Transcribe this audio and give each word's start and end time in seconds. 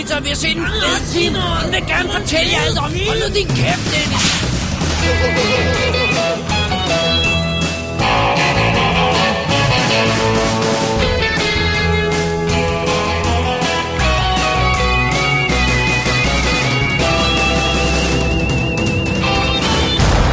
lige 0.00 0.08
spise 0.08 0.16
pizza, 0.16 0.16
og 0.16 0.24
vi 0.24 0.28
har 0.28 0.36
set 0.36 0.56
en 0.56 0.66
film. 1.14 1.34
Hun 1.34 1.72
vil 1.72 1.86
gerne 1.86 2.10
fortælle 2.12 2.52
jer 2.52 2.60
alt 2.66 2.78
om. 2.78 2.84
Hold 2.84 3.18
nu 3.28 3.34
din 3.34 3.46
kæft, 3.46 3.84
Dennis. 3.92 4.26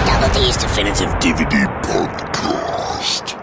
Double 0.08 0.30
D's 0.36 0.58
Definitive 0.64 1.12
DVD 1.22 1.56
Podcast. 1.84 3.38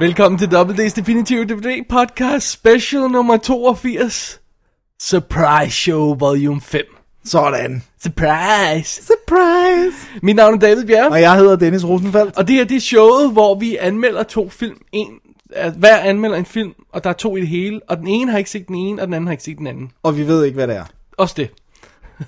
Velkommen 0.00 0.38
til 0.38 0.50
Double 0.50 0.86
D's 0.86 0.94
Definitive 0.94 1.44
DVD 1.44 1.88
Podcast 1.88 2.50
Special 2.50 3.10
nummer 3.10 3.36
82. 3.36 4.40
Surprise 5.02 5.70
Show 5.76 6.14
Volume 6.14 6.60
5. 6.60 6.82
Sådan. 7.24 7.82
Surprise! 8.02 9.02
Surprise. 9.02 9.96
Mit 10.22 10.36
navn 10.36 10.54
er 10.54 10.58
David 10.58 10.84
Bjerg, 10.86 11.10
Og 11.10 11.20
jeg 11.20 11.36
hedder 11.36 11.56
Dennis 11.56 11.84
Rosenfeldt. 11.84 12.36
og 12.36 12.48
det 12.48 12.56
her 12.56 12.64
det 12.64 12.76
er 12.76 12.80
showet, 12.80 13.32
hvor 13.32 13.54
vi 13.58 13.76
anmelder 13.76 14.22
to 14.22 14.48
film. 14.50 14.76
En, 14.92 15.08
at 15.52 15.72
hver 15.72 15.96
anmelder 15.98 16.36
en 16.36 16.44
film, 16.46 16.72
og 16.92 17.04
der 17.04 17.10
er 17.10 17.14
to 17.14 17.36
i 17.36 17.40
det 17.40 17.48
hele, 17.48 17.80
og 17.88 17.96
den 17.98 18.06
ene 18.06 18.30
har 18.30 18.38
ikke 18.38 18.50
set 18.50 18.68
den 18.68 18.74
ene, 18.74 19.02
og 19.02 19.06
den 19.06 19.14
anden 19.14 19.26
har 19.26 19.32
ikke 19.32 19.44
set 19.44 19.58
den 19.58 19.66
anden. 19.66 19.90
Og 20.02 20.16
vi 20.16 20.26
ved 20.26 20.44
ikke, 20.44 20.54
hvad 20.54 20.66
det 20.68 20.76
er. 20.76 20.84
Også 21.18 21.34
det. 21.36 21.50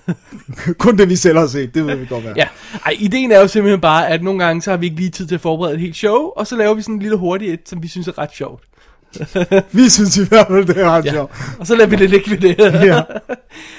Kun 0.78 0.98
det, 0.98 1.08
vi 1.08 1.16
selv 1.16 1.38
har 1.38 1.46
set, 1.46 1.74
det 1.74 1.86
ved 1.86 1.96
vi 1.96 2.06
godt, 2.06 2.22
hvad 2.22 2.32
Ja. 2.36 2.48
Ej, 2.86 2.96
ideen 2.98 3.32
er 3.32 3.40
jo 3.40 3.48
simpelthen 3.48 3.80
bare, 3.80 4.08
at 4.08 4.22
nogle 4.22 4.44
gange, 4.44 4.62
så 4.62 4.70
har 4.70 4.76
vi 4.76 4.86
ikke 4.86 4.96
lige 4.98 5.10
tid 5.10 5.26
til 5.26 5.34
at 5.34 5.40
forberede 5.40 5.74
et 5.74 5.80
helt 5.80 5.96
show, 5.96 6.16
og 6.36 6.46
så 6.46 6.56
laver 6.56 6.74
vi 6.74 6.82
sådan 6.82 6.94
en 6.94 7.00
lille 7.02 7.16
hurtigt 7.16 7.52
et, 7.52 7.68
som 7.68 7.82
vi 7.82 7.88
synes 7.88 8.08
er 8.08 8.18
ret 8.18 8.32
sjovt. 8.34 8.64
Vi 9.72 9.88
synes 9.88 10.16
i 10.16 10.24
hvert 10.28 10.46
fald, 10.46 10.66
det 10.66 10.76
er 10.78 10.90
ret 10.90 11.04
Ja. 11.04 11.10
sjovt. 11.12 11.32
Og 11.58 11.66
så 11.66 11.74
lader 11.76 11.88
vi 11.90 11.96
det 11.96 12.10
ligge 12.10 12.30
ved 12.30 12.38
det. 12.38 12.58
Ja. 12.86 13.02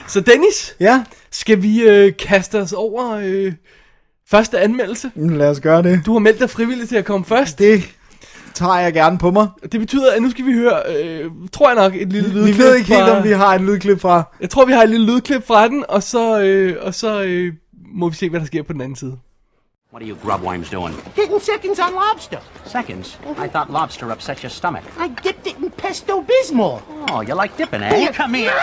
Så 0.07 0.19
Dennis, 0.21 0.75
Ja, 0.79 1.03
skal 1.31 1.61
vi 1.61 1.81
øh, 1.83 2.13
kaste 2.19 2.59
os 2.61 2.73
over 2.73 3.11
øh, 3.23 3.53
første 4.29 4.59
anmeldelse? 4.59 5.11
mm, 5.15 5.29
lad 5.29 5.49
os 5.49 5.59
gøre 5.59 5.83
det. 5.83 6.01
Du 6.05 6.11
har 6.13 6.19
meldt 6.19 6.39
dig 6.39 6.49
frivilligt 6.49 6.89
til 6.89 6.95
at 6.95 7.05
komme 7.05 7.25
først. 7.25 7.59
Det 7.59 7.83
tager 8.53 8.79
jeg 8.79 8.93
gerne 8.93 9.17
på 9.17 9.31
mig. 9.31 9.47
Det 9.71 9.79
betyder, 9.79 10.11
at 10.15 10.21
nu 10.21 10.29
skal 10.29 10.45
vi 10.45 10.53
høre, 10.53 10.79
øh, 11.03 11.25
tror 11.53 11.69
jeg 11.69 11.75
nok, 11.75 11.95
et 11.95 12.13
lille 12.13 12.29
lydklip 12.29 12.55
Vi 12.57 12.63
ved 12.63 12.75
ikke 12.75 12.87
helt, 12.87 12.99
fra, 13.01 13.17
om 13.17 13.23
vi 13.23 13.31
har 13.31 13.55
en 13.55 13.65
lydklip 13.65 14.01
fra. 14.01 14.23
Jeg 14.41 14.49
tror, 14.49 14.65
vi 14.65 14.71
har 14.73 14.83
et 14.83 14.89
lille 14.89 15.05
lydklip 15.05 15.47
fra 15.47 15.67
den, 15.67 15.83
og 15.89 16.03
så, 16.03 16.41
øh, 16.41 16.75
og 16.81 16.93
så 16.93 17.21
øh, 17.23 17.53
må 17.93 18.09
vi 18.09 18.15
se, 18.15 18.29
hvad 18.29 18.39
der 18.39 18.45
sker 18.45 18.63
på 18.63 18.73
den 18.73 18.81
anden 18.81 18.95
side. 18.95 19.17
What 19.91 20.01
are 20.01 20.05
you 20.05 20.15
grubworms 20.15 20.69
doing? 20.69 20.95
Getting 21.15 21.41
seconds 21.41 21.77
on 21.77 21.93
lobster. 21.93 22.39
Seconds? 22.63 23.17
I 23.35 23.49
thought 23.49 23.69
lobster 23.69 24.09
upset 24.09 24.41
your 24.41 24.49
stomach. 24.49 24.85
I 24.97 25.09
dipped 25.09 25.45
it 25.47 25.57
in 25.57 25.69
pesto 25.69 26.21
bismol. 26.21 26.81
Oh, 27.09 27.19
you 27.19 27.33
like 27.33 27.57
dipping, 27.57 27.83
eh? 27.83 28.09
Come 28.13 28.35
here. 28.35 28.53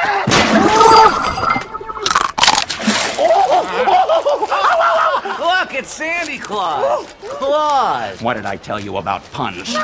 Look, 5.38 5.74
it's 5.74 5.90
Sandy 5.90 6.38
Claus. 6.38 7.12
Claus. 7.20 8.22
What 8.22 8.38
did 8.38 8.46
I 8.46 8.56
tell 8.56 8.80
you 8.80 8.96
about 8.96 9.22
puns? 9.30 9.74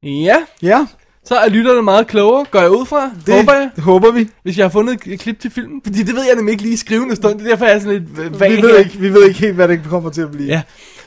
Ja, 0.00 0.46
Ja, 0.60 0.86
så 1.28 1.34
er 1.36 1.48
lytterne 1.48 1.82
meget 1.82 2.06
klogere, 2.06 2.44
går 2.50 2.60
jeg 2.60 2.70
ud 2.70 2.86
fra, 2.86 3.10
det 3.26 3.34
håber 3.34 3.52
jeg, 3.54 3.70
håber 3.78 4.10
vi. 4.12 4.28
hvis 4.42 4.58
jeg 4.58 4.64
har 4.64 4.70
fundet 4.70 5.00
et 5.06 5.20
klip 5.20 5.40
til 5.40 5.50
filmen. 5.50 5.80
Fordi 5.84 6.02
det 6.02 6.14
ved 6.14 6.24
jeg 6.26 6.34
nemlig 6.36 6.52
ikke 6.52 6.62
lige 6.62 6.74
i 6.74 6.76
skrivende 6.76 7.16
stund, 7.16 7.38
det 7.38 7.46
er 7.46 7.50
derfor, 7.50 7.64
jeg 7.66 7.74
er 7.74 7.78
sådan 7.78 7.92
lidt 7.98 8.18
øh, 8.18 8.40
vag 8.40 8.50
Vi 8.56 8.62
ved, 8.62 8.70
her. 8.70 8.78
ikke, 8.78 8.98
vi 8.98 9.12
ved 9.14 9.24
ikke 9.28 9.40
helt, 9.40 9.54
hvad 9.54 9.68
det 9.68 9.80
kommer 9.90 10.10
til 10.10 10.22
at 10.22 10.30
blive. 10.30 10.48
Ja, 10.48 10.62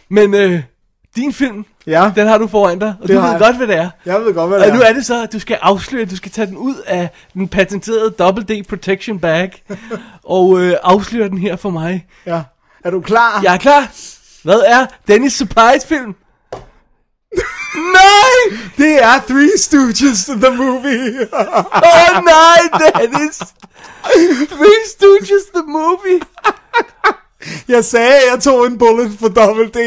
men 0.10 0.34
øh, 0.34 0.62
din 1.16 1.34
film, 1.34 1.66
Ja, 1.88 2.12
den 2.16 2.28
har 2.28 2.38
du 2.38 2.48
foran 2.48 2.80
dig, 2.80 2.96
og 3.02 3.08
Det 3.08 3.16
du 3.16 3.20
har 3.22 3.28
ved 3.28 3.32
jeg. 3.32 3.40
godt, 3.42 3.58
hvad 3.58 3.68
det 3.68 3.76
er. 3.78 3.90
jeg 4.06 4.22
ved 4.22 4.34
godt, 4.34 4.50
hvad 4.50 4.60
det 4.60 4.68
Og 4.72 4.76
nu 4.76 4.82
er. 4.82 4.86
er 4.86 4.94
det 4.94 5.06
så, 5.06 5.24
at 5.24 5.34
du 5.34 5.40
skal 5.40 5.58
afsløre, 5.62 6.02
at 6.02 6.12
du 6.12 6.16
skal 6.16 6.32
tage 6.32 6.48
den 6.48 6.58
ud 6.58 6.76
af 6.88 7.10
den 7.34 7.48
patenterede 7.48 8.10
Double 8.20 8.44
D 8.44 8.68
Protection 8.68 9.20
Bag, 9.20 9.64
og 10.24 10.62
øh, 10.62 10.74
afsløre 10.84 11.30
den 11.30 11.38
her 11.38 11.56
for 11.56 11.70
mig. 11.70 12.06
Ja. 12.26 12.42
Er 12.86 12.90
du 12.90 13.02
klar? 13.02 13.40
Jeg 13.44 13.54
er 13.54 13.58
klar. 13.58 13.88
Hvad 14.44 14.60
er 14.68 14.86
Dennis 15.08 15.34
surprise 15.34 15.88
film? 15.88 16.16
nej! 17.76 18.58
Det 18.78 19.04
er 19.04 19.20
Three 19.28 19.58
Stooges, 19.58 20.26
the 20.26 20.56
movie. 20.58 21.28
Åh 21.34 21.66
oh, 21.76 22.24
nej, 22.24 22.60
Dennis! 23.00 23.38
Three 24.50 24.82
Stooges 24.88 25.44
the 25.56 25.64
movie. 25.68 26.22
Jeg 27.68 27.86
sagde, 27.86 28.14
at 28.16 28.22
jeg 28.34 28.40
tog 28.44 28.68
en 28.68 28.78
bullet 28.78 29.12
for 29.20 29.28
Double 29.28 29.68
D. 29.68 29.78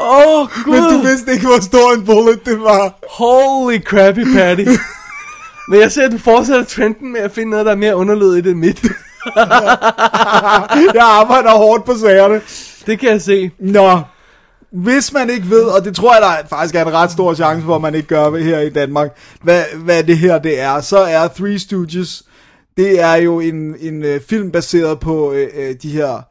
Åh 0.00 0.40
oh, 0.40 0.48
Men 0.66 0.82
du 0.82 0.88
gud. 0.88 1.06
vidste 1.06 1.32
ikke, 1.32 1.46
hvor 1.46 1.60
stor 1.60 1.92
en 1.92 2.04
bullet 2.04 2.46
det 2.46 2.60
var. 2.60 2.92
Holy 3.10 3.82
crappy 3.82 4.34
patty. 4.34 4.64
Men 5.68 5.80
jeg 5.80 5.92
ser, 5.92 6.04
at 6.06 6.12
du 6.12 6.18
fortsætter 6.18 6.64
trenden 6.64 7.12
med 7.12 7.20
at 7.20 7.32
finde 7.32 7.50
noget, 7.50 7.66
der 7.66 7.72
er 7.72 7.76
mere 7.76 7.96
underlødigt 7.96 8.46
end 8.46 8.58
mit. 8.58 8.82
Jeg 10.94 11.02
arbejder 11.04 11.50
hårdt 11.50 11.84
på 11.84 11.98
sagerne. 11.98 12.40
Det 12.86 12.98
kan 12.98 13.08
jeg 13.08 13.22
se. 13.22 13.50
Nå, 13.58 14.00
hvis 14.74 15.12
man 15.12 15.30
ikke 15.30 15.50
ved, 15.50 15.62
og 15.62 15.84
det 15.84 15.96
tror 15.96 16.14
jeg, 16.14 16.22
der 16.22 16.48
faktisk 16.48 16.74
er 16.74 16.84
en 16.84 16.92
ret 16.92 17.10
stor 17.10 17.34
chance 17.34 17.64
for, 17.66 17.74
at 17.76 17.82
man 17.82 17.94
ikke 17.94 18.08
gør 18.08 18.36
her 18.36 18.60
i 18.60 18.70
Danmark, 18.70 19.16
hvad, 19.42 19.64
hvad 19.76 20.04
det 20.04 20.18
her 20.18 20.38
det 20.38 20.60
er, 20.60 20.80
så 20.80 20.98
er 20.98 21.28
Three 21.28 21.58
Stooges, 21.58 22.22
det 22.76 23.00
er 23.00 23.14
jo 23.14 23.40
en, 23.40 23.76
en 23.80 24.02
øh, 24.02 24.20
film 24.20 24.50
baseret 24.50 25.00
på 25.00 25.32
øh, 25.32 25.48
øh, 25.56 25.74
de 25.82 25.90
her, 25.90 26.22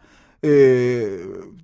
øh, 0.43 1.11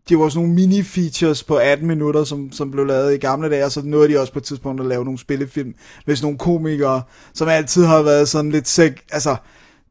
det 0.09 0.19
var 0.19 0.29
sådan 0.29 0.47
nogle 0.47 0.61
mini-features 0.61 1.43
på 1.47 1.55
18 1.55 1.87
minutter, 1.87 2.23
som, 2.23 2.51
som 2.51 2.71
blev 2.71 2.85
lavet 2.85 3.13
i 3.13 3.17
gamle 3.17 3.49
dage, 3.49 3.65
og 3.65 3.71
så 3.71 3.81
nåede 3.83 4.13
de 4.13 4.19
også 4.19 4.33
på 4.33 4.39
et 4.39 4.45
tidspunkt 4.45 4.81
at 4.81 4.87
lave 4.87 5.03
nogle 5.03 5.19
spillefilm 5.19 5.73
med 6.05 6.15
sådan 6.15 6.25
nogle 6.25 6.37
komikere, 6.37 7.01
som 7.33 7.47
altid 7.47 7.85
har 7.85 8.01
været 8.01 8.29
sådan 8.29 8.51
lidt 8.51 8.67
sæk, 8.67 9.03
altså, 9.11 9.35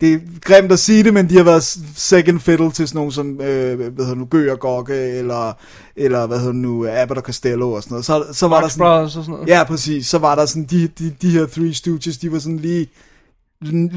det 0.00 0.12
er 0.14 0.18
grimt 0.40 0.72
at 0.72 0.78
sige 0.78 1.04
det, 1.04 1.14
men 1.14 1.28
de 1.30 1.36
har 1.36 1.42
været 1.44 1.62
second 1.96 2.40
fiddle 2.40 2.70
til 2.72 2.88
sådan 2.88 2.98
nogle 2.98 3.12
som, 3.12 3.40
øh, 3.40 3.78
hvad 3.78 4.04
hedder 4.04 4.14
nu, 4.14 4.24
Gø 4.30 4.52
og 4.52 4.60
Gokke, 4.60 4.94
eller, 4.94 5.52
eller 5.96 6.26
hvad 6.26 6.38
hedder 6.38 6.52
nu, 6.52 6.86
Abbott 6.90 7.18
og 7.18 7.24
Costello 7.24 7.72
og 7.72 7.82
sådan 7.82 7.92
noget. 7.94 8.04
Så, 8.04 8.24
så 8.32 8.48
var 8.48 8.56
der 8.56 8.62
Marx 8.62 8.72
sådan, 8.72 8.84
Brothers 8.84 9.16
og 9.16 9.24
sådan 9.24 9.32
noget. 9.32 9.48
ja, 9.48 9.64
præcis, 9.64 10.06
så 10.06 10.18
var 10.18 10.34
der 10.34 10.46
sådan, 10.46 10.64
de, 10.64 10.88
de, 10.98 11.10
de 11.22 11.30
her 11.30 11.46
Three 11.46 11.74
Stooges, 11.74 12.18
de 12.18 12.32
var 12.32 12.38
sådan 12.38 12.56
lige 12.58 12.88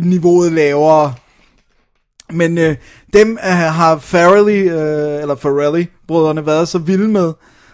niveauet 0.02 0.52
lavere. 0.52 1.14
Men 2.34 2.58
øh, 2.58 2.76
dem 3.14 3.32
øh, 3.32 3.50
har 3.52 3.98
Farrelly, 3.98 4.70
øh, 4.72 5.22
eller 5.22 5.36
Farrelly, 5.36 5.86
brødrene 6.08 6.46
været 6.46 6.68
så 6.68 6.78
vilde 6.78 7.08
med, 7.08 7.34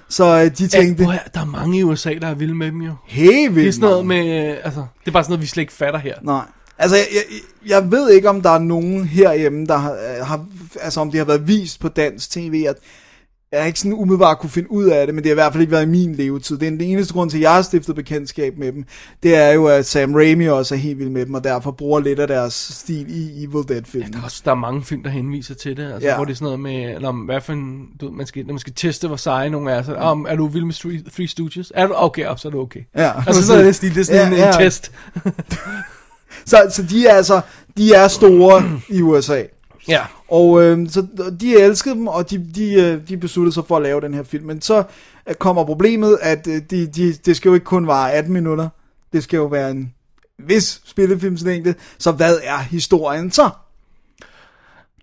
så 0.09 0.26
øh, 0.26 0.58
de 0.58 0.64
Ja, 0.64 0.68
tænkte, 0.68 1.06
høre, 1.06 1.20
der 1.34 1.42
er 1.42 1.46
mange 1.46 1.78
i 1.80 1.84
USA, 1.84 2.14
der 2.22 2.28
er 2.28 2.34
vilde 2.34 2.56
med 2.56 2.68
dem 2.72 2.82
jo. 2.82 2.94
hey, 3.08 3.50
Det 3.56 3.68
er 3.68 3.72
sådan 3.72 3.90
noget 3.90 4.06
med, 4.06 4.50
øh, 4.50 4.58
altså, 4.64 4.80
det 5.00 5.08
er 5.08 5.12
bare 5.12 5.24
sådan 5.24 5.32
noget, 5.32 5.42
vi 5.42 5.48
slet 5.48 5.62
ikke 5.62 5.74
fatter 5.74 6.00
her. 6.00 6.16
Nej. 6.22 6.46
Altså, 6.80 6.96
jeg, 6.96 7.06
jeg, 7.14 7.24
jeg 7.70 7.92
ved 7.92 8.10
ikke, 8.12 8.30
om 8.30 8.42
der 8.42 8.50
er 8.50 8.60
nogen 8.60 9.06
herhjemme, 9.06 9.66
der 9.66 9.78
har, 9.78 9.92
øh, 9.92 10.26
har, 10.26 10.46
altså 10.82 11.00
om 11.02 11.12
de 11.12 11.18
har 11.18 11.26
været 11.26 11.48
vist 11.48 11.80
på 11.80 11.88
dansk 11.88 12.32
tv. 12.32 12.62
Jeg, 12.66 12.76
jeg 13.52 13.59
har 13.59 13.68
ikke 13.68 13.79
sådan 13.79 13.94
umiddelbart 13.94 14.40
kunne 14.40 14.50
finde 14.50 14.72
ud 14.72 14.85
af 14.85 15.08
det, 15.08 15.16
men 15.16 15.24
det 15.24 15.29
har 15.29 15.34
i 15.34 15.41
hvert 15.41 15.52
fald 15.53 15.62
ikke 15.62 15.72
været 15.72 15.84
i 15.84 15.90
min 15.90 16.16
levetid. 16.16 16.58
Det 16.58 16.66
er 16.68 16.72
den 16.72 16.82
eneste 16.82 17.14
grund 17.14 17.29
til, 17.29 17.38
at 17.38 17.41
jeg 17.41 17.53
har 17.53 17.62
stiftet 17.62 17.96
bekendtskab 17.96 18.58
med 18.58 18.72
dem. 18.72 18.84
Det 19.24 19.35
er 19.35 19.52
jo, 19.52 19.66
at 19.68 19.85
Sam 19.85 20.16
Raimi 20.16 20.47
også 20.47 20.76
er 20.76 20.79
helt 20.79 21.00
vild 21.00 21.09
med 21.09 21.26
dem, 21.26 21.34
og 21.34 21.44
derfor 21.44 21.72
bruger 21.72 22.00
lidt 22.00 22.20
af 22.20 22.28
deres 22.28 22.53
stil 22.53 23.06
i 23.09 23.44
Evil 23.44 23.68
Dead-filmen. 23.70 24.14
Der 24.14 24.20
er, 24.20 24.23
også, 24.23 24.41
der 24.46 24.52
er 24.52 24.56
mange 24.56 24.84
film, 24.84 25.03
der 25.03 25.09
henviser 25.09 25.56
til 25.56 25.78
det, 25.78 25.84
altså, 25.84 26.00
Ja. 26.02 26.08
ja. 26.12 26.16
hvor 26.16 26.26
det 26.26 26.32
er 26.32 26.35
sådan 26.35 26.46
noget 26.46 26.59
med, 26.59 26.96
eller 26.96 27.09
om, 27.09 27.20
hvad 27.20 27.41
for 27.41 27.53
en, 27.53 27.85
du, 28.02 28.12
man 28.12 28.26
skal, 28.28 28.46
når 28.46 28.53
man 28.53 28.59
skal 28.59 28.73
teste, 28.76 29.08
hvor 29.08 29.18
seje 29.18 29.50
nogle 29.50 29.72
er, 29.72 29.84
så, 29.84 29.94
om, 29.96 30.26
er 30.30 30.35
du 30.35 30.47
vild 30.47 30.66
med 30.66 30.73
Three, 30.73 31.02
three 31.16 31.28
Stooges? 31.28 31.72
Er 31.76 31.88
du? 31.88 31.94
Okay, 31.96 32.26
op, 32.26 32.40
så 32.40 32.47
er 32.47 32.52
du 32.52 32.59
okay. 32.62 32.82
Ja. 32.97 33.12
Altså 33.28 33.46
sådan 33.46 33.62
noget 33.62 33.76
stil, 33.76 33.96
det 33.96 34.00
er 34.00 34.03
sådan 34.06 34.32
Ja, 34.34 34.38
ja, 34.38 34.47
en, 34.47 34.53
ja. 34.53 34.58
en 34.58 34.72
test. 34.72 34.91
Så, 36.45 36.72
så 36.75 36.84
de 36.84 37.07
er 37.07 37.13
altså, 37.13 37.41
de 37.78 37.93
er 37.93 38.07
store 38.07 38.63
i 38.89 39.01
USA. 39.01 39.43
Ja. 39.87 40.01
Og 40.28 40.63
øh, 40.63 40.89
så 40.89 41.05
de 41.39 41.59
elskede 41.59 41.95
dem, 41.95 42.07
og 42.07 42.29
de, 42.29 42.45
de, 42.55 42.73
øh, 42.73 42.99
de 43.09 43.17
besluttede 43.17 43.53
sig 43.53 43.63
for 43.67 43.78
at 43.78 43.84
lave 43.84 44.01
den 44.01 44.13
her 44.13 44.23
film. 44.23 44.45
Men 44.45 44.61
så 44.61 44.84
øh, 45.29 45.35
kommer 45.35 45.66
problemet, 45.66 46.17
at 46.22 46.47
øh, 46.47 46.61
de, 46.69 46.87
de, 46.87 47.13
det 47.13 47.35
skal 47.35 47.49
jo 47.49 47.53
ikke 47.53 47.63
kun 47.63 47.87
vare 47.87 48.13
18 48.13 48.34
minutter. 48.34 48.69
Det 49.13 49.23
skal 49.23 49.37
jo 49.37 49.45
være 49.45 49.72
en 49.72 49.93
vis 50.39 50.81
spillefilmslængde. 50.85 51.73
Så 51.97 52.11
hvad 52.11 52.39
er 52.43 52.57
historien 52.57 53.31
så? 53.31 53.49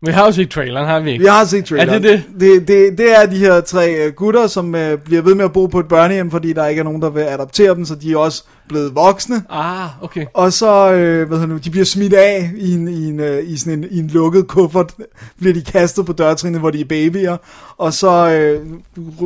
Vi 0.02 0.12
har 0.12 0.26
jo 0.26 0.32
set 0.32 0.50
traileren, 0.50 0.86
har 0.86 1.00
vi 1.00 1.12
ikke? 1.12 1.22
Vi 1.22 1.28
har 1.28 1.44
set 1.44 1.64
traileren. 1.64 2.04
Er 2.04 2.08
det 2.08 2.24
det? 2.40 2.68
Det, 2.68 2.98
det 2.98 3.18
er 3.20 3.26
de 3.26 3.38
her 3.38 3.60
tre 3.60 4.12
gutter, 4.16 4.46
som 4.46 4.74
øh, 4.74 4.98
bliver 4.98 5.22
ved 5.22 5.34
med 5.34 5.44
at 5.44 5.52
bo 5.52 5.66
på 5.66 5.80
et 5.80 5.88
børnehjem, 5.88 6.30
fordi 6.30 6.52
der 6.52 6.66
ikke 6.66 6.80
er 6.80 6.84
nogen, 6.84 7.02
der 7.02 7.10
vil 7.10 7.20
adoptere 7.20 7.74
dem, 7.74 7.84
så 7.84 7.94
de 7.94 8.18
også 8.18 8.44
blevet 8.68 8.94
voksne. 8.94 9.42
Ah, 9.50 9.88
okay. 10.02 10.26
Og 10.34 10.52
så, 10.52 10.92
øh, 10.92 11.28
hvad 11.28 11.38
hedder 11.38 11.52
nu, 11.52 11.58
de 11.58 11.70
bliver 11.70 11.84
smidt 11.84 12.12
af 12.12 12.50
i 12.56 12.74
en, 12.74 12.88
i 12.88 13.08
en, 13.08 13.20
øh, 13.20 13.50
i 13.50 13.56
sådan 13.56 13.78
en, 13.78 13.86
i 13.90 13.98
en 13.98 14.08
lukket 14.08 14.46
kuffert, 14.46 14.94
bliver 15.38 15.54
de 15.54 15.62
kastet 15.62 16.06
på 16.06 16.12
dørtrinnet, 16.12 16.60
hvor 16.60 16.70
de 16.70 16.80
er 16.80 16.84
babyer, 16.84 17.36
og 17.78 17.94
så 17.94 18.30
øh, 18.30 18.66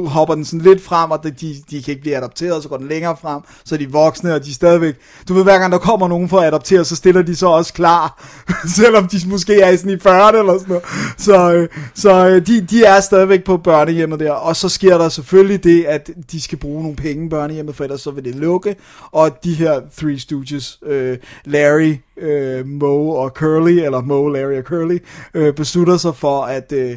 hopper 0.06 0.34
den 0.34 0.44
sådan 0.44 0.60
lidt 0.60 0.84
frem, 0.84 1.10
og 1.10 1.24
de, 1.24 1.30
de 1.70 1.82
kan 1.82 1.92
ikke 1.92 2.00
blive 2.00 2.16
adopteret, 2.16 2.62
så 2.62 2.68
går 2.68 2.76
den 2.76 2.88
længere 2.88 3.16
frem, 3.22 3.42
så 3.64 3.74
er 3.74 3.78
de 3.78 3.92
voksne, 3.92 4.34
og 4.34 4.44
de 4.44 4.50
er 4.50 4.54
stadigvæk, 4.54 4.94
du 5.28 5.34
ved, 5.34 5.42
hver 5.42 5.58
gang 5.58 5.72
der 5.72 5.78
kommer 5.78 6.08
nogen 6.08 6.28
for 6.28 6.38
at 6.38 6.46
adoptere, 6.46 6.84
så 6.84 6.96
stiller 6.96 7.22
de 7.22 7.36
så 7.36 7.46
også 7.46 7.72
klar, 7.72 8.24
selvom 8.76 9.08
de 9.08 9.18
måske 9.26 9.60
er 9.60 9.76
sådan 9.76 9.92
i 9.92 9.98
40 9.98 10.38
eller 10.38 10.58
sådan 10.58 10.68
noget. 10.68 10.84
Så, 11.18 11.52
øh, 11.52 11.68
så 11.94 12.28
øh, 12.28 12.46
de, 12.46 12.60
de 12.60 12.84
er 12.84 13.00
stadigvæk 13.00 13.44
på 13.44 13.56
børnehjemmet 13.56 14.20
der, 14.20 14.32
og 14.32 14.56
så 14.56 14.68
sker 14.68 14.98
der 14.98 15.08
selvfølgelig 15.08 15.64
det, 15.64 15.84
at 15.84 16.10
de 16.32 16.40
skal 16.40 16.58
bruge 16.58 16.82
nogle 16.82 16.96
penge 16.96 17.30
børnehjemmet, 17.30 17.76
for 17.76 17.84
ellers 17.84 18.00
så 18.00 18.10
vil 18.10 18.24
det 18.24 18.34
lukke, 18.34 18.76
og 19.12 19.27
de 19.28 19.54
her 19.54 19.80
Three 19.98 20.18
Stooges, 20.18 20.78
øh, 20.86 21.18
Larry, 21.44 21.94
øh, 22.16 22.66
Moe 22.66 23.18
og 23.18 23.30
Curly, 23.30 23.78
eller 23.84 24.00
Moe, 24.00 24.32
Larry 24.32 24.58
og 24.58 24.64
Curly, 24.64 24.98
øh, 25.34 25.54
beslutter 25.54 25.96
sig 25.96 26.16
for, 26.16 26.42
at 26.42 26.72
øh, 26.72 26.96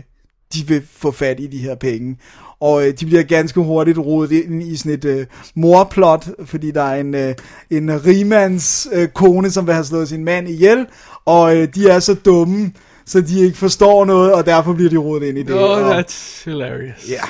de 0.54 0.68
vil 0.68 0.84
få 0.96 1.12
fat 1.12 1.40
i 1.40 1.48
de 1.48 1.58
her 1.58 1.76
penge. 1.76 2.18
Og 2.60 2.88
øh, 2.88 2.94
de 3.00 3.06
bliver 3.06 3.24
ganske 3.24 3.60
hurtigt 3.60 3.98
rodet 3.98 4.32
ind 4.32 4.64
i 4.64 4.76
sådan 4.76 4.92
et 4.92 5.06
øh, 5.06 5.26
morplot, 5.56 6.28
fordi 6.46 6.72
der 6.72 6.84
er 6.84 7.00
en, 7.00 7.16
øh, 7.16 7.36
en 7.70 8.06
rimands 8.06 8.88
øh, 8.94 9.08
kone, 9.08 9.52
som 9.52 9.68
vil 9.68 9.74
have 9.74 9.86
slået 9.86 10.10
sin 10.10 10.26
mand 10.26 10.48
ihjel, 10.48 10.86
og 11.26 11.58
øh, 11.58 11.68
de 11.76 11.90
er 11.90 12.00
så 12.00 12.14
dumme, 12.14 12.72
så 13.06 13.22
de 13.22 13.40
ikke 13.40 13.58
forstår 13.58 14.06
noget, 14.06 14.34
og 14.34 14.46
derfor 14.46 14.74
bliver 14.74 14.90
de 14.90 14.98
rodet 14.98 15.28
ind 15.28 15.38
i 15.38 15.44
det. 15.44 15.56
Oh, 15.56 15.62
og, 15.62 16.00
that's 16.00 16.44
hilarious. 16.46 17.10
Ja. 17.10 17.22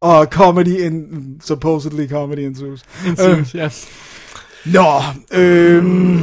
Og 0.00 0.26
comedy, 0.26 0.80
in, 0.80 1.06
supposedly 1.44 2.08
comedy 2.08 2.38
ensues. 2.38 2.82
Ensues, 3.06 3.54
ja. 3.54 3.70
Nå, 4.66 5.02
øhm, 5.32 6.20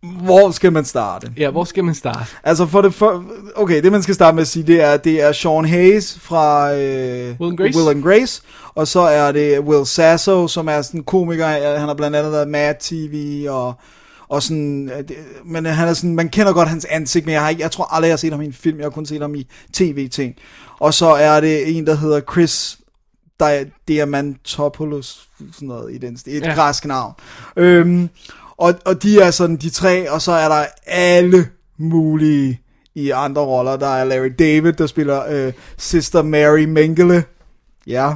hvor 0.00 0.50
skal 0.50 0.72
man 0.72 0.84
starte? 0.84 1.32
Ja, 1.36 1.50
hvor 1.50 1.64
skal 1.64 1.84
man 1.84 1.94
starte? 1.94 2.26
Altså 2.44 2.66
for 2.66 2.82
det 2.82 2.94
for, 2.94 3.24
okay, 3.56 3.82
det 3.82 3.92
man 3.92 4.02
skal 4.02 4.14
starte 4.14 4.34
med 4.34 4.42
at 4.42 4.48
sige, 4.48 4.66
det 4.66 4.82
er, 4.82 4.96
det 4.96 5.22
er 5.22 5.32
Sean 5.32 5.64
Hayes 5.64 6.18
fra 6.20 6.74
øh, 6.74 7.40
Will 7.40 7.50
and 7.50 7.58
Grace. 7.58 7.78
Will 7.78 7.96
and 7.96 8.02
Grace, 8.02 8.42
og 8.74 8.88
så 8.88 9.00
er 9.00 9.32
det 9.32 9.60
Will 9.60 9.86
Sasso, 9.86 10.48
som 10.48 10.68
er 10.68 10.82
sådan 10.82 11.00
en 11.00 11.04
komiker, 11.04 11.46
han 11.78 11.88
har 11.88 11.94
blandt 11.94 12.16
andet 12.16 12.32
været 12.32 12.48
Mad 12.48 12.74
TV, 12.80 13.46
og, 13.48 13.74
og 14.28 14.42
sådan, 14.42 14.90
øh, 14.90 15.04
men 15.44 15.66
han 15.66 15.88
er 15.88 15.94
sådan, 15.94 16.14
man 16.14 16.28
kender 16.28 16.52
godt 16.52 16.68
hans 16.68 16.84
ansigt, 16.84 17.26
men 17.26 17.32
jeg, 17.32 17.42
har 17.42 17.48
ikke, 17.48 17.62
jeg 17.62 17.70
tror 17.70 17.94
aldrig, 17.94 18.08
jeg 18.08 18.12
har 18.12 18.16
set 18.16 18.32
ham 18.32 18.42
i 18.42 18.46
en 18.46 18.52
film, 18.52 18.78
jeg 18.78 18.84
har 18.84 18.90
kun 18.90 19.06
set 19.06 19.20
ham 19.20 19.34
i 19.34 19.46
tv-ting. 19.72 20.34
Og 20.78 20.94
så 20.94 21.06
er 21.06 21.40
det 21.40 21.76
en, 21.76 21.86
der 21.86 21.94
hedder 21.94 22.20
Chris 22.20 22.78
Di- 23.42 23.84
Diamantopoulos, 23.88 25.28
sådan 25.52 25.68
noget 25.68 25.94
i 25.94 25.98
den 25.98 26.16
stil, 26.16 26.36
et 26.36 26.42
ja. 26.42 26.54
græsk 26.54 26.84
navn. 26.84 27.14
Øhm, 27.56 28.08
og, 28.56 28.74
og 28.84 29.02
de 29.02 29.20
er 29.20 29.30
sådan 29.30 29.56
de 29.56 29.70
tre, 29.70 30.10
og 30.10 30.22
så 30.22 30.32
er 30.32 30.48
der 30.48 30.64
alle 30.86 31.48
mulige 31.78 32.60
i 32.94 33.10
andre 33.10 33.42
roller. 33.42 33.76
Der 33.76 33.88
er 33.88 34.04
Larry 34.04 34.32
David, 34.38 34.72
der 34.72 34.86
spiller 34.86 35.24
øh, 35.28 35.52
Sister 35.76 36.22
Mary 36.22 36.64
Mengele. 36.64 37.24
Ja, 37.86 38.14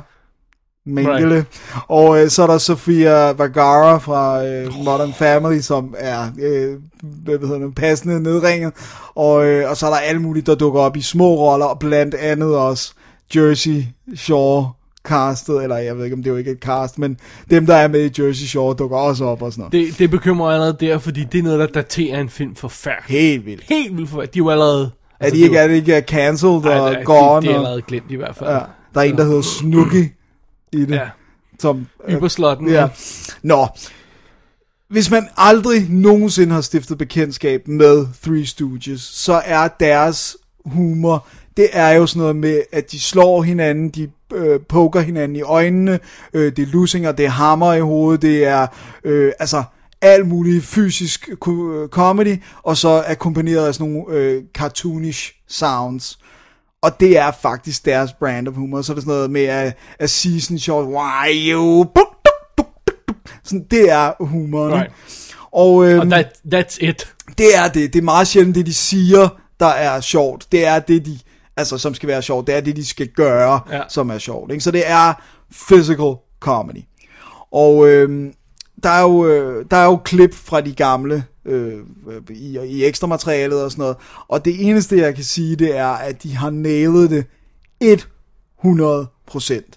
Mengele. 0.87 1.35
Right. 1.35 1.47
Og 1.89 2.23
øh, 2.23 2.29
så 2.31 2.43
er 2.43 2.47
der 2.47 2.59
Sofia 2.59 3.33
Vergara 3.33 3.99
fra 3.99 4.45
øh, 4.47 4.69
Modern 4.85 5.13
Family, 5.13 5.61
som 5.61 5.95
er 5.99 6.27
øh, 6.43 6.77
hvad 7.03 7.39
hedder 7.39 7.59
det, 7.59 7.75
passende 7.75 8.23
nedringet. 8.23 8.73
Og, 9.15 9.47
øh, 9.47 9.71
og 9.71 9.77
så 9.77 9.87
er 9.87 9.91
der 9.91 9.97
alle 9.99 10.23
mulige, 10.23 10.43
der 10.43 10.55
dukker 10.55 10.81
op 10.81 10.97
i 10.97 11.01
små 11.03 11.35
roller, 11.35 11.67
og 11.67 11.79
blandt 11.79 12.15
andet 12.15 12.57
også 12.57 12.93
Jersey 13.37 13.83
Shore 14.17 14.73
castet, 15.05 15.63
eller 15.63 15.77
jeg 15.77 15.97
ved 15.97 16.05
ikke, 16.05 16.17
om 16.17 16.23
det 16.23 16.31
er 16.31 16.33
jo 16.33 16.39
ikke 16.39 16.51
et 16.51 16.59
cast, 16.59 16.99
men 16.99 17.17
dem, 17.51 17.67
der 17.67 17.75
er 17.75 17.89
med 17.89 18.01
i 18.19 18.23
Jersey 18.23 18.47
Shore, 18.47 18.75
dukker 18.75 18.97
også 18.97 19.25
op 19.25 19.43
og 19.43 19.53
sådan 19.53 19.63
noget. 19.73 19.73
Det, 19.73 19.99
det 19.99 20.11
bekymrer 20.11 20.51
allerede 20.51 20.77
der, 20.81 20.99
fordi 20.99 21.25
det 21.25 21.39
er 21.39 21.43
noget, 21.43 21.59
der 21.59 21.67
daterer 21.67 22.21
en 22.21 22.29
film 22.29 22.55
forfærdeligt. 22.55 23.21
Helt 23.21 23.47
vildt. 23.47 23.65
Helt 23.69 23.97
vildt 23.97 24.11
forfærdeligt. 24.11 24.35
De 24.35 24.39
er 24.39 24.43
jo 24.45 24.51
allerede... 24.51 24.91
Er 25.21 25.31
de 25.31 25.39
ikke, 25.39 25.59
er 25.59 25.67
det 25.69 25.75
ikke 25.75 25.95
er 25.95 26.01
cancelled 26.01 26.61
Nej, 26.61 26.79
og 26.79 26.93
nej, 26.93 27.03
gone? 27.03 27.43
de, 27.43 27.47
de 27.47 27.53
er 27.53 27.57
allerede 27.59 27.83
glemt 27.83 28.11
i 28.11 28.17
hvert 28.17 28.37
fald. 28.37 28.51
ja, 28.51 28.59
der 28.95 29.01
er 29.01 29.05
en, 29.05 29.17
der 29.17 29.25
hedder 29.25 29.43
Snooki 29.43 30.09
i 30.73 30.85
det. 30.85 30.95
Ja. 30.95 31.09
Som, 31.59 31.87
øh, 32.09 32.17
Yberslotten. 32.17 32.69
ja. 32.69 32.89
Nå. 33.43 33.67
Hvis 34.89 35.11
man 35.11 35.29
aldrig 35.37 35.87
nogensinde 35.91 36.55
har 36.55 36.61
stiftet 36.61 36.99
bekendtskab 36.99 37.69
med 37.69 38.07
Three 38.25 38.47
Stooges, 38.47 39.01
så 39.01 39.43
er 39.45 39.69
deres 39.69 40.37
humor, 40.65 41.27
det 41.57 41.69
er 41.73 41.91
jo 41.91 42.07
sådan 42.07 42.21
noget 42.21 42.37
med, 42.37 42.63
at 42.73 42.93
de 42.93 43.01
slår 43.01 43.43
hinanden, 43.43 43.89
de 43.89 44.11
øh, 44.35 44.61
poker 44.69 45.01
hinanden 45.01 45.37
i 45.37 45.43
øjnene, 45.43 45.99
øh, 46.33 46.57
det 46.57 46.63
er 46.63 46.67
lusinger, 46.67 47.13
det 47.13 47.25
er 47.25 47.31
hammer 47.31 47.73
i 47.75 47.81
hovedet, 47.81 48.23
det 48.23 48.45
er 48.45 48.67
øh, 49.05 49.33
altså 49.39 49.63
alt 50.03 50.29
muligt 50.29 50.65
fysisk 50.65 51.29
øh, 51.49 51.89
comedy, 51.89 52.43
og 52.63 52.77
så 52.77 53.05
akkompagneret 53.07 53.67
af 53.67 53.75
sådan 53.75 53.93
nogle 53.93 54.19
øh, 54.19 54.43
cartoonish 54.55 55.33
sounds. 55.49 56.19
Og 56.83 57.01
det 57.01 57.19
er 57.19 57.31
faktisk 57.31 57.85
deres 57.85 58.13
brand 58.13 58.49
of 58.49 58.55
humor. 58.55 58.83
Så 58.83 58.93
er 58.93 58.95
det 58.95 59.03
sådan 59.03 59.15
noget 59.15 59.31
med 59.31 59.45
at, 59.45 59.77
at 59.99 60.11
sige 60.11 60.41
sådan 60.41 60.59
sjovt, 60.59 60.87
why 60.87 61.53
you... 61.53 61.87
Sådan, 63.45 63.67
det 63.71 63.91
er 63.91 64.13
humoren. 64.25 64.73
Right. 64.73 64.93
Og, 65.53 65.89
øhm, 65.89 66.01
Og 66.01 66.07
that, 66.07 66.27
that's 66.55 66.79
it. 66.81 67.15
det 67.39 67.57
er 67.57 67.69
det. 67.69 67.93
Det 67.93 67.99
er 67.99 68.03
meget 68.03 68.29
sjældent 68.29 68.57
det, 68.57 68.67
de 68.67 68.75
siger, 68.75 69.29
der 69.61 69.67
er 69.67 70.01
sjovt. 70.01 70.47
Det 70.53 70.67
er 70.67 70.79
det, 70.79 71.07
de... 71.07 71.19
Altså, 71.57 71.79
som 71.79 71.95
skal 71.95 72.09
være 72.09 72.23
sjovt. 72.23 72.47
Det 72.47 72.55
er 72.57 72.61
det, 72.61 72.77
de 72.77 72.87
skal 72.87 73.09
gøre, 73.09 73.61
ja. 73.71 73.83
som 73.89 74.11
er 74.11 74.19
sjovt. 74.19 74.53
Ikke? 74.53 74.65
Så 74.65 74.71
det 74.71 74.83
er 74.91 75.23
physical 75.69 76.15
comedy. 76.41 76.85
Og 77.53 77.89
øhm, 77.89 78.33
der, 78.83 78.91
er 78.91 79.03
jo, 79.03 79.27
øh, 79.27 79.65
der 79.71 79.77
er 79.77 79.85
jo 79.85 79.97
klip 79.97 80.35
fra 80.35 80.61
de 80.61 80.73
gamle 80.73 81.25
øh, 81.45 81.79
i, 82.31 82.59
i 82.67 82.85
ekstra 82.85 83.07
materialet 83.07 83.65
og 83.65 83.71
sådan 83.71 83.83
noget. 83.83 83.97
Og 84.29 84.45
det 84.45 84.69
eneste, 84.69 84.97
jeg 84.97 85.15
kan 85.15 85.25
sige, 85.25 85.57
det 85.57 85.77
er, 85.77 85.87
at 85.87 86.23
de 86.23 86.37
har 86.37 86.51
nailet 86.51 87.11
det 87.11 87.27
100%. 88.65 89.77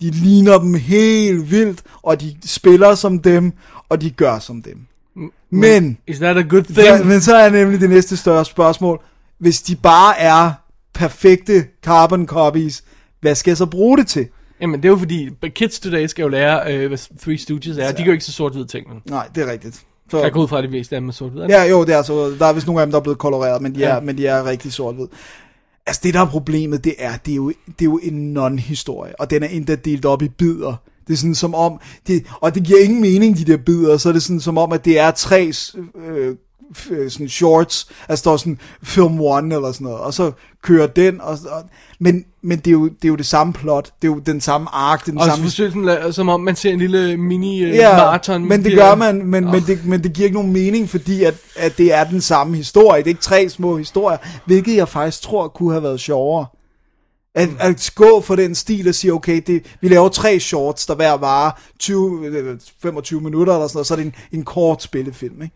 De 0.00 0.10
ligner 0.10 0.58
dem 0.58 0.74
helt 0.74 1.50
vildt, 1.50 1.82
og 2.02 2.20
de 2.20 2.36
spiller 2.44 2.94
som 2.94 3.18
dem, 3.18 3.52
og 3.88 4.00
de 4.00 4.10
gør 4.10 4.38
som 4.38 4.62
dem. 4.62 4.78
Men... 5.50 5.98
Is 6.06 6.18
that 6.18 6.36
a 6.36 6.42
good 6.42 6.62
thing? 6.62 6.78
Ja, 6.78 7.04
men 7.04 7.20
så 7.20 7.36
er 7.36 7.50
nemlig 7.50 7.80
det 7.80 7.90
næste 7.90 8.16
større 8.16 8.44
spørgsmål. 8.44 9.00
Hvis 9.38 9.62
de 9.62 9.76
bare 9.76 10.18
er 10.18 10.52
perfekte 10.94 11.64
carbon 11.82 12.26
copies, 12.26 12.84
hvad 13.20 13.34
skal 13.34 13.50
jeg 13.50 13.56
så 13.56 13.66
bruge 13.66 13.98
det 13.98 14.06
til? 14.06 14.28
Jamen, 14.60 14.82
det 14.82 14.88
er 14.88 14.92
jo 14.92 14.96
fordi, 14.98 15.30
kids 15.54 15.80
today 15.80 16.06
skal 16.06 16.22
jo 16.22 16.28
lære, 16.28 16.74
øh, 16.74 16.88
hvad 16.88 16.98
Three 17.20 17.38
Stooges 17.38 17.78
er. 17.78 17.92
De 17.92 18.04
gør 18.04 18.12
ikke 18.12 18.24
så 18.24 18.32
sort-hvide 18.32 18.66
ting. 18.66 18.88
Men. 18.88 19.02
Nej, 19.10 19.28
det 19.34 19.42
er 19.48 19.50
rigtigt. 19.52 19.82
Så, 20.10 20.22
Jeg 20.22 20.32
går 20.32 20.42
ud 20.42 20.48
fra, 20.48 20.58
at 20.58 20.64
de 20.64 20.68
fleste 20.68 20.96
af 20.96 21.00
dem 21.00 21.08
er 21.08 21.12
sort-hvide. 21.12 21.46
ja, 21.48 21.64
jo, 21.64 21.84
det 21.84 21.94
er 21.94 22.02
så. 22.02 22.30
Der 22.38 22.46
er 22.46 22.52
vist 22.52 22.66
nogle 22.66 22.80
af 22.80 22.86
dem, 22.86 22.90
der 22.90 22.98
er 22.98 23.02
blevet 23.02 23.18
koloreret, 23.18 23.62
men 23.62 23.74
de 23.74 23.82
er, 23.84 23.88
Ja. 23.88 23.94
ja. 23.94 24.00
men 24.00 24.18
de 24.18 24.26
er 24.26 24.44
rigtig 24.44 24.72
sort-hvid. 24.72 25.06
Altså, 25.86 26.00
det 26.04 26.14
der 26.14 26.20
er 26.20 26.26
problemet, 26.26 26.84
det 26.84 26.94
er, 26.98 27.16
det 27.16 27.32
er 27.32 27.36
jo, 27.36 27.48
det 27.48 27.80
er 27.80 27.84
jo 27.84 28.00
en 28.02 28.32
non-historie, 28.34 29.20
og 29.20 29.30
den 29.30 29.42
er 29.42 29.46
endda 29.48 29.74
delt 29.74 30.04
op 30.04 30.22
i 30.22 30.28
bidder. 30.28 30.74
Det 31.06 31.12
er 31.12 31.16
sådan 31.16 31.34
som 31.34 31.54
om, 31.54 31.80
det, 32.06 32.26
og 32.40 32.54
det 32.54 32.62
giver 32.62 32.78
ingen 32.84 33.00
mening, 33.00 33.38
de 33.38 33.44
der 33.44 33.56
bidder, 33.56 33.96
så 33.96 34.08
er 34.08 34.12
det 34.12 34.22
sådan 34.22 34.40
som 34.40 34.58
om, 34.58 34.72
at 34.72 34.84
det 34.84 34.98
er 34.98 35.10
tre 35.10 35.52
øh, 36.08 36.36
sådan 37.08 37.28
shorts, 37.28 37.88
altså 37.90 38.06
der 38.08 38.14
står 38.14 38.36
sådan 38.36 38.58
film 38.82 39.20
one 39.20 39.54
eller 39.54 39.72
sådan 39.72 39.84
noget, 39.84 40.00
og 40.00 40.14
så 40.14 40.32
kører 40.62 40.86
den, 40.86 41.20
og, 41.20 41.38
og, 41.50 41.62
men, 42.00 42.24
men 42.42 42.58
det, 42.58 42.66
er 42.66 42.72
jo, 42.72 42.84
det 42.84 43.04
er 43.04 43.08
jo 43.08 43.16
det 43.16 43.26
samme 43.26 43.52
plot, 43.52 43.92
det 44.02 44.08
er 44.08 44.12
jo 44.12 44.18
den 44.18 44.40
samme 44.40 44.68
ark, 44.72 45.00
er 45.00 45.04
den 45.10 45.18
Og 45.18 45.26
samme 45.26 45.44
forsøger 45.44 45.70
sådan, 45.70 46.12
som 46.12 46.28
om 46.28 46.40
man 46.40 46.56
ser 46.56 46.70
en 46.70 46.78
lille 46.78 47.16
mini 47.16 47.62
øh, 47.62 47.74
Ja, 47.74 48.18
men 48.38 48.64
det 48.64 48.72
gør 48.74 48.94
man, 48.94 49.26
men, 49.26 49.44
men, 49.44 49.62
det, 49.66 49.84
men 49.84 50.02
det 50.02 50.12
giver 50.12 50.26
ikke 50.26 50.38
nogen 50.38 50.52
mening, 50.52 50.88
fordi 50.88 51.24
at, 51.24 51.34
at 51.56 51.78
det 51.78 51.94
er 51.94 52.04
den 52.04 52.20
samme 52.20 52.56
historie. 52.56 52.98
Det 52.98 53.06
er 53.06 53.10
ikke 53.10 53.20
tre 53.20 53.48
små 53.48 53.76
historier, 53.76 54.18
hvilket 54.46 54.76
jeg 54.76 54.88
faktisk 54.88 55.22
tror 55.22 55.48
kunne 55.48 55.72
have 55.72 55.82
været 55.82 56.00
sjovere. 56.00 56.46
At, 57.34 57.48
at 57.60 57.90
gå 57.94 58.20
for 58.20 58.36
den 58.36 58.54
stil 58.54 58.88
og 58.88 58.94
sige, 58.94 59.12
okay, 59.12 59.42
det, 59.46 59.76
vi 59.80 59.88
laver 59.88 60.08
tre 60.08 60.40
shorts, 60.40 60.86
der 60.86 60.94
hver 60.94 61.12
varer 61.12 61.50
20, 61.78 62.26
øh, 62.26 62.58
25 62.82 63.20
minutter 63.20 63.52
eller 63.52 63.66
sådan 63.66 63.76
noget, 63.76 63.86
så 63.86 63.94
er 63.94 63.96
det 63.96 64.06
en, 64.06 64.14
en 64.32 64.44
kort 64.44 64.82
spillefilm, 64.82 65.42
ikke? 65.42 65.54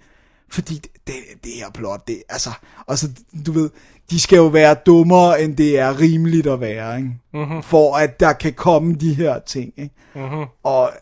Fordi 0.50 0.74
det, 0.74 0.90
det, 1.06 1.14
det 1.44 1.52
her 1.52 1.70
plot, 1.70 2.08
det, 2.08 2.22
altså, 2.28 2.50
og 2.86 2.98
så, 2.98 3.08
du 3.46 3.52
ved, 3.52 3.70
de 4.10 4.20
skal 4.20 4.36
jo 4.36 4.46
være 4.46 4.76
dummere, 4.86 5.42
end 5.42 5.56
det 5.56 5.78
er 5.78 6.00
rimeligt 6.00 6.46
at 6.46 6.60
være, 6.60 6.96
ikke? 6.96 7.10
Mm-hmm. 7.34 7.62
For 7.62 7.96
at 7.96 8.20
der 8.20 8.32
kan 8.32 8.52
komme 8.52 8.94
de 8.94 9.14
her 9.14 9.38
ting, 9.38 9.72
ikke? 9.76 9.94
Mm-hmm. 10.14 10.44
Og 10.62 10.92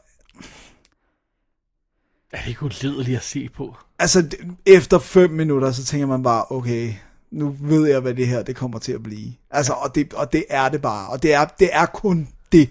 Er 2.32 2.38
det 2.40 2.48
ikke 2.48 2.62
ulideligt 2.62 3.16
at 3.16 3.24
se 3.24 3.48
på? 3.56 3.76
altså, 3.98 4.28
efter 4.66 4.98
fem 4.98 5.30
minutter, 5.30 5.72
så 5.72 5.84
tænker 5.84 6.06
man 6.06 6.22
bare, 6.22 6.44
okay, 6.50 6.92
nu 7.30 7.56
ved 7.60 7.86
jeg, 7.86 8.00
hvad 8.00 8.14
det 8.14 8.26
her 8.26 8.42
det 8.42 8.56
kommer 8.56 8.78
til 8.78 8.92
at 8.92 9.02
blive. 9.02 9.32
Altså, 9.50 9.72
og 9.72 9.94
det, 9.94 10.14
og 10.14 10.32
det 10.32 10.44
er 10.50 10.68
det 10.68 10.82
bare. 10.82 11.08
Og 11.08 11.22
det 11.22 11.34
er, 11.34 11.44
det 11.44 11.68
er 11.72 11.86
kun 11.86 12.28
det. 12.52 12.70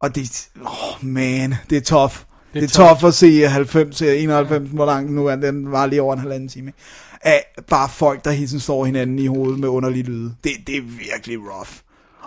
Og 0.00 0.14
det, 0.14 0.48
oh 0.60 1.04
man, 1.04 1.54
det 1.70 1.76
er 1.78 1.82
tough. 1.82 2.14
Det 2.54 2.62
er, 2.62 2.68
tough 2.68 3.04
at 3.04 3.14
se 3.14 3.48
90, 3.48 4.02
øh, 4.02 4.22
91, 4.22 4.68
hvor 4.72 4.86
lang 4.86 5.12
nu 5.12 5.26
er, 5.26 5.36
den 5.36 5.72
var 5.72 5.86
lige 5.86 6.02
over 6.02 6.14
en 6.14 6.20
halvanden 6.20 6.48
time. 6.48 6.72
Af 7.22 7.44
bare 7.70 7.88
folk, 7.88 8.24
der 8.24 8.30
hele 8.30 8.46
tiden 8.46 8.60
slår 8.60 8.84
hinanden 8.84 9.18
i 9.18 9.26
hovedet 9.26 9.58
med 9.58 9.68
underlige 9.68 10.02
lyde. 10.02 10.34
Det, 10.44 10.52
det 10.66 10.76
er 10.76 10.82
virkelig 10.82 11.38
rough. 11.38 11.70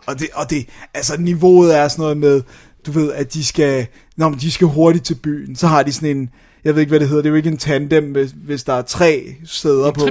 Og 0.05 0.19
det, 0.19 0.27
og 0.34 0.50
det, 0.50 0.69
altså 0.93 1.22
niveauet 1.22 1.77
er 1.77 1.88
sådan 1.88 2.01
noget 2.01 2.17
med, 2.17 2.41
du 2.86 2.91
ved, 2.91 3.13
at 3.13 3.34
de 3.34 3.46
skal, 3.46 3.88
når 4.15 4.29
de 4.29 4.51
skal 4.51 4.67
hurtigt 4.67 5.05
til 5.05 5.15
byen, 5.15 5.55
så 5.55 5.67
har 5.67 5.84
de 5.84 5.93
sådan 5.93 6.17
en, 6.17 6.29
jeg 6.63 6.75
ved 6.75 6.81
ikke, 6.81 6.89
hvad 6.89 7.00
det 7.00 7.07
hedder, 7.07 7.22
det 7.22 7.29
er 7.29 7.31
jo 7.31 7.36
ikke 7.36 7.50
en 7.50 7.57
tandem, 7.57 8.12
hvis, 8.12 8.31
hvis 8.46 8.63
der 8.63 8.74
er 8.74 8.81
tre 8.81 9.36
sæder 9.46 9.91
på. 9.91 10.01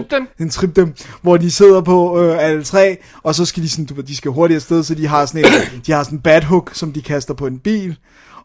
En 0.41 0.51
triptem, 0.51 0.95
hvor 1.23 1.37
de 1.37 1.51
sidder 1.51 1.81
på 1.81 2.23
øh, 2.23 2.45
alle 2.45 2.65
tre, 2.65 2.97
og 3.23 3.35
så 3.35 3.45
skal 3.45 3.63
de 3.63 3.69
sådan, 3.69 3.85
du 3.85 3.95
ved, 3.95 4.05
de 4.05 4.17
skal 4.17 4.31
hurtigt 4.31 4.57
afsted, 4.57 4.83
så 4.83 4.95
de 4.95 5.07
har 5.07 5.27
sådan 5.27 5.45
en, 5.45 5.53
de 5.87 5.93
har 5.93 6.03
sådan 6.03 6.19
en 6.19 6.23
bad 6.23 6.43
hook, 6.43 6.71
som 6.75 6.93
de 6.93 7.03
kaster 7.03 7.35
på 7.35 7.47
en 7.47 7.59
bil, 7.59 7.97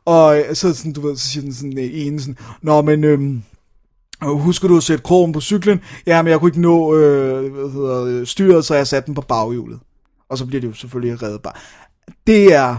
og 0.05 0.39
øh, 0.39 0.55
så 0.55 0.73
sådan, 0.73 0.93
du 0.93 1.01
ved, 1.01 1.17
så 1.17 1.27
siger 1.27 1.43
den 1.43 1.53
sådan 1.53 1.77
øh, 1.77 1.89
en 1.93 2.19
sådan, 2.19 2.37
nå, 2.61 2.81
men 2.81 3.03
øhm, 3.03 3.43
husker 4.21 4.67
du 4.67 4.77
at 4.77 4.83
sætte 4.83 5.03
krogen 5.03 5.33
på 5.33 5.41
cyklen? 5.41 5.79
Ja, 6.05 6.21
men 6.21 6.31
jeg 6.31 6.39
kunne 6.39 6.49
ikke 6.49 6.61
nå 6.61 6.95
øh, 6.95 7.53
hvad 7.53 7.71
hedder, 7.71 8.03
øh, 8.05 8.27
styret, 8.27 8.65
så 8.65 8.75
jeg 8.75 8.87
satte 8.87 9.07
den 9.07 9.15
på 9.15 9.21
baghjulet. 9.21 9.79
Og 10.29 10.37
så 10.37 10.45
bliver 10.45 10.61
det 10.61 10.67
jo 10.67 10.73
selvfølgelig 10.73 11.23
reddet 11.23 11.41
bare. 11.41 11.53
Det 12.27 12.53
er, 12.53 12.77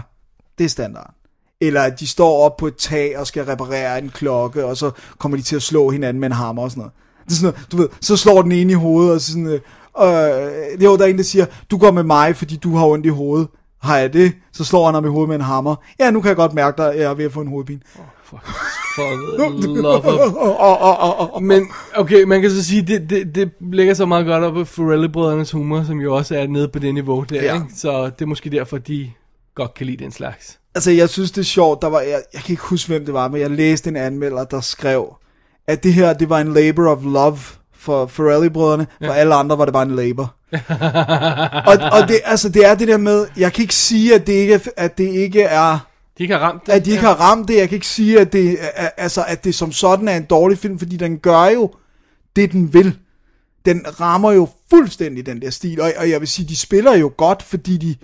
det 0.57 0.63
er 0.63 0.69
standard. 0.69 1.13
Eller 1.61 1.81
at 1.81 1.99
de 1.99 2.07
står 2.07 2.45
op 2.45 2.57
på 2.57 2.67
et 2.67 2.75
tag 2.75 3.17
og 3.17 3.27
skal 3.27 3.43
reparere 3.45 3.97
en 3.97 4.09
klokke, 4.09 4.65
og 4.65 4.77
så 4.77 4.91
kommer 5.17 5.37
de 5.37 5.43
til 5.43 5.55
at 5.55 5.61
slå 5.61 5.89
hinanden 5.89 6.19
med 6.19 6.27
en 6.27 6.35
hammer 6.35 6.63
og 6.63 6.71
sådan 6.71 6.81
noget. 6.81 6.93
Det 7.25 7.31
er 7.31 7.35
sådan 7.35 7.53
noget, 7.53 7.71
du 7.71 7.77
ved, 7.77 7.89
så 8.01 8.17
slår 8.17 8.41
den 8.41 8.51
ene 8.51 8.71
i 8.71 8.75
hovedet, 8.75 9.13
og 9.13 9.21
så 9.21 9.31
sådan, 9.31 9.47
øh, 9.47 9.61
øh, 10.01 10.83
jo, 10.83 10.97
der 10.97 11.03
er 11.03 11.07
en, 11.07 11.17
der 11.17 11.23
siger, 11.23 11.45
du 11.71 11.77
går 11.77 11.91
med 11.91 12.03
mig, 12.03 12.35
fordi 12.35 12.55
du 12.55 12.75
har 12.75 12.85
ondt 12.85 13.05
i 13.05 13.09
hovedet. 13.09 13.47
Har 13.83 13.97
jeg 13.97 14.13
det? 14.13 14.33
Så 14.53 14.63
slår 14.63 14.85
han 14.85 14.93
ham 14.93 15.05
i 15.05 15.09
hovedet 15.09 15.27
med 15.29 15.35
en 15.35 15.41
hammer. 15.41 15.75
Ja, 15.99 16.11
nu 16.11 16.21
kan 16.21 16.27
jeg 16.29 16.35
godt 16.35 16.53
mærke 16.53 16.81
dig, 16.81 16.93
jeg 16.97 17.03
er 17.03 17.13
ved 17.13 17.25
at 17.25 17.31
få 17.31 17.41
en 17.41 17.47
hovedpine. 17.47 17.79
For 18.95 19.61
the 19.61 19.81
love 19.81 20.05
of... 20.05 20.33
Og, 20.33 20.77
og, 20.79 21.33
og. 21.33 21.43
Men, 21.43 21.67
okay, 21.95 22.23
man 22.23 22.41
kan 22.41 22.49
så 22.51 22.63
sige, 22.63 22.81
det, 22.81 23.09
det, 23.09 23.35
det 23.35 23.51
ligger 23.59 23.93
så 23.93 24.05
meget 24.05 24.25
godt 24.25 24.43
op 24.43 24.57
af 24.57 24.67
Forelli-brødrenes 24.67 25.51
humor, 25.51 25.83
som 25.83 25.99
jo 26.01 26.15
også 26.15 26.35
er 26.35 26.47
nede 26.47 26.67
på 26.67 26.79
det 26.79 26.93
niveau 26.93 27.21
der, 27.29 27.43
Ja. 27.43 27.53
ikke? 27.53 27.65
Så 27.75 28.05
det 28.05 28.21
er 28.21 28.25
måske 28.25 28.49
derfor, 28.49 28.77
de 28.77 29.11
godt 29.55 29.73
kan 29.73 29.85
lide 29.85 30.03
den 30.03 30.11
slags. 30.11 30.59
Altså, 30.75 30.91
jeg 30.91 31.09
synes, 31.09 31.31
det 31.31 31.41
er 31.41 31.45
sjovt. 31.45 31.81
Der 31.81 31.89
var, 31.89 31.99
jeg, 31.99 32.21
jeg 32.33 32.41
kan 32.41 32.53
ikke 32.53 32.63
huske, 32.63 32.87
hvem 32.87 33.05
det 33.05 33.13
var, 33.13 33.27
men 33.27 33.41
jeg 33.41 33.49
læste 33.51 33.89
en 33.89 33.95
anmelder, 33.95 34.43
der 34.43 34.61
skrev, 34.61 35.13
at 35.67 35.83
det 35.83 35.93
her, 35.93 36.13
det 36.13 36.29
var 36.29 36.39
en 36.39 36.53
labor 36.53 36.87
of 36.91 36.99
love 37.03 37.37
for 37.75 38.05
Ferrelli-brødrene. 38.05 38.87
For 39.05 39.13
alle 39.13 39.35
andre 39.35 39.57
var 39.57 39.65
det 39.65 39.73
bare 39.73 39.83
en 39.83 39.95
labor. 39.95 40.33
og 41.69 41.77
og 41.91 42.07
det, 42.07 42.19
altså, 42.25 42.49
det 42.49 42.65
er 42.65 42.75
det 42.75 42.87
der 42.87 42.97
med, 42.97 43.27
jeg 43.37 43.53
kan 43.53 43.61
ikke 43.61 43.75
sige, 43.75 44.15
at 44.15 44.27
det 44.27 44.33
ikke 44.33 44.59
at 44.77 44.97
det 44.97 45.09
ikke 45.09 45.41
er 45.41 45.79
De 46.17 46.23
ikke 46.23 46.33
har 46.33 46.41
ramt 46.41 46.65
det. 46.65 46.71
at 46.71 46.85
de 46.85 46.91
ikke 46.91 47.03
har 47.03 47.21
ramt 47.21 47.47
det. 47.47 47.57
Jeg 47.57 47.69
kan 47.69 47.75
ikke 47.75 47.87
sige, 47.87 48.19
at 48.19 48.33
det, 48.33 48.57
altså, 48.97 49.23
at 49.27 49.43
det 49.43 49.55
som 49.55 49.71
sådan 49.71 50.07
er 50.07 50.17
en 50.17 50.25
dårlig 50.25 50.57
film, 50.57 50.79
fordi 50.79 50.97
den 50.97 51.17
gør 51.17 51.45
jo 51.45 51.71
det, 52.35 52.51
den 52.51 52.73
vil. 52.73 52.97
Den 53.65 53.85
rammer 53.99 54.31
jo 54.31 54.47
fuldstændig 54.69 55.25
den 55.25 55.41
der 55.41 55.49
stil, 55.49 55.81
og, 55.81 55.91
og 55.97 56.09
jeg 56.09 56.19
vil 56.19 56.27
sige, 56.27 56.47
de 56.47 56.57
spiller 56.57 56.95
jo 56.97 57.11
godt, 57.17 57.43
fordi 57.43 57.77
de, 57.77 57.95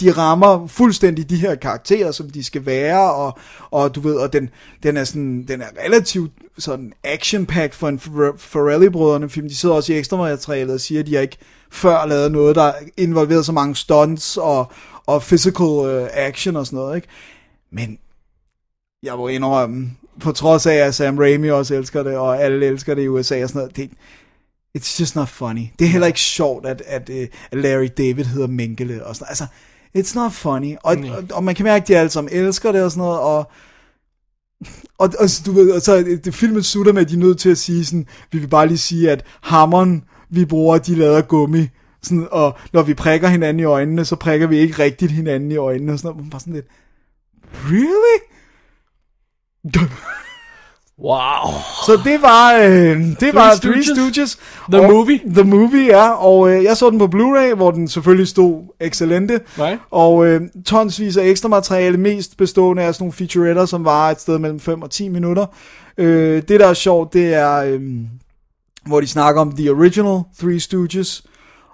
de 0.00 0.12
rammer 0.12 0.66
fuldstændig 0.66 1.30
de 1.30 1.36
her 1.36 1.54
karakterer, 1.54 2.12
som 2.12 2.30
de 2.30 2.44
skal 2.44 2.66
være, 2.66 3.14
og, 3.14 3.38
og 3.70 3.94
du 3.94 4.00
ved, 4.00 4.14
og 4.14 4.32
den, 4.32 4.50
den 4.82 4.96
er 4.96 5.04
sådan, 5.04 5.44
den 5.48 5.62
er 5.62 5.66
relativt 5.84 6.32
sådan 6.58 6.92
action-packed 7.06 7.74
for 7.74 7.88
en 7.88 8.00
Ferrelli-brødrene 8.38 9.28
film. 9.28 9.48
De 9.48 9.56
sidder 9.56 9.74
også 9.74 9.92
i 9.92 9.98
ekstra 9.98 10.16
materialet 10.16 10.74
og 10.74 10.80
siger, 10.80 11.00
at 11.00 11.06
de 11.06 11.14
har 11.14 11.22
ikke 11.22 11.38
før 11.70 12.06
lavet 12.06 12.32
noget, 12.32 12.56
der 12.56 12.72
involveret 12.96 13.46
så 13.46 13.52
mange 13.52 13.76
stunts 13.76 14.36
og, 14.36 14.72
og 15.06 15.22
physical 15.22 15.66
uh, 15.66 16.08
action 16.12 16.56
og 16.56 16.66
sådan 16.66 16.76
noget, 16.76 16.96
ikke? 16.96 17.08
Men 17.72 17.98
jeg 19.02 19.16
må 19.16 19.28
indrømme, 19.28 19.90
på 20.20 20.32
trods 20.32 20.66
af, 20.66 20.74
at 20.74 20.94
Sam 20.94 21.18
Raimi 21.18 21.50
også 21.50 21.74
elsker 21.74 22.02
det, 22.02 22.16
og 22.16 22.42
alle 22.42 22.66
elsker 22.66 22.94
det 22.94 23.02
i 23.02 23.08
USA 23.08 23.42
og 23.42 23.48
sådan 23.48 23.60
noget, 23.60 23.76
det, 23.76 23.90
it's 24.78 25.00
just 25.00 25.16
not 25.16 25.28
funny. 25.28 25.66
Det 25.78 25.84
er 25.84 25.88
heller 25.88 26.06
ikke 26.06 26.20
sjovt, 26.20 26.66
at, 26.66 26.82
at, 26.86 27.10
øh, 27.10 27.28
at 27.52 27.58
Larry 27.58 27.88
David 27.98 28.24
hedder 28.24 28.46
Mengele 28.46 29.06
og 29.06 29.16
sådan. 29.16 29.28
Altså, 29.28 29.46
it's 29.98 30.14
not 30.14 30.32
funny. 30.32 30.76
Og, 30.82 30.96
og, 31.16 31.24
og 31.32 31.44
man 31.44 31.54
kan 31.54 31.64
mærke, 31.64 31.82
at 31.82 31.88
de 31.88 31.96
alle 31.96 32.10
sammen 32.10 32.32
elsker 32.32 32.72
det 32.72 32.84
og 32.84 32.90
sådan 32.90 33.02
noget, 33.02 33.20
og 33.20 33.50
og, 34.98 35.10
og 35.18 35.28
du 35.46 35.52
ved, 35.52 35.72
og 35.72 35.80
så 35.80 35.96
det, 35.96 36.24
det 36.24 36.34
filmen 36.34 36.62
slutter 36.62 36.92
med, 36.92 37.02
at 37.02 37.08
de 37.08 37.14
er 37.14 37.18
nødt 37.18 37.38
til 37.38 37.50
at 37.50 37.58
sige 37.58 37.84
sådan, 37.84 38.06
vi 38.32 38.38
vil 38.38 38.48
bare 38.48 38.66
lige 38.66 38.78
sige, 38.78 39.10
at 39.10 39.24
hammeren, 39.40 40.04
vi 40.30 40.44
bruger, 40.44 40.78
de 40.78 40.94
lader 40.94 41.22
gummi. 41.22 41.68
Sådan, 42.02 42.28
og 42.30 42.58
når 42.72 42.82
vi 42.82 42.94
prikker 42.94 43.28
hinanden 43.28 43.60
i 43.60 43.64
øjnene, 43.64 44.04
så 44.04 44.16
prikker 44.16 44.46
vi 44.46 44.58
ikke 44.58 44.82
rigtigt 44.82 45.12
hinanden 45.12 45.52
i 45.52 45.56
øjnene. 45.56 45.92
Og 45.92 45.98
sådan 45.98 46.08
noget. 46.08 46.24
Man 46.24 46.30
Bare 46.30 46.40
sådan 46.40 46.52
lidt, 46.52 46.66
really? 47.64 48.20
Wow. 51.02 51.52
Så 51.86 52.00
det 52.04 52.22
var, 52.22 52.54
øh, 52.54 53.00
det 53.20 53.34
var 53.34 53.54
Three 53.54 53.82
Stooges. 53.82 53.86
Stooges. 53.86 54.38
The 54.72 54.80
og, 54.80 54.92
movie. 54.92 55.20
The 55.34 55.42
Movie, 55.42 55.86
ja. 55.86 56.10
Og 56.10 56.50
øh, 56.50 56.64
jeg 56.64 56.76
så 56.76 56.90
den 56.90 56.98
på 56.98 57.06
Blu-ray, 57.06 57.54
hvor 57.54 57.70
den 57.70 57.88
selvfølgelig 57.88 58.28
stod 58.28 58.62
excellente. 58.80 59.40
Right. 59.58 59.80
Og 59.90 60.26
øh, 60.26 60.40
tonsvis 60.66 61.16
af 61.16 61.24
ekstra 61.24 61.48
materiale, 61.48 61.96
mest 61.96 62.36
bestående 62.36 62.82
af 62.82 62.94
sådan 62.94 63.02
nogle 63.02 63.12
featuretter, 63.12 63.66
som 63.66 63.84
var 63.84 64.10
et 64.10 64.20
sted 64.20 64.38
mellem 64.38 64.60
5 64.60 64.82
og 64.82 64.90
10 64.90 65.08
minutter. 65.08 65.46
Øh, 65.98 66.42
det, 66.48 66.60
der 66.60 66.66
er 66.66 66.74
sjovt, 66.74 67.12
det 67.12 67.34
er, 67.34 67.56
øh, 67.56 67.80
hvor 68.90 69.00
de 69.00 69.06
snakker 69.06 69.40
om 69.40 69.52
The 69.52 69.70
Original 69.70 70.20
Three 70.38 70.60
Stooges. 70.60 71.24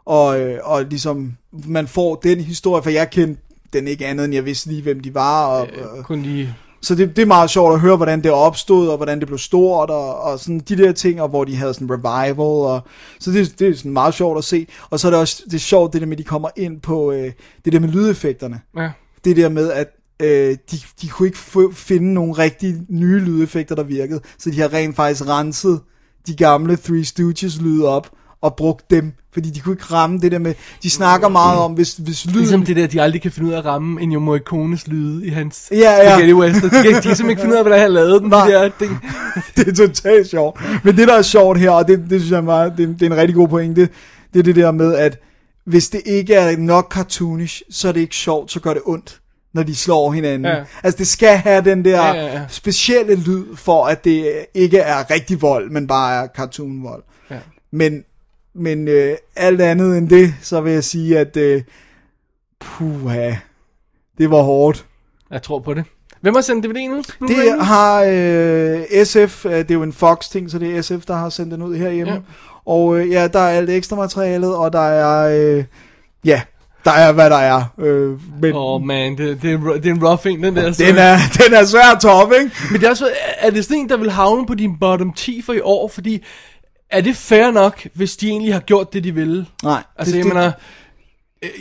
Og, 0.04 0.40
øh, 0.40 0.58
og 0.62 0.84
ligesom, 0.84 1.32
man 1.66 1.88
får 1.88 2.14
den 2.14 2.40
historie, 2.40 2.82
for 2.82 2.90
jeg 2.90 3.10
kendte 3.10 3.42
den 3.72 3.88
ikke 3.88 4.06
andet, 4.06 4.24
end 4.24 4.34
jeg 4.34 4.44
vidste 4.44 4.68
lige, 4.68 4.82
hvem 4.82 5.00
de 5.00 5.14
var. 5.14 5.46
Og, 5.46 5.66
øh, 5.66 6.04
Kun 6.04 6.22
lige... 6.22 6.54
så 6.82 6.94
det, 6.94 7.16
det 7.16 7.22
er 7.22 7.26
meget 7.26 7.50
sjovt 7.50 7.74
at 7.74 7.80
høre, 7.80 7.96
hvordan 7.96 8.22
det 8.22 8.30
opstod, 8.30 8.88
og 8.88 8.96
hvordan 8.96 9.18
det 9.18 9.26
blev 9.26 9.38
stort, 9.38 9.90
og, 9.90 10.20
og 10.20 10.38
sådan 10.38 10.60
de 10.60 10.76
der 10.76 10.92
ting, 10.92 11.22
og 11.22 11.28
hvor 11.28 11.44
de 11.44 11.56
havde 11.56 11.74
sådan 11.74 11.90
revival, 11.90 12.40
og 12.40 12.80
så 13.20 13.30
det, 13.30 13.58
det 13.58 13.68
er 13.68 13.74
sådan 13.74 13.92
meget 13.92 14.14
sjovt 14.14 14.38
at 14.38 14.44
se. 14.44 14.66
Og 14.90 15.00
så 15.00 15.08
er 15.08 15.10
det 15.10 15.20
også 15.20 15.42
det 15.44 15.54
er 15.54 15.58
sjovt, 15.58 15.92
det 15.92 16.00
der 16.00 16.06
med, 16.06 16.14
at 16.14 16.18
de 16.18 16.24
kommer 16.24 16.48
ind 16.56 16.80
på 16.80 17.12
øh, 17.12 17.32
det 17.64 17.72
der 17.72 17.80
med 17.80 17.88
lydeffekterne. 17.88 18.60
Ja. 18.76 18.90
Det 19.24 19.36
der 19.36 19.48
med, 19.48 19.72
at 19.72 19.88
øh, 20.22 20.56
de, 20.70 20.76
de 21.02 21.08
kunne 21.08 21.28
ikke 21.28 21.38
finde 21.72 22.14
nogle 22.14 22.32
rigtig 22.32 22.74
nye 22.88 23.18
lydeffekter, 23.18 23.74
der 23.74 23.82
virkede, 23.82 24.20
så 24.38 24.50
de 24.50 24.60
har 24.60 24.72
rent 24.72 24.96
faktisk 24.96 25.28
renset 25.28 25.80
de 26.26 26.36
gamle 26.36 26.76
Three 26.76 27.04
Stooges 27.04 27.60
lyde 27.60 27.88
op, 27.88 28.10
og 28.42 28.54
brugt 28.56 28.90
dem, 28.90 29.12
fordi 29.32 29.50
de 29.50 29.60
kunne 29.60 29.72
ikke 29.72 29.84
ramme 29.84 30.18
det 30.18 30.32
der 30.32 30.38
med, 30.38 30.54
de 30.82 30.90
snakker 30.90 31.28
meget 31.28 31.58
om, 31.58 31.72
hvis, 31.72 31.94
hvis 31.94 32.26
lyden... 32.26 32.38
Ligesom 32.38 32.64
det 32.64 32.76
der, 32.76 32.86
de 32.86 33.02
aldrig 33.02 33.22
kan 33.22 33.32
finde 33.32 33.48
ud 33.48 33.54
af 33.54 33.58
at 33.58 33.64
ramme 33.64 34.02
en 34.02 34.22
Morricones 34.22 34.86
lyde 34.86 35.26
i 35.26 35.28
hans 35.28 35.68
Ja, 35.70 35.76
ja. 35.76 36.10
Spaghetti 36.10 36.34
Western. 36.34 36.70
De 36.70 36.82
kan, 36.82 36.84
de 36.84 36.92
kan 36.92 37.02
simpelthen 37.02 37.30
ikke 37.30 37.40
finde 37.40 37.54
ud 37.54 37.58
af, 37.58 37.64
hvordan 37.64 37.80
han 37.80 37.92
lavede 37.92 38.20
den. 38.20 38.28
Nej. 38.28 38.46
De 38.46 38.52
der, 38.52 38.70
ting. 38.78 38.98
det 39.56 39.68
er 39.68 39.86
totalt 39.86 40.28
sjovt. 40.28 40.60
Men 40.84 40.96
det, 40.96 41.08
der 41.08 41.14
er 41.14 41.22
sjovt 41.22 41.58
her, 41.58 41.70
og 41.70 41.88
det, 41.88 41.98
det 41.98 42.20
synes 42.20 42.30
jeg 42.30 42.36
er 42.38 42.42
meget, 42.42 42.72
det, 42.76 42.88
det 42.88 43.02
er 43.02 43.10
en 43.10 43.16
rigtig 43.16 43.34
god 43.34 43.48
pointe, 43.48 43.88
det 44.32 44.38
er 44.38 44.42
det 44.42 44.56
der 44.56 44.70
med, 44.70 44.94
at 44.94 45.18
hvis 45.66 45.88
det 45.88 46.00
ikke 46.06 46.34
er 46.34 46.56
nok 46.56 46.92
cartoonish, 46.92 47.62
så 47.70 47.88
er 47.88 47.92
det 47.92 48.00
ikke 48.00 48.16
sjovt, 48.16 48.52
så 48.52 48.60
gør 48.60 48.72
det 48.72 48.82
ondt, 48.86 49.20
når 49.56 49.62
de 49.62 49.74
slår 49.76 50.12
hinanden. 50.12 50.44
Ja. 50.44 50.64
Altså, 50.82 50.98
det 50.98 51.06
skal 51.06 51.36
have 51.38 51.64
den 51.64 51.84
der 51.84 52.06
Ja, 52.06 52.12
ja, 52.12 52.26
ja. 52.26 52.44
specielle 52.48 53.14
lyd, 53.14 53.56
for 53.56 53.84
at 53.84 54.04
det 54.04 54.46
ikke 54.54 54.78
er 54.78 55.10
rigtig 55.10 55.42
vold, 55.42 55.70
men 55.70 55.86
bare 55.86 56.24
er 56.24 56.28
cartoonvold. 56.36 57.02
Ja. 57.30 57.38
Men, 57.70 58.04
men 58.54 58.88
øh, 58.88 59.16
alt 59.36 59.60
andet 59.60 59.98
end 59.98 60.08
det, 60.08 60.34
så 60.42 60.60
vil 60.60 60.72
jeg 60.72 60.84
sige, 60.84 61.18
at 61.18 61.36
øh, 61.36 61.62
puha, 62.60 63.32
det 64.18 64.30
var 64.30 64.42
hårdt. 64.42 64.86
Jeg 65.30 65.42
tror 65.42 65.58
på 65.60 65.74
det. 65.74 65.84
Hvem 66.20 66.34
har 66.34 66.42
sendt 66.42 66.66
DVD'en 66.66 66.90
ud? 66.90 67.26
Det 67.28 67.64
har 67.66 68.02
øh, 68.08 69.04
SF, 69.04 69.46
øh, 69.46 69.52
det 69.52 69.70
er 69.70 69.74
jo 69.74 69.82
en 69.82 69.92
Fox-ting, 69.92 70.50
så 70.50 70.58
det 70.58 70.76
er 70.76 70.82
SF, 70.82 71.06
der 71.06 71.14
har 71.14 71.28
sendt 71.28 71.52
den 71.52 71.62
ud 71.62 71.76
herhjemme. 71.76 72.12
Ja. 72.12 72.18
Og 72.66 72.98
øh, 72.98 73.10
ja, 73.10 73.28
der 73.28 73.38
er 73.38 73.48
alt 73.56 73.70
ekstra 73.70 73.96
materialet, 73.96 74.56
og 74.56 74.72
der 74.72 74.80
er, 74.88 75.40
øh, 75.40 75.64
ja, 76.24 76.42
der 76.86 76.92
er 76.92 77.12
hvad 77.12 77.30
der 77.30 77.36
er. 77.36 77.62
Øh, 77.78 78.18
men 78.42 78.52
oh, 78.54 78.82
man, 78.82 79.18
det, 79.18 79.42
det, 79.42 79.52
er, 79.52 79.58
det 79.58 79.86
er 79.86 79.94
en 79.94 80.04
rough 80.06 80.26
en, 80.26 80.42
den 80.42 80.56
der. 80.56 80.72
så- 80.72 80.84
den, 80.84 80.96
er, 80.98 81.16
den 81.44 81.54
er 81.54 81.64
svær 81.64 81.98
toppe, 82.02 82.34
ikke? 82.36 82.50
Men 82.70 82.80
det 82.80 82.86
er 82.86 82.90
også, 82.90 83.08
er 83.38 83.50
det 83.50 83.64
sådan 83.64 83.76
en, 83.78 83.88
der 83.88 83.96
vil 83.96 84.10
havne 84.10 84.46
på 84.46 84.54
din 84.54 84.78
bottom 84.80 85.12
10 85.12 85.42
for 85.42 85.52
i 85.52 85.60
år? 85.60 85.88
Fordi, 85.88 86.22
er 86.90 87.00
det 87.00 87.16
fair 87.16 87.50
nok, 87.50 87.86
hvis 87.94 88.16
de 88.16 88.28
egentlig 88.28 88.52
har 88.52 88.60
gjort 88.60 88.92
det, 88.92 89.04
de 89.04 89.14
ville? 89.14 89.46
Nej, 89.62 89.82
Altså, 89.98 90.12
det, 90.12 90.18
jeg 90.18 90.24
det, 90.24 90.34
mener, 90.34 90.52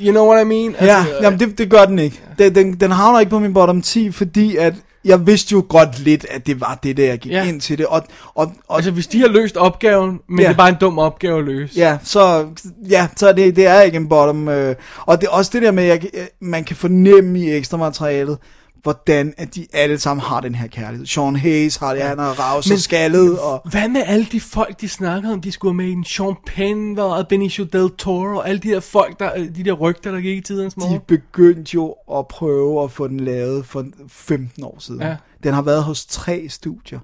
you 0.06 0.12
know 0.12 0.28
what 0.34 0.42
I 0.46 0.48
mean? 0.48 0.76
Ja, 0.82 0.98
Altså, 0.98 1.14
jamen 1.22 1.40
det, 1.40 1.58
det 1.58 1.70
gør 1.70 1.86
den 1.86 2.00
ikke. 2.00 2.22
Den, 2.40 2.56
den, 2.56 2.74
den 2.80 2.92
havner 2.92 3.20
ikke 3.20 3.30
på 3.30 3.40
min 3.40 3.54
bottom 3.54 3.82
10, 3.82 4.12
fordi 4.12 4.56
at 4.56 4.74
jeg 5.06 5.28
vidste 5.28 5.52
jo 5.54 5.66
godt 5.70 6.00
lidt, 6.00 6.26
at 6.32 6.48
det 6.48 6.62
var 6.62 6.80
det, 6.84 6.98
der 6.98 7.06
jeg 7.06 7.20
gik 7.20 7.32
Ja. 7.32 7.44
ind 7.48 7.62
til 7.62 7.78
det. 7.78 7.86
Og, 7.86 8.02
og, 8.36 8.52
og 8.68 8.76
Altså, 8.76 8.92
hvis 8.92 9.08
de 9.08 9.20
har 9.22 9.28
løst 9.28 9.58
opgaven, 9.58 10.20
men 10.30 10.40
Ja. 10.40 10.44
det 10.46 10.54
er 10.54 10.58
bare 10.58 10.70
en 10.70 10.76
dum 10.82 11.00
opgave 11.00 11.40
at 11.40 11.46
løse. 11.46 11.74
Ja, 11.80 11.98
så, 12.04 12.46
ja, 12.90 13.08
så 13.16 13.34
det, 13.34 13.56
det 13.56 13.68
er 13.68 13.82
ikke 13.82 13.98
en 13.98 14.10
bottom. 14.10 14.48
Øh, 14.50 14.76
og 15.06 15.22
det 15.22 15.28
er 15.28 15.32
også 15.32 15.52
det 15.54 15.62
der 15.62 15.72
med, 15.72 15.84
at 15.84 16.04
jeg, 16.04 16.28
man 16.42 16.64
kan 16.64 16.76
fornemme 16.76 17.40
i 17.40 17.52
ekstra 17.52 17.78
materialet, 17.78 18.38
hvordan 18.86 19.34
at 19.38 19.56
de 19.56 19.68
alle 19.74 20.00
sammen 20.00 20.22
har 20.22 20.42
den 20.42 20.56
her 20.56 20.68
kærlighed. 20.68 21.06
Sean 21.06 21.36
Hayes 21.36 21.76
har 21.76 21.94
det, 21.94 22.04
han 22.04 22.20
er 22.20 22.24
ravs 22.24 22.72
og 22.72 22.80
skaldet, 22.80 23.40
og 23.40 23.62
Hvad 23.72 23.90
med 23.90 24.04
alle 24.06 24.28
de 24.32 24.42
folk, 24.42 24.82
de 24.82 24.90
snakkede 24.90 25.34
om, 25.34 25.42
de 25.42 25.52
skulle 25.52 25.78
være 25.78 25.88
med 25.88 25.94
en 25.94 26.04
Sean 26.04 26.36
Penn 26.46 27.00
og 27.00 27.28
Benicio 27.28 27.64
Del 27.64 27.90
Toro, 27.98 28.38
og 28.38 28.50
alle 28.50 28.60
de 28.60 28.70
der 28.70 28.80
folk, 28.80 29.20
der, 29.20 29.30
de 29.56 29.64
der 29.64 29.74
rygter, 29.74 30.12
der 30.12 30.20
gik 30.20 30.38
i 30.38 30.42
tidernes 30.42 30.74
de 30.74 30.80
morgen? 30.80 31.00
begyndte 31.08 31.76
jo 31.76 31.96
at 32.12 32.28
prøve 32.28 32.84
at 32.84 32.92
få 32.92 33.08
den 33.08 33.20
lavet 33.20 33.66
for 33.66 33.86
15 34.08 34.64
år 34.64 34.76
siden. 34.80 35.02
Ja. 35.02 35.16
Den 35.44 35.54
har 35.54 35.62
været 35.62 35.84
hos 35.84 36.06
tre 36.06 36.46
studier. 36.50 37.00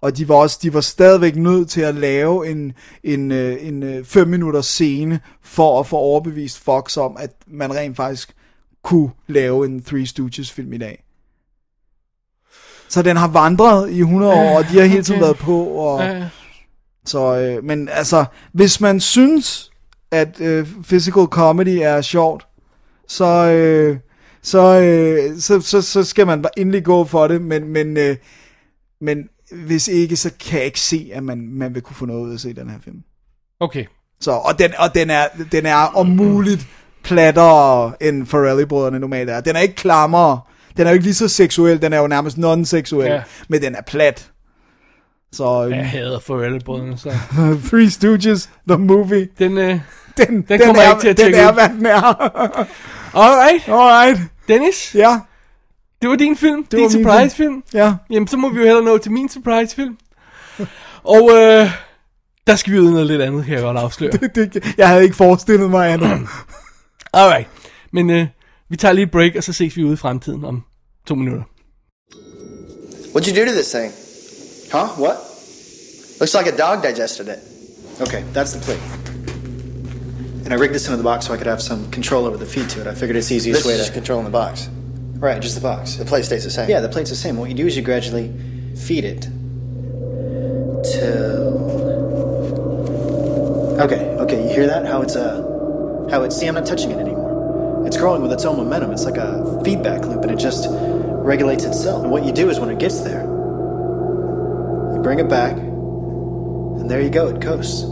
Og 0.00 0.16
de 0.16 0.28
var 0.28 0.34
også, 0.34 0.58
de 0.62 0.74
var 0.74 0.80
stadigvæk 0.80 1.36
nødt 1.36 1.68
til 1.70 1.80
at 1.80 1.94
lave 1.94 2.50
en, 2.50 2.72
en, 3.04 3.32
øh, 3.32 3.56
en, 3.60 3.82
en 3.82 4.04
5 4.04 4.28
minutters 4.28 4.66
scene, 4.66 5.20
for 5.42 5.80
at 5.80 5.86
få 5.86 5.96
overbevist 5.96 6.58
Fox 6.58 6.96
om, 6.96 7.16
at 7.18 7.30
man 7.46 7.74
rent 7.74 7.96
faktisk 7.96 8.35
kunne 8.86 9.10
lave 9.26 9.66
en 9.66 9.82
Three 9.82 10.06
Stooges 10.06 10.52
film 10.52 10.72
i 10.72 10.78
dag. 10.78 11.04
Så 12.88 13.02
den 13.02 13.16
har 13.16 13.28
vandret 13.28 13.90
i 13.90 14.00
100 14.00 14.32
år, 14.32 14.58
og 14.58 14.64
de 14.64 14.78
har 14.78 14.84
hele 14.84 15.02
tiden 15.02 15.20
okay. 15.20 15.26
været 15.26 15.38
på. 15.38 15.64
Og. 15.64 16.02
Så, 17.06 17.36
øh, 17.36 17.64
men 17.64 17.88
altså, 17.88 18.24
hvis 18.52 18.80
man 18.80 19.00
synes, 19.00 19.70
at 20.10 20.40
øh, 20.40 20.66
physical 20.82 21.24
comedy 21.24 21.78
er 21.82 22.00
sjovt, 22.00 22.46
så, 23.08 23.24
øh, 23.24 23.98
så, 24.42 24.80
øh, 24.80 25.38
så, 25.40 25.60
så, 25.60 25.82
så 25.82 26.04
skal 26.04 26.26
man 26.26 26.44
endelig 26.56 26.84
gå 26.84 27.04
for 27.04 27.28
det, 27.28 27.42
men, 27.42 27.68
men, 27.68 27.96
øh, 27.96 28.16
men 29.00 29.28
hvis 29.66 29.88
ikke, 29.88 30.16
så 30.16 30.30
kan 30.40 30.58
jeg 30.58 30.66
ikke 30.66 30.80
se, 30.80 31.10
at 31.12 31.22
man, 31.22 31.48
man 31.48 31.74
vil 31.74 31.82
kunne 31.82 31.96
få 31.96 32.06
noget 32.06 32.24
ud 32.24 32.30
af 32.30 32.34
at 32.34 32.40
se 32.40 32.52
den 32.52 32.70
her 32.70 32.78
film. 32.84 33.02
Okay. 33.60 33.84
Så, 34.20 34.30
og 34.30 34.58
den, 34.58 34.70
og 34.78 34.94
den, 34.94 35.10
er, 35.10 35.26
den 35.52 35.66
er 35.66 35.76
om 35.76 36.06
muligt 36.06 36.68
plattere, 37.06 37.92
end 38.00 38.26
Farrelly-brødrene 38.26 38.98
normalt 38.98 39.30
er. 39.30 39.40
Den 39.40 39.56
er 39.56 39.60
ikke 39.60 39.74
klammere. 39.74 40.40
Den 40.76 40.86
er 40.86 40.90
jo 40.90 40.94
ikke 40.94 41.04
lige 41.04 41.14
så 41.14 41.28
seksuel, 41.28 41.82
den 41.82 41.92
er 41.92 41.98
jo 41.98 42.06
nærmest 42.06 42.38
non-seksuel, 42.38 43.06
Ja. 43.06 43.22
men 43.48 43.62
den 43.62 43.74
er 43.74 43.80
plat. 43.86 44.30
Så 45.32 45.64
øh, 45.64 45.70
Jeg 45.76 45.90
hader 45.90 46.18
Farrell-brødrene, 46.18 46.98
så... 46.98 47.10
Three 47.70 47.90
Stooges, 47.90 48.50
the 48.68 48.78
movie, 48.78 49.28
Den, 49.38 49.58
øh... 49.58 49.80
den, 50.16 50.42
den, 50.42 50.60
kommer 50.60 50.82
er, 50.82 50.90
ikke 50.90 51.00
til 51.00 51.08
at 51.08 51.16
den 51.16 51.24
tjekke 51.24 51.38
er, 51.38 51.48
ud. 51.48 51.54
hvad 51.54 51.68
den 51.68 51.86
er. 51.86 52.02
Alright. 53.22 53.68
Alright, 53.68 54.20
Dennis, 54.48 54.94
ja, 54.94 55.18
det 56.02 56.10
var 56.10 56.16
din 56.16 56.36
film. 56.36 56.64
Det 56.64 56.78
din 56.78 56.90
surprise-film. 56.90 57.62
ja. 57.74 57.94
Jamen, 58.10 58.28
så 58.28 58.36
må 58.36 58.48
vi 58.48 58.58
jo 58.58 58.64
hellere 58.64 58.84
nå 58.84 58.98
til 58.98 59.12
min 59.12 59.28
surprise-film. 59.28 59.96
Og 61.16 61.30
øh, 61.32 61.70
der 62.46 62.56
skal 62.56 62.72
vi 62.72 62.78
ud 62.78 62.88
i 62.88 62.90
noget 62.92 63.06
lidt 63.06 63.22
andet, 63.22 63.44
kan 63.44 63.54
jeg 63.54 63.62
godt 63.62 63.76
afsløre. 63.76 64.12
Det, 64.12 64.74
jeg 64.78 64.88
havde 64.88 65.04
ikke 65.04 65.16
forestillet 65.16 65.70
mig 65.70 65.92
andet. 65.92 66.10
Alright. 67.16 67.48
Men 67.92 68.10
øh, 68.10 68.26
vi 68.70 68.76
tager 68.76 68.92
lige 68.92 69.04
et 69.04 69.10
break, 69.10 69.36
og 69.36 69.42
så 69.44 69.52
ses 69.52 69.76
vi 69.76 69.84
ude 69.84 69.92
i 69.92 69.96
fremtiden 69.96 70.44
om 70.44 70.62
to 71.06 71.14
minutter. 71.14 71.42
What'd 73.14 73.28
you 73.30 73.36
do 73.40 73.44
to 73.50 73.52
this 73.52 73.70
thing? 73.70 73.92
Huh? 74.72 74.88
What? 75.04 75.16
Looks 76.20 76.34
like 76.34 76.48
a 76.54 76.56
dog 76.64 76.82
digested 76.82 77.28
it. 77.28 77.38
Okay, 78.00 78.22
that's 78.34 78.52
the 78.56 78.60
plate. 78.66 78.82
And 80.44 80.52
I 80.54 80.56
rigged 80.62 80.74
this 80.74 80.86
into 80.88 80.96
the 80.96 81.02
box 81.02 81.24
so 81.26 81.34
I 81.34 81.36
could 81.36 81.50
have 81.54 81.62
some 81.62 81.90
control 81.90 82.24
over 82.26 82.36
the 82.36 82.46
feed 82.54 82.68
to 82.70 82.80
it. 82.80 82.86
I 82.86 82.94
figured 82.94 83.16
it's 83.16 83.28
the 83.28 83.36
easiest 83.36 83.58
This 83.58 83.66
way 83.66 83.72
is 83.72 83.78
to. 83.78 83.84
just 83.84 83.94
controlling 83.94 84.24
the 84.24 84.38
box. 84.42 84.68
Right, 85.26 85.42
just 85.42 85.54
the 85.54 85.66
box. 85.70 85.96
The 85.96 86.04
plate 86.04 86.24
stays 86.24 86.44
the 86.44 86.50
same. 86.50 86.68
Yeah, 86.70 86.80
the 86.82 86.88
plate's 86.94 87.10
the 87.10 87.16
same. 87.16 87.36
What 87.40 87.48
you 87.48 87.56
do 87.62 87.66
is 87.66 87.76
you 87.76 87.82
gradually 87.82 88.28
feed 88.86 89.04
it 89.04 89.22
till. 90.92 91.54
Okay, 93.84 94.00
okay, 94.24 94.38
you 94.48 94.50
hear 94.54 94.66
that? 94.66 94.86
How 94.86 95.02
it's 95.02 95.16
uh, 95.16 95.55
how 96.10 96.22
it, 96.22 96.32
See, 96.32 96.46
I'm 96.46 96.54
not 96.54 96.66
touching 96.66 96.90
it 96.90 96.98
anymore. 96.98 97.84
It's 97.86 97.96
growing 97.96 98.22
with 98.22 98.32
its 98.32 98.44
own 98.44 98.56
momentum. 98.56 98.90
It's 98.90 99.04
like 99.04 99.16
a 99.16 99.60
feedback 99.64 100.04
loop, 100.04 100.22
and 100.22 100.30
it 100.30 100.38
just 100.38 100.66
regulates 100.70 101.64
itself. 101.64 102.02
And 102.02 102.10
what 102.10 102.24
you 102.24 102.32
do 102.32 102.50
is 102.50 102.58
when 102.58 102.70
it 102.70 102.78
gets 102.78 103.00
there, 103.00 103.22
you 103.22 105.00
bring 105.02 105.18
it 105.20 105.28
back, 105.28 105.56
and 105.56 106.90
there 106.90 107.00
you 107.00 107.10
go. 107.10 107.28
It 107.28 107.40
coasts. 107.40 107.84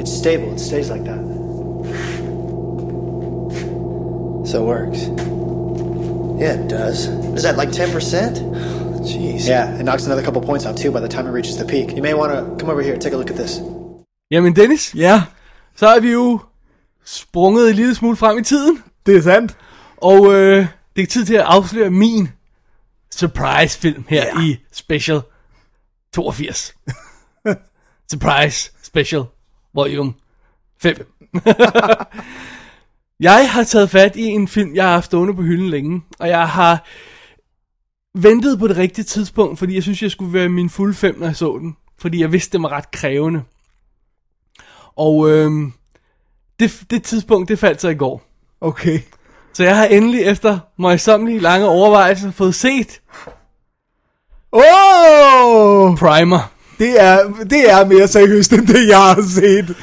It's 0.00 0.12
stable. 0.12 0.52
It 0.52 0.58
stays 0.58 0.90
like 0.90 1.04
that. 1.04 1.24
So 4.46 4.62
it 4.62 4.66
works. 4.66 5.02
Yeah, 6.40 6.54
it 6.54 6.68
does. 6.68 7.06
Is 7.34 7.42
that 7.42 7.56
like 7.56 7.70
10%? 7.70 7.92
Jeez. 9.06 9.48
Yeah, 9.48 9.78
it 9.78 9.84
knocks 9.84 10.06
another 10.06 10.22
couple 10.22 10.42
points 10.42 10.66
off 10.66 10.76
too 10.76 10.90
by 10.90 11.00
the 11.00 11.08
time 11.08 11.26
it 11.26 11.30
reaches 11.30 11.56
the 11.56 11.64
peak. 11.64 11.92
You 11.96 12.02
may 12.02 12.14
want 12.14 12.32
to 12.32 12.56
come 12.60 12.70
over 12.70 12.82
here 12.82 12.96
take 12.96 13.12
a 13.12 13.16
look 13.16 13.30
at 13.30 13.36
this. 13.36 13.60
Jamen 14.30 14.54
Dennis, 14.56 14.94
Ja, 14.94 15.22
så 15.76 15.86
er 15.86 16.00
vi 16.00 16.12
jo 16.12 16.40
sprunget 17.06 17.70
en 17.70 17.76
lille 17.76 17.94
smule 17.94 18.16
frem 18.16 18.38
i 18.38 18.42
tiden. 18.42 18.82
det 19.06 19.16
er 19.16 19.22
sandt. 19.22 19.56
Og 19.96 20.34
øh, 20.34 20.66
det 20.96 21.02
er 21.02 21.06
tid 21.06 21.24
til 21.24 21.34
at 21.34 21.44
afsløre 21.46 21.90
min 21.90 22.28
surprise-film 23.10 24.04
her 24.08 24.24
Ja. 24.26 24.40
i 24.42 24.56
Special 24.72 25.20
82. 26.14 26.74
surprise 28.10 28.72
Special 28.82 29.22
Volume 29.74 30.12
5. 30.78 31.12
jeg 33.20 33.50
har 33.52 33.64
taget 33.64 33.90
fat 33.90 34.16
i 34.16 34.22
en 34.22 34.48
film, 34.48 34.74
jeg 34.74 34.84
har 34.84 34.92
haft 34.92 35.06
stående 35.06 35.34
på 35.34 35.42
hylden 35.42 35.68
længe, 35.70 36.02
og 36.18 36.28
jeg 36.28 36.48
har 36.48 36.86
ventet 38.18 38.58
på 38.58 38.68
det 38.68 38.76
rigtige 38.76 39.04
tidspunkt, 39.04 39.58
fordi 39.58 39.74
jeg 39.74 39.82
synes, 39.82 40.02
jeg 40.02 40.10
skulle 40.10 40.32
være 40.32 40.48
min 40.48 40.70
fulde 40.70 40.94
fem, 40.94 41.18
når 41.18 41.26
jeg 41.26 41.36
så 41.36 41.58
den. 41.58 41.76
Fordi 41.98 42.20
jeg 42.20 42.32
vidste, 42.32 42.52
det 42.52 42.62
var 42.62 42.68
ret 42.72 42.90
krævende. 42.90 43.42
Og 44.96 45.30
øhm, 45.30 45.72
det, 46.60 46.82
det 46.90 47.02
tidspunkt, 47.02 47.48
det 47.48 47.58
faldt 47.58 47.80
så 47.80 47.88
i 47.88 47.94
går. 47.94 48.22
Okay. 48.60 49.00
Så 49.52 49.64
jeg 49.64 49.76
har 49.76 49.84
endelig 49.84 50.20
efter 50.20 50.58
møjsommelige 50.78 51.38
lange 51.38 51.66
overvejelser 51.68 52.30
fået 52.30 52.54
set 52.54 53.00
Oh! 54.52 55.96
Primer. 55.96 56.52
Det 56.78 57.02
er, 57.02 57.18
det 57.50 57.70
er 57.70 57.84
mere 57.84 58.08
seriøst 58.08 58.52
end 58.52 58.66
det, 58.66 58.88
jeg 58.88 58.98
har 58.98 59.22
set. 59.22 59.76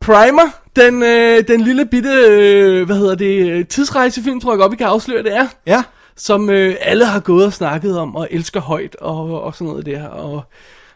Primer, 0.00 0.50
den, 0.76 1.02
øh, 1.02 1.48
den 1.48 1.60
lille 1.60 1.86
bitte, 1.86 2.10
øh, 2.10 2.86
hvad 2.86 2.96
hedder 2.96 3.14
det, 3.14 3.50
øh, 3.50 3.66
tidsrejsefilm, 3.66 4.40
tror 4.40 4.52
jeg 4.52 4.58
godt, 4.58 4.72
vi 4.72 4.76
kan 4.76 4.86
afsløre, 4.86 5.22
det 5.22 5.36
er. 5.36 5.46
Ja. 5.66 5.82
Som 6.16 6.50
øh, 6.50 6.76
alle 6.80 7.04
har 7.04 7.20
gået 7.20 7.46
og 7.46 7.52
snakket 7.52 7.98
om, 7.98 8.16
og 8.16 8.28
elsker 8.30 8.60
højt, 8.60 8.96
og, 8.96 9.42
og 9.42 9.54
sådan 9.54 9.66
noget 9.66 9.86
der. 9.86 10.08
Og 10.08 10.44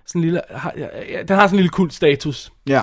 sådan 0.07 0.19
en 0.19 0.25
lille, 0.25 0.41
har, 0.51 0.73
ja, 0.77 0.87
ja, 1.13 1.23
den 1.23 1.37
har 1.37 1.47
sådan 1.47 1.55
en 1.55 1.57
lille 1.57 1.71
kult 1.71 1.95
status. 1.95 2.53
Ja. 2.69 2.83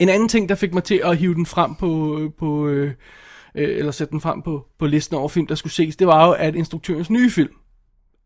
En 0.00 0.08
anden 0.08 0.28
ting, 0.28 0.48
der 0.48 0.54
fik 0.54 0.74
mig 0.74 0.84
til 0.84 1.00
at 1.04 1.16
hive 1.16 1.34
den 1.34 1.46
frem 1.46 1.74
på, 1.74 2.20
på 2.38 2.66
øh, 2.66 2.92
øh, 3.54 3.78
eller 3.78 3.92
sætte 3.92 4.10
den 4.10 4.20
frem 4.20 4.42
på, 4.42 4.66
på 4.78 4.86
listen 4.86 5.16
over 5.16 5.28
film, 5.28 5.46
der 5.46 5.54
skulle 5.54 5.72
ses, 5.72 5.96
det 5.96 6.06
var 6.06 6.26
jo, 6.26 6.32
at 6.32 6.54
instruktørens 6.54 7.10
nye 7.10 7.30
film 7.30 7.52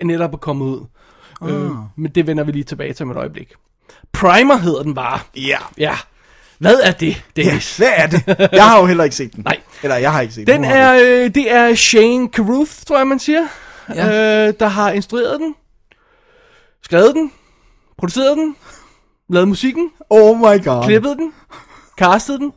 netop 0.04 0.32
er 0.32 0.36
kommet 0.38 0.66
ud. 0.66 0.86
Ah. 1.40 1.50
Øh, 1.64 1.70
men 1.96 2.12
det 2.14 2.26
vender 2.26 2.44
vi 2.44 2.52
lige 2.52 2.64
tilbage 2.64 2.92
til 2.92 3.04
om 3.04 3.10
et 3.10 3.16
øjeblik. 3.16 3.52
Primer 4.12 4.56
hedder 4.56 4.82
den 4.82 4.94
bare. 4.94 5.20
Ja. 5.36 5.58
Ja. 5.78 5.94
Hvad 6.58 6.80
er 6.80 6.92
det, 6.92 7.24
Dennis? 7.36 7.76
Hvad 7.76 7.88
er 7.96 8.06
det? 8.06 8.22
Jeg 8.52 8.64
har 8.68 8.80
jo 8.80 8.86
heller 8.86 9.04
ikke 9.04 9.16
set 9.16 9.36
den. 9.36 9.44
Nej. 9.44 9.60
Eller 9.82 9.96
jeg 9.96 10.12
har 10.12 10.20
ikke 10.20 10.34
set 10.34 10.46
Den 10.46 10.62
den. 10.62 10.64
Er, 10.70 10.94
øh, 10.94 11.34
det 11.34 11.52
er 11.52 11.74
Shane 11.74 12.28
Carruth, 12.28 12.72
tror 12.86 12.98
jeg 12.98 13.06
man 13.06 13.18
siger, 13.18 13.46
Ja. 13.94 14.46
øh, 14.48 14.54
der 14.60 14.66
har 14.68 14.90
instrueret 14.92 15.40
den, 15.40 15.54
skrevet 16.82 17.14
den, 17.14 17.32
produceret 17.98 18.36
den, 18.36 18.56
lavet 19.28 19.48
musikken. 19.48 19.90
Oh 20.10 20.38
my 20.38 20.64
god. 20.64 20.84
klippet 20.84 21.16
den, 21.16 21.32
castet 21.98 22.40
den, 22.40 22.52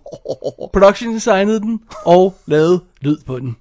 production 0.73 1.13
designet 1.13 1.62
den, 1.62 1.81
og 2.05 2.36
lavet 2.45 2.81
lyd 3.01 3.17
på 3.25 3.39
den. 3.39 3.55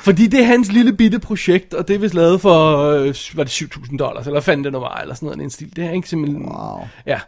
Fordi 0.00 0.26
det 0.26 0.40
er 0.40 0.44
hans 0.44 0.72
lille 0.72 0.92
bitte 0.92 1.18
projekt, 1.18 1.74
og 1.74 1.88
det 1.88 1.96
er 1.96 2.00
vist 2.00 2.14
lavet 2.14 2.40
for, 2.40 2.76
øh, 2.90 3.14
var 3.34 3.44
det 3.44 3.50
7.000 3.50 3.96
dollars, 3.96 4.26
eller 4.26 4.40
fanden 4.40 4.64
det 4.64 4.72
nu 4.72 4.78
var, 4.78 4.98
eller 5.02 5.14
sådan 5.14 5.26
noget, 5.26 5.42
en 5.42 5.50
stil. 5.50 5.76
Det 5.76 5.84
er 5.84 5.90
ikke 5.90 6.08
simpelthen... 6.08 6.42
Wow. 6.42 6.88
Ja. 7.06 7.20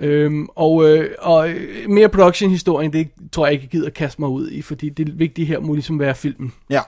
Øhm, 0.00 0.48
og, 0.56 0.88
øh, 0.88 1.10
og 1.18 1.50
øh, 1.50 1.90
mere 1.90 2.08
production-historien, 2.08 2.92
det 2.92 3.08
tror 3.32 3.46
jeg 3.46 3.52
ikke, 3.52 3.62
jeg 3.62 3.70
gider 3.70 3.90
kaste 3.90 4.20
mig 4.20 4.30
ud 4.30 4.50
i, 4.50 4.62
fordi 4.62 4.88
det 4.88 5.18
vigtige 5.18 5.46
her 5.46 5.60
må 5.60 5.74
ligesom 5.74 5.98
være 5.98 6.14
filmen. 6.14 6.52
Ja. 6.70 6.80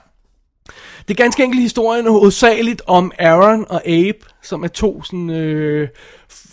Det 1.07 1.13
er 1.13 1.23
ganske 1.23 1.43
enkelt 1.43 1.61
historien 1.61 2.07
hovedsageligt 2.07 2.81
om 2.87 3.11
Aaron 3.19 3.65
og 3.69 3.87
Abe, 3.87 4.25
som 4.41 4.63
er 4.63 4.67
to 4.67 5.03
sådan, 5.03 5.29
øh, 5.29 5.89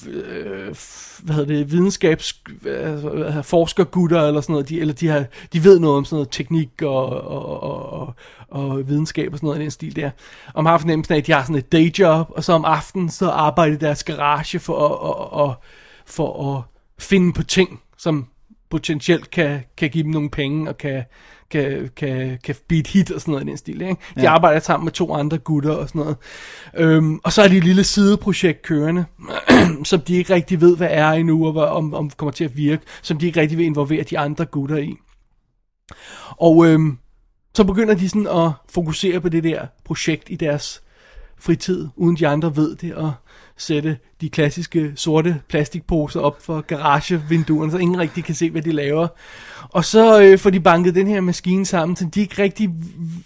øh, 0.09 0.75
hvad 1.23 1.35
hedder 1.35 1.55
det, 1.55 1.73
videnskabs, 1.73 2.43
øh, 2.67 3.45
forskergutter 3.45 4.23
eller 4.23 4.41
sådan 4.41 4.53
noget, 4.53 4.69
de, 4.69 4.81
eller 4.81 4.95
de, 4.95 5.09
har, 5.09 5.25
de 5.53 5.65
ved 5.65 5.79
noget 5.79 5.97
om 5.97 6.05
sådan 6.05 6.17
noget 6.17 6.29
teknik 6.31 6.83
og, 6.83 7.07
og, 7.07 7.63
og, 7.63 7.93
og, 7.93 8.15
og 8.49 8.89
videnskab 8.89 9.33
og 9.33 9.39
sådan 9.39 9.47
noget 9.47 9.61
i 9.61 9.63
den 9.63 9.71
stil 9.71 9.97
der. 9.97 10.11
Og 10.55 10.65
man 10.65 10.71
har 10.71 10.79
fornemmelsen 10.79 11.15
af, 11.15 11.19
at 11.19 11.27
de 11.27 11.33
har 11.33 11.43
sådan 11.43 11.57
et 11.57 11.73
dayjob, 11.73 12.27
og 12.31 12.45
så 12.45 12.53
om 12.53 12.65
aftenen, 12.65 13.11
så 13.11 13.29
arbejder 13.31 13.73
de 13.73 13.77
i 13.77 13.87
deres 13.87 14.05
garage 14.05 14.59
for 14.59 14.87
at, 14.87 14.99
og, 14.99 15.33
og, 15.33 15.55
for 16.07 16.57
at 16.57 16.63
finde 16.99 17.33
på 17.33 17.43
ting, 17.43 17.81
som 17.99 18.27
potentielt 18.71 19.31
kan, 19.31 19.61
kan 19.77 19.91
give 19.91 20.05
dem 20.05 20.11
nogle 20.11 20.31
penge, 20.31 20.69
og 20.69 20.79
kan, 20.79 21.05
kan, 21.51 21.91
kan, 21.97 22.39
kan 22.45 22.55
et 22.71 22.87
hit 22.87 23.11
og 23.11 23.21
sådan 23.21 23.33
noget 23.33 23.47
i 23.47 23.49
den 23.49 23.57
stil. 23.57 23.81
Ikke? 23.81 23.97
De 24.15 24.23
ja. 24.23 24.31
arbejder 24.31 24.61
sammen 24.61 24.85
med 24.85 24.93
to 24.93 25.15
andre 25.15 25.39
gutter 25.39 25.73
og 25.73 25.89
sådan 25.89 26.01
noget. 26.01 26.17
Øhm, 26.77 27.21
og 27.25 27.33
så 27.33 27.43
er 27.43 27.49
de 27.49 27.57
et 27.57 27.65
lille 27.65 27.85
sideprojekt 27.85 28.63
kørende, 28.63 29.05
som 29.85 30.01
de 30.01 30.17
ikke 30.17 30.35
rigtig 30.35 30.61
ved, 30.61 30.77
hvad 30.77 30.89
er 30.91 31.11
endnu, 31.11 31.47
og 31.47 31.53
hvad, 31.53 31.63
om, 31.63 31.95
om 31.95 32.11
kommer 32.11 32.33
til 32.33 32.45
at 32.45 32.57
virke, 32.57 32.83
som 33.03 33.19
de 33.19 33.27
ikke 33.27 33.41
rigtig 33.41 33.59
vil 33.59 33.67
involvere 33.67 34.03
de 34.03 34.19
andre 34.19 34.45
gutter 34.45 34.77
i. 34.77 34.95
Og 36.31 36.67
øhm, 36.67 36.99
så 37.55 37.65
begynder 37.65 37.95
de 37.95 38.09
sådan 38.09 38.27
at 38.27 38.51
fokusere 38.69 39.21
på 39.21 39.29
det 39.29 39.45
der 39.45 39.67
projekt 39.85 40.31
i 40.31 40.37
deres 40.37 40.83
fritid, 41.39 41.89
uden 41.97 42.17
de 42.17 42.29
andre 42.29 42.57
ved 42.57 42.77
det, 42.77 42.95
og 42.95 43.13
sætte 43.59 43.99
de 44.21 44.29
klassiske 44.29 44.93
sorte 44.95 45.41
plastikposer 45.49 46.21
op 46.21 46.43
for 46.43 46.61
garagevinduerne, 46.61 47.73
så 47.73 47.79
ingen 47.79 47.99
rigtig 47.99 48.25
kan 48.25 48.35
se, 48.35 48.51
hvad 48.51 48.63
de 48.63 48.73
laver. 48.73 49.09
Og 49.63 49.85
så 49.85 50.23
øh, 50.23 50.39
får 50.39 50.51
de 50.51 50.61
banket 50.61 50.95
den 50.95 51.07
her 51.07 51.21
maskine 51.21 51.67
sammen, 51.67 51.97
så 51.97 52.05
de 52.15 52.21
ikke 52.21 52.43
rigtig 52.43 52.71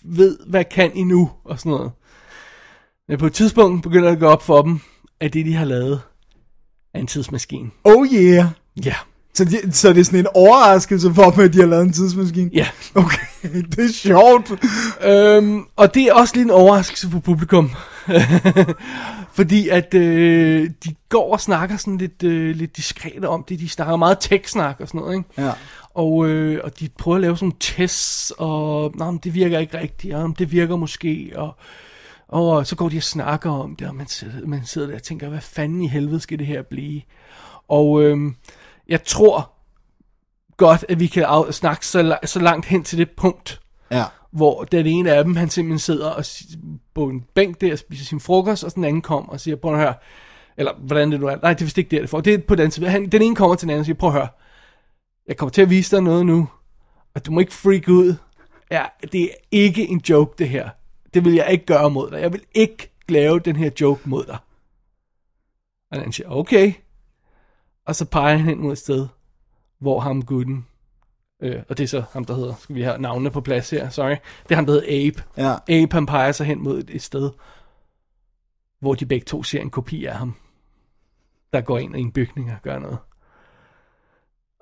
ved, 0.02 0.38
hvad 0.46 0.64
kan 0.64 0.90
endnu, 0.94 1.30
og 1.44 1.58
sådan 1.58 1.70
noget. 1.70 1.90
Men 3.08 3.18
på 3.18 3.26
et 3.26 3.32
tidspunkt 3.32 3.82
begynder 3.82 4.08
det 4.08 4.16
at 4.16 4.20
gå 4.20 4.26
op 4.26 4.42
for 4.42 4.62
dem, 4.62 4.80
at 5.20 5.32
det, 5.34 5.46
de 5.46 5.54
har 5.54 5.64
lavet, 5.64 6.00
er 6.94 6.98
en 6.98 7.06
tidsmaskine. 7.06 7.70
Oh 7.84 8.06
yeah. 8.14 8.46
Ja, 8.84 8.94
Så, 9.34 9.44
de, 9.44 9.72
så 9.72 9.88
det 9.92 10.00
er 10.00 10.04
sådan 10.04 10.20
en 10.20 10.26
overraskelse 10.34 11.14
for 11.14 11.30
dem, 11.30 11.44
at 11.44 11.52
de 11.52 11.58
har 11.58 11.66
lavet 11.66 11.82
en 11.84 11.92
tidsmaskine? 11.92 12.50
ja. 12.54 12.68
Okay, 12.94 13.26
det 13.76 13.78
er 13.78 13.92
sjovt. 13.92 14.52
Øhm, 15.04 15.64
og 15.76 15.94
det 15.94 16.02
er 16.02 16.14
også 16.14 16.36
lidt 16.36 16.44
en 16.44 16.50
overraskelse 16.50 17.10
for 17.10 17.18
publikum. 17.18 17.70
Fordi 19.34 19.68
at 19.68 19.94
øh, 19.94 20.70
de 20.84 20.94
går 21.08 21.32
og 21.32 21.40
snakker 21.40 21.76
sådan 21.76 21.98
lidt, 21.98 22.22
øh, 22.22 22.56
lidt 22.56 22.76
diskret 22.76 23.24
om 23.24 23.44
det. 23.48 23.58
De 23.60 23.68
snakker 23.68 23.96
meget 23.96 24.18
tech-snak 24.20 24.76
og 24.80 24.88
sådan 24.88 25.00
noget, 25.00 25.16
ikke? 25.16 25.42
Ja. 25.42 25.52
Og, 25.94 26.28
øh, 26.28 26.60
og 26.64 26.80
de 26.80 26.88
prøver 26.98 27.14
at 27.16 27.20
lave 27.20 27.36
sådan 27.36 27.46
nogle 27.46 27.56
tests, 27.60 28.32
og 28.38 28.92
Nå, 28.94 29.10
men 29.10 29.20
det 29.24 29.34
virker 29.34 29.58
ikke 29.58 29.78
rigtigt, 29.78 30.14
og 30.14 30.34
det 30.38 30.52
virker 30.52 30.76
måske, 30.76 31.32
og, 31.36 31.56
og 32.28 32.66
så 32.66 32.76
går 32.76 32.88
de 32.88 32.96
og 32.96 33.02
snakker 33.02 33.50
om 33.50 33.76
det, 33.76 33.88
og 33.88 33.94
man 33.94 34.06
sidder, 34.06 34.46
man 34.46 34.64
sidder 34.66 34.86
der 34.86 34.94
og 34.94 35.02
tænker, 35.02 35.28
hvad 35.28 35.40
fanden 35.40 35.82
i 35.82 35.88
helvede 35.88 36.20
skal 36.20 36.38
det 36.38 36.46
her 36.46 36.62
blive? 36.62 37.02
Og 37.68 38.02
øh, 38.02 38.18
jeg 38.88 39.04
tror 39.04 39.52
godt, 40.56 40.84
at 40.88 41.00
vi 41.00 41.06
kan 41.06 41.24
af, 41.24 41.54
snakke 41.54 41.86
så, 41.86 42.02
la- 42.22 42.26
så 42.26 42.40
langt 42.40 42.66
hen 42.66 42.84
til 42.84 42.98
det 42.98 43.10
punkt, 43.10 43.60
Ja 43.90 44.04
hvor 44.32 44.64
den 44.64 44.86
ene 44.86 45.12
af 45.12 45.24
dem, 45.24 45.36
han 45.36 45.50
simpelthen 45.50 45.78
sidder 45.78 46.10
og, 46.10 46.24
på 46.94 47.08
en 47.08 47.24
bænk 47.34 47.60
der 47.60 47.72
og 47.72 47.78
spiser 47.78 48.04
sin 48.04 48.20
frokost, 48.20 48.64
og 48.64 48.70
så 48.70 48.74
den 48.74 48.84
anden 48.84 49.02
kommer 49.02 49.32
og 49.32 49.40
siger, 49.40 49.56
prøv 49.56 49.72
at 49.72 49.80
høre, 49.80 49.94
eller 50.56 50.72
hvordan 50.78 51.12
det 51.12 51.20
nu 51.20 51.26
er, 51.26 51.36
nej, 51.42 51.52
det 51.52 51.60
er 51.60 51.64
vist 51.64 51.78
ikke 51.78 51.96
der, 51.96 52.00
det 52.00 52.10
får, 52.10 52.20
det 52.20 52.34
er 52.34 52.38
på 52.38 52.54
den 52.54 52.70
side, 52.70 52.88
han, 52.88 53.08
den 53.08 53.22
ene 53.22 53.36
kommer 53.36 53.56
til 53.56 53.66
den 53.66 53.70
anden 53.70 53.80
og 53.80 53.86
siger, 53.86 53.96
prøv 53.96 54.08
at 54.08 54.14
høre, 54.14 54.28
jeg 55.28 55.36
kommer 55.36 55.50
til 55.50 55.62
at 55.62 55.70
vise 55.70 55.96
dig 55.96 56.02
noget 56.02 56.26
nu, 56.26 56.48
og 57.14 57.26
du 57.26 57.32
må 57.32 57.40
ikke 57.40 57.52
freak 57.52 57.88
ud, 57.88 58.14
ja, 58.70 58.84
det 59.12 59.22
er 59.22 59.28
ikke 59.50 59.88
en 59.88 60.02
joke 60.08 60.34
det 60.38 60.48
her, 60.48 60.70
det 61.14 61.24
vil 61.24 61.34
jeg 61.34 61.48
ikke 61.50 61.66
gøre 61.66 61.90
mod 61.90 62.10
dig, 62.10 62.20
jeg 62.20 62.32
vil 62.32 62.42
ikke 62.54 62.92
lave 63.08 63.38
den 63.38 63.56
her 63.56 63.70
joke 63.80 64.08
mod 64.08 64.24
dig. 64.24 64.38
Og 65.90 66.00
han 66.00 66.12
siger, 66.12 66.28
okay, 66.28 66.72
og 67.86 67.96
så 67.96 68.04
peger 68.04 68.36
han 68.36 68.46
hen 68.46 68.62
mod 68.62 68.72
et 68.72 68.78
sted, 68.78 69.08
hvor 69.78 70.00
ham 70.00 70.22
gutten, 70.22 70.66
øh, 71.42 71.62
og 71.68 71.78
det 71.78 71.84
er 71.84 71.88
så 71.88 72.02
ham, 72.12 72.24
der 72.24 72.34
hedder, 72.34 72.54
skal 72.60 72.74
vi 72.74 72.82
have 72.82 72.98
navnene 72.98 73.30
på 73.30 73.40
plads 73.40 73.70
her, 73.70 73.88
sorry, 73.88 74.16
det 74.42 74.50
er 74.50 74.54
ham, 74.54 74.66
der 74.66 74.72
hedder 74.72 75.06
Abe. 75.06 75.22
Ja. 75.36 75.54
Abe, 75.68 75.94
han 75.94 76.06
peger 76.06 76.32
sig 76.32 76.46
hen 76.46 76.62
mod 76.62 76.78
et, 76.78 76.90
et 76.92 77.02
sted, 77.02 77.30
hvor 78.80 78.94
de 78.94 79.06
begge 79.06 79.24
to 79.24 79.42
ser 79.42 79.60
en 79.60 79.70
kopi 79.70 80.04
af 80.04 80.14
ham, 80.14 80.34
der 81.52 81.60
går 81.60 81.78
ind 81.78 81.96
i 81.96 82.00
en 82.00 82.12
bygning 82.12 82.50
og 82.50 82.56
gør 82.62 82.78
noget. 82.78 82.98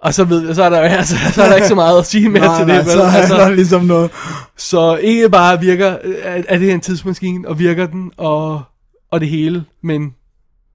Og 0.02 0.14
så, 0.14 0.24
ved, 0.24 0.54
så, 0.54 0.62
er 0.62 0.70
der, 0.70 0.80
altså, 0.80 1.16
så 1.34 1.42
er 1.42 1.48
der 1.48 1.54
ikke 1.54 1.68
så 1.68 1.74
meget 1.74 1.98
at 1.98 2.06
sige 2.06 2.28
mere 2.28 2.44
Nej, 2.44 2.58
til 2.58 2.66
nej, 2.66 2.76
det. 2.76 2.86
vel? 2.86 2.92
så 2.92 3.02
er 3.02 3.10
altså, 3.10 3.34
der 3.36 3.48
ligesom 3.48 3.84
noget. 3.84 4.10
så 4.56 4.96
ikke 4.96 5.30
bare 5.30 5.60
virker, 5.60 5.98
at 6.24 6.60
det 6.60 6.70
er 6.70 6.74
en 6.74 6.80
tidsmaskine, 6.80 7.48
og 7.48 7.58
virker 7.58 7.86
den, 7.86 8.12
og, 8.16 8.62
og 9.10 9.20
det 9.20 9.28
hele, 9.28 9.64
men 9.82 10.14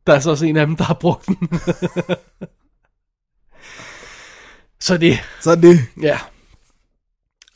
der 0.08 0.14
er 0.14 0.20
så 0.20 0.32
også 0.32 0.46
en 0.46 0.58
af 0.58 0.68
dem, 0.68 0.76
der 0.76 0.84
har 0.84 0.94
brugt 0.94 1.28
den. 1.28 1.38
så 4.80 4.98
det, 4.98 5.20
Så 5.42 5.56
det. 5.56 5.80
ja. 6.02 6.18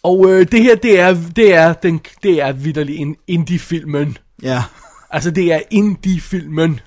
Og 0.04 0.32
øh, 0.32 0.46
det 0.52 0.64
her, 0.64 0.76
det 0.76 1.00
er, 1.00 1.18
det 1.36 1.54
er, 1.54 1.74
den, 1.74 2.02
det 2.24 2.42
er 2.42 2.52
vidderlig 2.52 2.98
en 2.98 3.16
indie-filmen. 3.28 4.18
Ja. 4.44 4.64
Altså, 5.10 5.32
det 5.32 5.54
er 5.54 5.60
indie-filmen. 5.72 6.80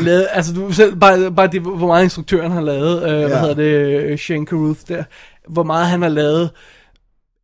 Lavet, 0.00 0.28
altså, 0.30 0.52
du 0.54 0.72
selv, 0.72 0.96
bare, 0.96 1.32
bare 1.32 1.46
det, 1.46 1.60
hvor 1.60 1.86
meget 1.86 2.04
instruktøren 2.04 2.52
har 2.52 2.60
lavet, 2.60 3.02
øh, 3.02 3.20
ja. 3.20 3.26
hvad 3.28 3.40
hedder 3.40 3.54
det, 3.54 4.02
øh, 4.02 4.18
Shane 4.18 4.46
Carruth 4.46 4.80
der, 4.88 5.04
hvor 5.48 5.62
meget 5.62 5.86
han 5.86 6.02
har 6.02 6.08
lavet, 6.08 6.50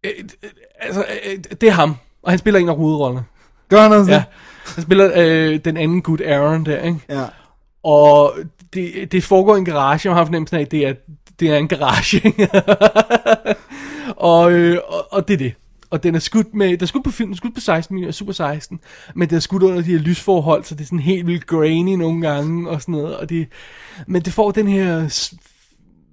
øh, 0.05 0.11
øh, 0.19 0.51
altså, 0.81 1.05
øh, 1.25 1.39
det 1.61 1.69
er 1.69 1.73
ham, 1.73 1.97
og 2.23 2.33
han 2.33 2.39
spiller 2.39 2.61
en 2.61 2.69
af 2.69 2.77
hovedrollerne. 2.77 3.25
Gør 3.69 3.83
han 3.83 3.93
også 3.93 4.13
Ja, 4.13 4.25
han 4.75 4.83
spiller 4.83 5.11
øh, 5.17 5.61
den 5.65 5.77
anden 5.77 6.03
gut 6.03 6.21
Aaron 6.21 6.67
der, 6.67 6.83
ikke? 6.83 7.01
Ja. 7.09 7.25
Og 7.83 8.33
det, 8.75 9.13
det 9.13 9.25
foregår 9.25 9.55
i 9.55 9.59
en 9.59 9.65
garage, 9.65 10.11
og 10.11 10.17
har 10.17 10.25
fornemmelsen 10.25 10.57
af, 10.57 10.61
at 10.61 10.71
det 10.71 10.87
er, 10.87 10.95
det 11.41 11.51
er 11.51 11.57
en 11.57 11.69
garage, 11.69 12.35
og, 14.17 14.53
øh, 14.53 14.79
og, 14.89 15.13
og 15.13 15.29
det 15.29 15.35
er 15.35 15.39
det. 15.39 15.55
Og 15.91 16.03
den 16.03 16.15
er 16.15 16.19
skudt 16.19 16.55
med, 16.55 16.77
der 16.77 16.83
er 16.83 16.87
skudt 16.87 17.05
på 17.05 17.11
film, 17.11 17.29
den 17.29 17.33
er 17.33 17.37
skudt 17.37 17.55
på 17.55 17.61
16 17.61 17.97
mm, 17.97 18.13
Super 18.13 18.33
16, 18.33 18.81
men 19.15 19.29
den 19.29 19.37
er 19.37 19.41
skudt 19.41 19.63
under 19.63 19.83
de 19.83 19.91
her 19.91 19.99
lysforhold, 19.99 20.65
så 20.65 20.75
det 20.75 20.81
er 20.81 20.85
sådan 20.85 20.99
helt 20.99 21.27
vildt 21.27 21.47
grainy 21.47 21.95
nogle 21.95 22.21
gange, 22.21 22.71
og 22.71 22.83
sådan 22.83 22.93
noget, 22.93 23.17
og 23.17 23.29
det, 23.29 23.49
men 24.07 24.23
det 24.23 24.33
får 24.33 24.51
den 24.51 24.69
her 24.69 25.09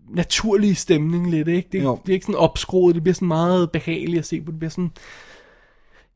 naturlige 0.09 0.75
stemning 0.75 1.31
lidt, 1.31 1.47
ikke? 1.47 1.69
Det, 1.71 1.83
Jo. 1.83 1.99
det 2.05 2.09
er 2.09 2.13
ikke 2.13 2.25
sådan 2.25 2.39
opskruet, 2.39 2.95
det 2.95 3.03
bliver 3.03 3.15
sådan 3.15 3.27
meget 3.27 3.71
behageligt 3.71 4.19
at 4.19 4.25
se 4.25 4.41
på, 4.41 4.51
det 4.51 4.59
bliver 4.59 4.71
sådan, 4.71 4.91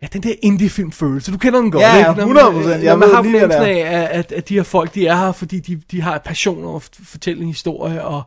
Ja, 0.02 0.08
den 0.14 0.24
der 0.24 0.34
indie-film 0.42 0.92
følelse, 0.92 1.32
du 1.32 1.38
kender 1.38 1.62
den 1.62 1.72
godt, 1.72 1.82
Ja, 1.82 2.10
ikke? 2.10 2.34
Når 2.34 2.52
100%, 2.52 2.68
man, 2.68 2.84
jeg 2.84 2.84
når 2.84 2.96
man 2.96 3.10
har 3.10 3.24
fornemmelsen 3.24 3.62
af, 3.62 4.10
at, 4.12 4.32
at 4.32 4.50
de 4.50 4.56
her 4.56 4.64
folk, 4.64 4.96
de 4.96 5.08
er 5.08 5.16
her, 5.16 5.32
fordi 5.32 5.60
de, 5.60 5.82
de 5.92 6.02
har 6.02 6.18
passion 6.18 6.64
over 6.64 6.76
at 6.76 6.90
fortælle 7.04 7.42
en 7.42 7.48
historie, 7.48 8.04
og, 8.04 8.24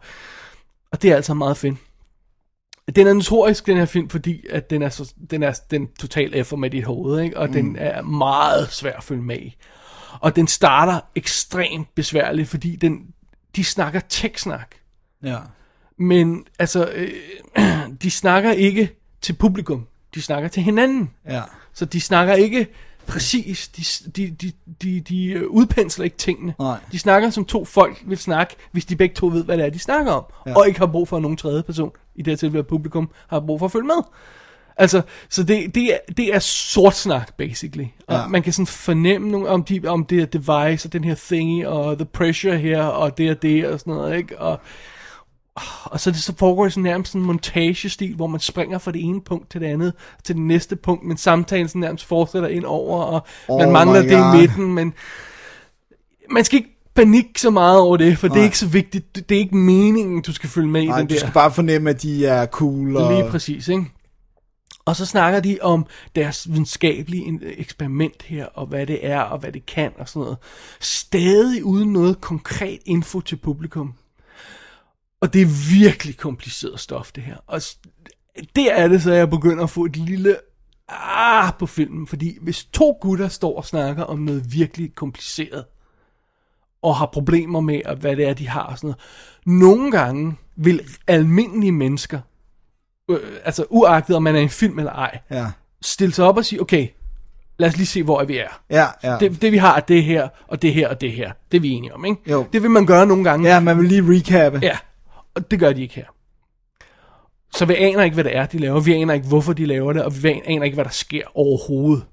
og 0.93 1.03
det 1.03 1.11
er 1.11 1.17
altså 1.17 1.35
meget 1.35 1.57
fedt. 1.57 1.77
Den 2.97 3.07
er 3.07 3.13
notorisk, 3.13 3.67
den 3.67 3.77
her 3.77 3.87
film, 3.87 4.09
fordi 4.09 4.47
at 4.51 4.71
den 4.71 4.83
er, 4.83 4.89
så, 4.89 5.15
den 5.31 5.43
er 5.43 5.61
den 5.71 5.89
total 6.01 6.31
effer 6.35 6.57
med 6.57 6.71
dit 6.71 6.85
hoved, 6.85 7.21
ikke? 7.21 7.39
og 7.39 7.47
mm. 7.47 7.53
den 7.53 7.77
er 7.77 8.03
meget 8.03 8.73
svær 8.73 8.93
at 8.93 9.05
følge 9.05 9.23
med 9.23 9.39
i. 9.39 9.57
Og 10.21 10.37
den 10.37 10.47
starter 10.47 11.01
ekstremt 11.15 11.95
besværligt, 11.95 12.49
fordi 12.49 12.77
den, 12.77 13.07
de 13.57 13.65
snakker 13.65 14.01
tech-snak. 14.01 14.75
Ja. 15.23 15.39
Men 15.99 16.47
altså, 16.59 16.93
øh, 16.95 17.11
de 18.03 18.11
snakker 18.11 18.53
ikke 18.53 18.91
til 19.21 19.33
publikum, 19.33 19.87
de 20.15 20.23
snakker 20.23 20.49
til 20.49 20.63
hinanden. 20.63 21.11
Ja. 21.29 21.43
Så 21.73 21.85
de 21.85 22.01
snakker 22.01 22.35
ikke 22.35 22.67
præcis, 23.07 23.69
de, 23.69 24.11
de, 24.17 24.31
de, 24.31 24.53
de, 24.83 25.01
de 25.01 25.27
øh, 25.27 25.43
udpensler 25.49 26.05
ikke 26.05 26.17
tingene. 26.17 26.55
Nej. 26.59 26.77
De 26.93 26.99
snakker 26.99 27.31
som 27.31 27.45
to 27.45 27.65
folk 27.65 28.03
vil 28.07 28.19
snakke, 28.19 28.57
hvis 28.73 28.85
de 28.85 28.97
begge 28.97 29.15
to 29.15 29.27
ved, 29.27 29.45
hvad 29.45 29.59
det 29.59 29.67
er, 29.67 29.71
de 29.71 29.79
snakker 29.79 30.13
om. 30.13 30.25
Ja. 30.47 30.55
Og 30.57 30.67
ikke 30.69 30.79
har 30.79 30.87
brug 30.87 31.09
for 31.09 31.17
at 31.17 31.23
nogen 31.23 31.37
tredje 31.37 31.63
person, 31.63 31.91
i 32.15 32.23
det 32.23 32.31
her 32.31 32.37
tilfælde 32.37 32.65
publikum, 32.65 33.11
har 33.29 33.41
brug 33.41 33.59
for 33.59 33.67
at 33.67 33.73
følge 33.73 33.87
med. 33.87 34.03
Altså, 34.77 35.03
så 35.29 35.43
det, 35.43 35.75
det, 35.75 35.95
er, 35.95 35.99
det 36.17 36.35
er 36.35 36.39
sort 36.39 36.95
snak, 36.97 37.35
basically. 37.37 37.85
Og 38.07 38.15
Ja. 38.15 38.27
man 38.27 38.43
kan 38.43 38.53
sådan 38.53 38.67
fornemme 38.67 39.31
nogle, 39.31 39.49
om, 39.49 39.65
de, 39.65 39.81
om 39.87 40.05
det 40.05 40.19
her 40.19 40.27
device, 40.27 40.89
og 40.89 40.93
den 40.93 41.05
her 41.05 41.15
thingy, 41.15 41.65
og 41.67 41.97
the 41.99 42.05
pressure 42.05 42.59
her, 42.59 42.83
og 42.83 43.19
det 43.19 43.31
og 43.31 43.43
det, 43.43 43.67
og 43.67 43.81
sådan 43.81 43.95
noget, 43.95 44.17
ikke? 44.17 44.39
Og, 44.39 44.61
og 45.85 46.01
så, 46.01 46.11
det, 46.11 46.19
så 46.19 46.35
foregår 46.39 46.65
det 46.65 46.73
sådan 46.73 46.83
nærmest 46.83 47.15
en 47.15 47.23
montagestil, 47.23 48.15
hvor 48.15 48.27
man 48.27 48.41
springer 48.41 48.79
fra 48.79 48.93
det 48.93 49.05
ene 49.05 49.21
punkt 49.21 49.51
til 49.51 49.61
det 49.61 49.67
andet, 49.67 49.93
til 50.25 50.35
det 50.35 50.43
næste 50.43 50.77
punkt, 50.77 51.05
men 51.05 51.17
samtalen 51.17 51.69
sådan 51.69 51.81
nærmest 51.81 52.05
fortsætter 52.05 52.49
ind 52.49 52.65
over, 52.65 53.03
og 53.03 53.27
oh 53.49 53.59
man 53.59 53.73
mangler 53.73 54.03
det 54.03 54.11
i 54.13 54.41
midten, 54.41 54.75
men 54.75 54.95
man 56.31 56.45
skal 56.45 56.57
ikke 56.57 56.71
panik 56.95 57.39
så 57.39 57.51
meget 57.51 57.81
over 57.81 57.97
det, 57.97 58.19
for 58.19 58.29
Nej. 58.29 58.35
det 58.35 58.41
er 58.41 58.45
ikke 58.45 58.59
så 58.59 58.67
vigtigt. 58.67 59.29
Det, 59.29 59.35
er 59.35 59.39
ikke 59.39 59.57
meningen, 59.57 60.23
du 60.23 60.33
skal 60.33 60.49
følge 60.49 60.69
med 60.69 60.83
i 60.83 60.87
Nej, 60.87 60.99
den 60.99 61.07
du 61.07 61.15
der. 61.15 61.21
skal 61.21 61.33
bare 61.33 61.53
fornemme, 61.53 61.91
at 61.91 62.03
de 62.03 62.27
er 62.27 62.47
cool. 62.47 62.97
Og... 62.97 63.13
Lige 63.13 63.31
præcis, 63.31 63.69
ikke? 63.69 63.85
Og 64.85 64.97
så 64.97 65.07
snakker 65.07 65.41
de 65.41 65.59
om 65.63 65.87
deres 66.17 66.49
videnskabelige 66.51 67.41
eksperiment 67.59 68.23
her, 68.23 68.47
og 68.47 68.67
hvad 68.67 68.87
det 68.87 69.07
er, 69.07 69.21
og 69.21 69.39
hvad 69.39 69.53
det 69.53 69.67
kan, 69.67 69.93
og 69.99 70.09
sådan 70.09 70.21
noget. 70.21 70.37
Stadig 70.81 71.65
uden 71.65 71.93
noget 71.93 72.21
konkret 72.21 72.79
info 72.87 73.21
til 73.21 73.37
publikum. 73.37 73.95
Og 75.23 75.33
det 75.33 75.43
er 75.43 75.75
virkelig 75.81 76.17
kompliceret 76.17 76.81
stof, 76.81 77.13
det 77.13 77.23
her. 77.23 77.37
Og 77.47 77.61
det 78.57 78.79
er 78.81 78.89
det, 78.89 79.03
så 79.03 79.13
jeg 79.13 79.31
begynder 79.31 79.65
at 79.65 79.71
få 79.71 79.85
et 79.85 79.97
lille 79.97 80.37
ah 80.89 81.53
på 81.59 81.67
filmen, 81.67 82.07
fordi 82.07 82.39
hvis 82.41 82.65
to 82.65 82.99
gutter 83.01 83.29
står 83.29 83.57
og 83.57 83.65
snakker 83.65 84.03
om 84.05 84.19
noget 84.19 84.53
virkelig 84.53 84.95
kompliceret, 84.95 85.65
og 86.83 86.97
har 86.97 87.07
problemer 87.07 87.61
med, 87.61 87.81
at 87.85 87.99
hvad 87.99 88.17
det 88.17 88.29
er, 88.29 88.35
de 88.35 88.49
har 88.49 88.63
og 88.63 88.79
sådan 88.79 88.87
noget. 88.89 89.61
Nogle 89.61 89.91
gange 89.91 90.37
vil 90.57 90.81
almindelige 91.07 91.73
mennesker, 91.73 92.21
øh, 93.11 93.19
altså 93.45 93.65
uagtet 93.71 94.17
om 94.17 94.23
man 94.23 94.35
er 94.35 94.41
i 94.41 94.43
en 94.43 94.49
film 94.49 94.79
eller 94.79 94.93
ej, 94.93 95.19
Ja. 95.31 95.47
stille 95.83 96.15
sig 96.15 96.25
op 96.25 96.37
og 96.37 96.45
sige, 96.45 96.61
okay, 96.61 96.89
lad 97.59 97.69
os 97.69 97.77
lige 97.77 97.87
se, 97.87 98.03
hvor 98.03 98.21
er 98.21 98.25
vi 98.25 98.39
er. 98.39 98.61
Ja, 98.71 98.87
ja. 99.03 99.19
Det, 99.19 99.43
det 99.43 99.53
vi 99.53 99.57
har 99.57 99.77
er 99.77 99.81
det 99.81 100.05
her, 100.05 100.29
og 100.49 100.63
det 100.63 100.75
her, 100.75 100.89
og 100.89 101.01
det 101.01 101.13
her. 101.13 101.33
Det 101.53 101.57
er 101.57 101.61
vi 101.63 101.71
enige 101.71 101.95
om, 101.95 102.05
ikke? 102.05 102.31
Jo. 102.31 102.47
Det 102.53 102.63
vil 102.63 102.71
man 102.71 102.87
gøre 102.87 103.07
nogle 103.07 103.25
gange. 103.25 103.49
ja, 103.49 103.61
man 103.61 103.79
vil 103.79 103.89
lige 103.89 104.03
recappe. 104.03 104.59
Ja, 104.63 104.79
og 105.35 105.51
det 105.51 105.59
gør 105.59 105.73
de 105.73 105.83
ikke 105.83 105.95
her. 105.95 106.07
Så 107.55 107.65
vi 107.65 107.75
aner 107.75 108.03
ikke, 108.03 108.15
hvad 108.15 108.25
det 108.25 108.37
er, 108.37 108.47
de 108.47 108.59
laver. 108.59 108.81
Vi 108.81 108.93
aner 108.93 109.15
ikke, 109.15 109.29
hvorfor 109.29 109.53
de 109.53 109.67
laver 109.67 109.93
det, 109.93 110.05
og 110.05 110.23
vi 110.23 110.29
aner 110.29 110.65
ikke, 110.65 110.75
hvad 110.75 110.85
der 110.85 110.91
sker 110.91 111.23
overhovedet. 111.35 112.07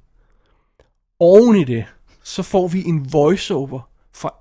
Oven 1.19 1.55
i 1.55 1.63
det, 1.63 1.85
så 2.23 2.43
får 2.43 2.67
vi 2.67 2.83
en 2.85 3.13
voiceover 3.13 3.89
fra, 4.13 4.33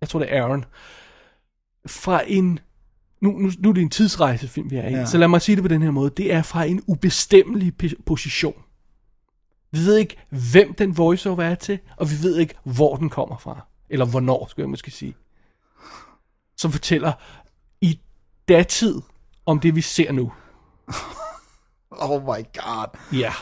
jeg 0.00 0.08
tror 0.08 0.20
det 0.20 0.34
er 0.34 0.42
Aaron, 0.42 0.64
fra 1.86 2.22
en, 2.26 2.58
nu, 3.20 3.30
nu, 3.30 3.50
nu 3.58 3.68
er 3.68 3.72
det 3.72 3.82
en 3.82 3.90
tidsrejsefilm, 3.90 4.70
vi 4.70 4.76
er 4.76 4.88
i, 4.88 4.92
ja. 4.92 5.06
Så 5.06 5.18
lad 5.18 5.28
mig 5.28 5.42
sige 5.42 5.56
det 5.56 5.64
på 5.64 5.68
den 5.68 5.82
her 5.82 5.90
måde, 5.90 6.10
det 6.10 6.32
er 6.32 6.42
fra 6.42 6.64
en 6.64 6.82
ubestemmelig 6.86 7.72
position. 8.06 8.62
Vi 9.70 9.78
ved 9.78 9.96
ikke, 9.96 10.16
hvem 10.52 10.74
den 10.74 10.96
voiceover 10.96 11.42
er 11.42 11.54
til, 11.54 11.78
og 11.96 12.10
vi 12.10 12.14
ved 12.22 12.38
ikke, 12.38 12.54
hvor 12.64 12.96
den 12.96 13.10
kommer 13.10 13.38
fra. 13.38 13.66
Eller 13.90 14.06
hvornår, 14.06 14.46
skulle 14.50 14.64
jeg 14.64 14.70
måske 14.70 14.90
sige. 14.90 15.14
Som 16.56 16.72
fortæller 16.72 17.12
datid 18.48 18.94
om 19.46 19.60
det, 19.60 19.74
vi 19.76 19.80
ser 19.80 20.12
nu. 20.12 20.32
Oh 21.90 22.22
my 22.22 22.44
god. 22.54 22.86
Ja. 23.12 23.32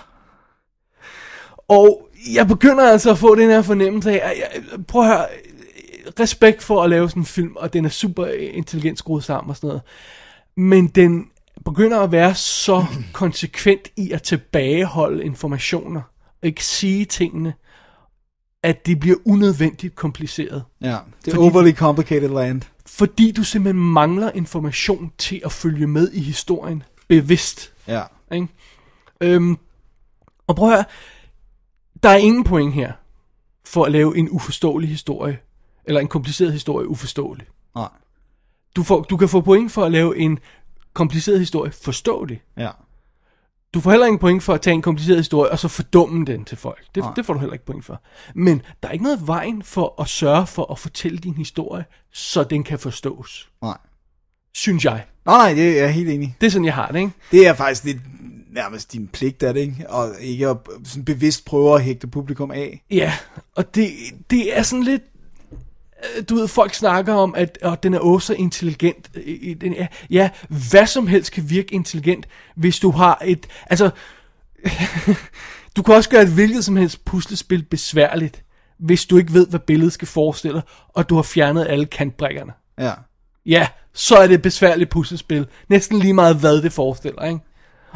Og 1.68 2.08
jeg 2.34 2.46
begynder 2.46 2.90
altså 2.90 3.10
at 3.10 3.18
få 3.18 3.34
den 3.34 3.50
her 3.50 3.62
fornemmelse 3.62 4.20
af, 4.20 4.30
at 4.30 4.36
jeg, 4.38 4.84
prøv 4.86 5.02
at 5.02 5.08
høre, 5.08 5.26
respekt 6.20 6.62
for 6.62 6.82
at 6.82 6.90
lave 6.90 7.08
sådan 7.08 7.22
en 7.22 7.26
film, 7.26 7.56
og 7.56 7.72
den 7.72 7.84
er 7.84 7.88
super 7.88 8.26
intelligent 8.26 8.98
skruet 8.98 9.24
sammen 9.24 9.50
og 9.50 9.56
sådan 9.56 9.68
noget. 9.68 9.82
Men 10.56 10.86
den 10.86 11.30
begynder 11.64 12.00
at 12.00 12.12
være 12.12 12.34
så 12.34 12.84
konsekvent 13.12 13.88
i 13.96 14.10
at 14.12 14.22
tilbageholde 14.22 15.24
informationer, 15.24 16.00
og 16.42 16.48
ikke 16.48 16.64
sige 16.64 17.04
tingene, 17.04 17.54
at 18.62 18.86
det 18.86 19.00
bliver 19.00 19.16
unødvendigt 19.26 19.94
kompliceret. 19.96 20.64
Ja, 20.80 20.86
det 20.86 21.32
er 21.32 21.34
Fordi- 21.36 21.36
overly 21.56 21.72
complicated 21.72 22.28
land. 22.28 22.62
Fordi 22.86 23.32
du 23.32 23.44
simpelthen 23.44 23.92
mangler 23.92 24.30
information 24.30 25.12
til 25.18 25.42
at 25.44 25.52
følge 25.52 25.86
med 25.86 26.12
i 26.12 26.20
historien 26.20 26.82
bevidst. 27.08 27.72
Ja. 27.86 28.02
Ikke? 28.32 28.48
Øhm, 29.20 29.58
og 30.46 30.56
prøv 30.56 30.68
at 30.68 30.74
høre, 30.74 30.84
der 32.02 32.08
er 32.08 32.16
ingen 32.16 32.44
point 32.44 32.74
her 32.74 32.92
for 33.64 33.84
at 33.84 33.92
lave 33.92 34.16
en 34.16 34.30
uforståelig 34.30 34.88
historie, 34.88 35.38
eller 35.84 36.00
en 36.00 36.08
kompliceret 36.08 36.52
historie 36.52 36.88
uforståelig. 36.88 37.46
Nej. 37.74 37.88
Du, 38.76 38.82
får, 38.82 39.02
du 39.02 39.16
kan 39.16 39.28
få 39.28 39.40
point 39.40 39.72
for 39.72 39.84
at 39.84 39.92
lave 39.92 40.18
en 40.18 40.38
kompliceret 40.92 41.38
historie 41.38 41.72
forståelig. 41.72 42.42
Ja. 42.56 42.70
Du 43.76 43.80
får 43.80 43.90
heller 43.90 44.06
ingen 44.06 44.18
point 44.18 44.42
for 44.42 44.54
at 44.54 44.60
tage 44.60 44.74
en 44.74 44.82
kompliceret 44.82 45.18
historie, 45.18 45.50
og 45.50 45.58
så 45.58 45.68
fordumme 45.68 46.24
den 46.24 46.44
til 46.44 46.58
folk. 46.58 46.84
Det, 46.94 47.02
Nej. 47.02 47.12
det 47.16 47.26
får 47.26 47.32
du 47.32 47.40
heller 47.40 47.52
ikke 47.52 47.64
point 47.64 47.84
for. 47.84 48.02
Men 48.34 48.62
der 48.82 48.88
er 48.88 48.92
ikke 48.92 49.04
noget 49.04 49.26
vejen 49.26 49.62
for 49.62 50.00
at 50.00 50.08
sørge 50.08 50.46
for 50.46 50.72
at 50.72 50.78
fortælle 50.78 51.18
din 51.18 51.34
historie, 51.34 51.84
så 52.12 52.44
den 52.44 52.64
kan 52.64 52.78
forstås. 52.78 53.48
Nej. 53.62 53.76
Synes 54.54 54.84
jeg. 54.84 55.04
Nej, 55.26 55.36
nej, 55.36 55.54
det 55.54 55.78
er 55.78 55.82
jeg 55.82 55.92
helt 55.92 56.10
enig. 56.10 56.36
Det 56.40 56.46
er 56.46 56.50
sådan, 56.50 56.64
jeg 56.64 56.74
har 56.74 56.88
det, 56.88 56.98
ikke? 56.98 57.12
Det 57.30 57.46
er 57.46 57.54
faktisk 57.54 57.84
lidt 57.84 57.98
nærmest 58.50 58.92
din 58.92 59.08
pligt, 59.08 59.42
er 59.42 59.52
det 59.52 59.60
ikke? 59.60 59.90
Og 59.90 60.08
ikke 60.20 60.48
at 60.48 60.56
sådan 60.84 61.04
bevidst 61.04 61.44
prøve 61.44 61.74
at 61.74 61.82
hægte 61.82 62.06
publikum 62.06 62.50
af. 62.50 62.84
Ja, 62.90 63.12
og 63.54 63.74
det, 63.74 63.90
det 64.30 64.58
er 64.58 64.62
sådan 64.62 64.82
lidt... 64.82 65.02
øh, 66.16 66.24
Du 66.28 66.34
ved, 66.34 66.48
folk 66.48 66.74
snakker 66.74 67.14
om, 67.14 67.34
at 67.34 67.58
åh, 67.64 67.74
den 67.82 67.94
er 67.94 67.98
også 67.98 68.26
så 68.26 68.34
intelligent. 68.34 69.10
Øh, 69.14 69.56
Den 69.60 69.74
er, 69.76 69.86
ja, 70.10 70.30
hvad 70.70 70.86
som 70.86 71.06
helst 71.06 71.32
kan 71.32 71.50
virke 71.50 71.74
intelligent, 71.74 72.26
hvis 72.56 72.78
du 72.78 72.90
har 72.90 73.22
et... 73.24 73.46
Altså, 73.66 73.90
du 75.76 75.82
kan 75.82 75.94
også 75.94 76.10
gøre 76.10 76.22
et 76.22 76.32
hvilket 76.32 76.64
som 76.64 76.76
helst 76.76 77.04
puslespil 77.04 77.62
besværligt, 77.62 78.44
hvis 78.78 79.06
du 79.06 79.16
ikke 79.16 79.32
ved, 79.32 79.46
hvad 79.46 79.60
billedet 79.60 79.92
skal 79.92 80.08
forestille, 80.08 80.62
og 80.88 81.08
du 81.08 81.14
har 81.14 81.22
fjernet 81.22 81.66
alle 81.68 81.86
kantbrikkerne. 81.86 82.52
Ja. 82.78 82.92
Ja, 83.46 83.68
så 83.94 84.16
er 84.16 84.26
det 84.26 84.34
et 84.34 84.42
besværligt 84.42 84.90
puslespil. 84.90 85.46
Næsten 85.68 85.98
lige 85.98 86.14
meget, 86.14 86.36
hvad 86.36 86.62
det 86.62 86.72
forestiller, 86.72 87.24
ikke? 87.24 87.40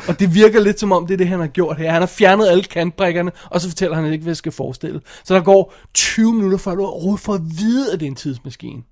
Og 0.09 0.21
det 0.21 0.35
virker 0.35 0.61
lidt 0.61 0.81
som 0.81 0.93
om, 0.93 1.07
det 1.07 1.15
er 1.15 1.19
det, 1.19 1.29
han 1.29 1.41
har 1.41 1.47
gjort 1.47 1.79
her. 1.79 1.93
Han 1.93 2.03
har 2.03 2.07
fjernet 2.07 2.49
alle 2.49 2.65
kantbrikkerne, 2.65 3.33
og 3.45 3.61
så 3.61 3.69
fortæller 3.69 3.97
han 3.97 4.13
ikke, 4.13 4.23
hvad 4.23 4.31
det 4.31 4.37
skal 4.39 4.53
forestille. 4.53 5.01
Så 5.25 5.35
der 5.35 5.41
går 5.41 5.75
20 5.95 6.33
minutter, 6.35 6.59
før 6.59 6.75
du 6.75 6.85
overhovedet 6.87 7.21
får 7.21 7.35
at 7.35 7.41
vide, 7.59 7.93
at 7.93 8.01
det 8.01 8.07
er 8.07 8.11
en 8.11 8.17
tidsmaskine. 8.17 8.83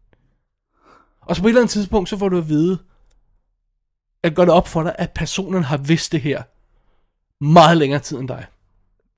Og 1.20 1.36
så 1.36 1.42
på 1.42 1.48
et 1.48 1.50
eller 1.50 1.60
andet 1.60 1.70
tidspunkt, 1.72 2.08
så 2.08 2.18
får 2.18 2.28
du 2.28 2.38
at 2.38 2.48
vide, 2.48 2.78
at 4.22 4.34
gøre 4.34 4.46
det 4.46 4.54
op 4.54 4.68
for 4.68 4.82
dig, 4.82 4.94
at 4.98 5.10
personen 5.10 5.62
har 5.64 5.76
vidst 5.76 6.12
det 6.12 6.20
her 6.20 6.42
meget 7.44 7.76
længere 7.78 8.00
tid 8.00 8.18
end 8.18 8.28
dig. 8.28 8.46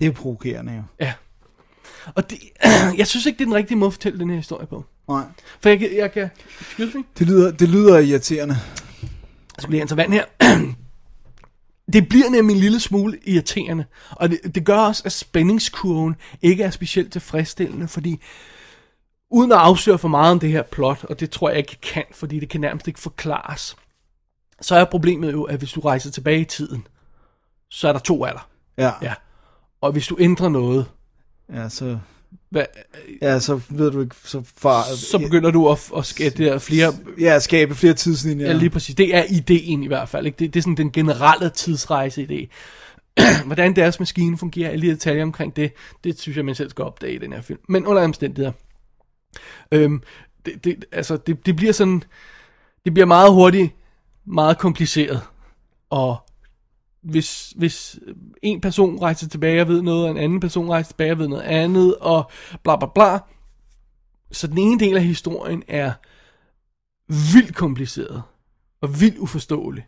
Det 0.00 0.06
er 0.08 0.12
provokerende 0.12 0.72
jo. 0.76 0.82
Ja. 1.00 1.12
Og 2.14 2.30
det, 2.30 2.38
jeg 2.98 3.06
synes 3.06 3.26
ikke, 3.26 3.38
det 3.38 3.42
er 3.44 3.46
den 3.46 3.54
rigtige 3.54 3.78
måde 3.78 3.86
at 3.88 3.92
fortælle 3.92 4.18
den 4.18 4.30
her 4.30 4.36
historie 4.36 4.66
på. 4.66 4.84
Nej. 5.08 5.24
For 5.60 5.68
jeg, 5.68 5.78
kan- 5.78 5.96
jeg 5.96 6.12
kan... 6.12 6.30
Excuse 6.60 6.98
me? 6.98 7.04
Det 7.18 7.26
lyder, 7.26 7.50
det 7.50 7.68
lyder 7.68 7.98
irriterende. 7.98 8.54
Jeg 9.02 9.62
skal 9.62 9.70
lige 9.70 9.80
have 9.80 9.90
en 9.92 9.96
vand 9.96 10.12
her. 10.12 10.24
Det 11.92 12.08
bliver 12.08 12.30
nemlig 12.30 12.54
en 12.54 12.60
lille 12.60 12.80
smule 12.80 13.18
irriterende, 13.24 13.84
og 14.10 14.30
det, 14.30 14.54
det 14.54 14.64
gør 14.64 14.78
også, 14.78 15.02
at 15.04 15.12
spændingskurven 15.12 16.16
ikke 16.42 16.64
er 16.64 16.70
specielt 16.70 17.12
tilfredsstillende, 17.12 17.88
fordi 17.88 18.20
uden 19.30 19.52
at 19.52 19.58
afsløre 19.58 19.98
for 19.98 20.08
meget 20.08 20.32
om 20.32 20.40
det 20.40 20.50
her 20.50 20.62
plot, 20.62 21.04
og 21.04 21.20
det 21.20 21.30
tror 21.30 21.48
jeg 21.48 21.58
ikke 21.58 21.78
kan, 21.80 22.04
fordi 22.12 22.40
det 22.40 22.48
kan 22.48 22.60
nærmest 22.60 22.88
ikke 22.88 23.00
forklares, 23.00 23.76
så 24.60 24.76
er 24.76 24.84
problemet 24.84 25.32
jo, 25.32 25.42
at 25.42 25.58
hvis 25.58 25.72
du 25.72 25.80
rejser 25.80 26.10
tilbage 26.10 26.40
i 26.40 26.44
tiden, 26.44 26.86
så 27.70 27.88
er 27.88 27.92
der 27.92 28.00
to 28.00 28.24
af 28.24 28.32
dig. 28.32 28.42
Ja. 28.78 28.92
Ja. 29.02 29.14
Og 29.80 29.92
hvis 29.92 30.06
du 30.06 30.16
ændrer 30.20 30.48
noget, 30.48 30.86
Ja, 31.52 31.68
så, 31.68 31.98
hvad, 32.50 32.64
ja, 33.22 33.40
så 33.40 33.60
ved 33.68 33.90
du 33.90 34.00
ikke, 34.00 34.16
så 34.24 34.42
far... 34.56 34.82
så 34.82 35.18
begynder 35.18 35.50
du 35.50 35.68
at, 35.68 35.90
at 35.96 36.06
skabe 36.06 36.60
flere 36.60 36.94
Ja, 37.20 37.38
skabe 37.38 37.74
flere 37.74 37.94
tidslinjer. 37.94 38.46
Ja, 38.46 38.52
lige 38.52 38.70
præcis. 38.70 38.94
Det 38.94 39.16
er 39.16 39.24
ideen 39.30 39.82
i 39.82 39.86
hvert 39.86 40.08
fald. 40.08 40.26
Ikke? 40.26 40.36
Det, 40.38 40.54
det 40.54 40.60
er 40.60 40.62
sådan 40.62 40.76
den 40.76 40.92
generelle 40.92 41.50
tidsrejse-idé. 41.50 42.46
Hvordan 43.46 43.76
deres 43.76 44.00
maskine 44.00 44.38
fungerer, 44.38 44.70
alle 44.70 44.86
de 44.86 44.92
detaljer 44.92 45.22
omkring 45.22 45.56
det, 45.56 45.72
det 46.04 46.20
synes 46.20 46.36
jeg, 46.36 46.44
man 46.44 46.54
selv 46.54 46.70
skal 46.70 46.84
opdage 46.84 47.14
i 47.14 47.18
den 47.18 47.32
her 47.32 47.42
film. 47.42 47.60
Men 47.68 47.86
under 47.86 48.04
omstændigheder. 48.04 48.52
Øhm, 49.72 50.02
det, 50.46 50.64
det, 50.64 50.84
altså, 50.92 51.16
det, 51.16 51.46
det 51.46 51.56
bliver 51.56 51.72
sådan, 51.72 52.02
det 52.84 52.94
bliver 52.94 53.06
meget 53.06 53.32
hurtigt, 53.32 53.74
meget 54.26 54.58
kompliceret. 54.58 55.20
Og 55.90 56.16
hvis, 57.02 57.52
hvis 57.56 57.98
en 58.42 58.60
person 58.60 59.02
rejser 59.02 59.28
tilbage 59.28 59.60
og 59.60 59.68
ved 59.68 59.82
noget, 59.82 60.04
og 60.04 60.10
en 60.10 60.16
anden 60.16 60.40
person 60.40 60.70
rejser 60.70 60.88
tilbage 60.88 61.12
og 61.12 61.18
ved 61.18 61.28
noget 61.28 61.42
andet, 61.42 61.96
og 61.96 62.30
bla 62.62 62.76
bla 62.76 62.88
bla. 62.94 63.18
Så 64.32 64.46
den 64.46 64.58
ene 64.58 64.80
del 64.80 64.96
af 64.96 65.04
historien 65.04 65.62
er 65.68 65.92
vildt 67.34 67.54
kompliceret 67.54 68.22
og 68.80 69.00
vildt 69.00 69.18
uforståelig. 69.18 69.86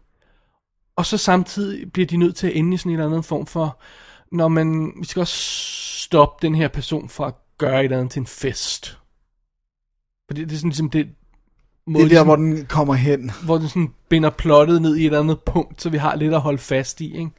Og 0.96 1.06
så 1.06 1.18
samtidig 1.18 1.92
bliver 1.92 2.06
de 2.06 2.16
nødt 2.16 2.36
til 2.36 2.46
at 2.46 2.56
ende 2.56 2.74
i 2.74 2.76
sådan 2.76 2.90
en 2.90 2.94
eller 2.94 3.06
anden 3.06 3.22
form 3.22 3.46
for, 3.46 3.80
når 4.32 4.48
man, 4.48 4.92
vi 5.00 5.04
skal 5.04 5.20
også 5.20 5.36
stoppe 6.04 6.46
den 6.46 6.54
her 6.54 6.68
person 6.68 7.08
fra 7.08 7.26
at 7.26 7.34
gøre 7.58 7.80
et 7.80 7.84
eller 7.84 7.98
andet 7.98 8.12
til 8.12 8.20
en 8.20 8.26
fest. 8.26 8.98
For 10.26 10.34
det, 10.34 10.48
det 10.48 10.54
er 10.54 10.58
sådan 10.58 10.70
ligesom 10.70 10.90
det, 10.90 11.08
det 11.88 12.02
er 12.02 12.08
der, 12.08 12.24
hvor 12.24 12.36
den 12.36 12.66
kommer 12.66 12.94
hen. 12.94 13.30
hvor 13.44 13.58
den 13.58 13.68
sådan 13.68 13.90
binder 14.08 14.30
plottet 14.30 14.82
ned 14.82 14.96
i 14.96 15.00
et 15.00 15.06
eller 15.06 15.20
andet 15.20 15.40
punkt, 15.40 15.82
så 15.82 15.90
vi 15.90 15.96
har 15.98 16.16
lidt 16.16 16.34
at 16.34 16.40
holde 16.40 16.58
fast 16.58 17.00
i, 17.00 17.18
ikke? 17.18 17.30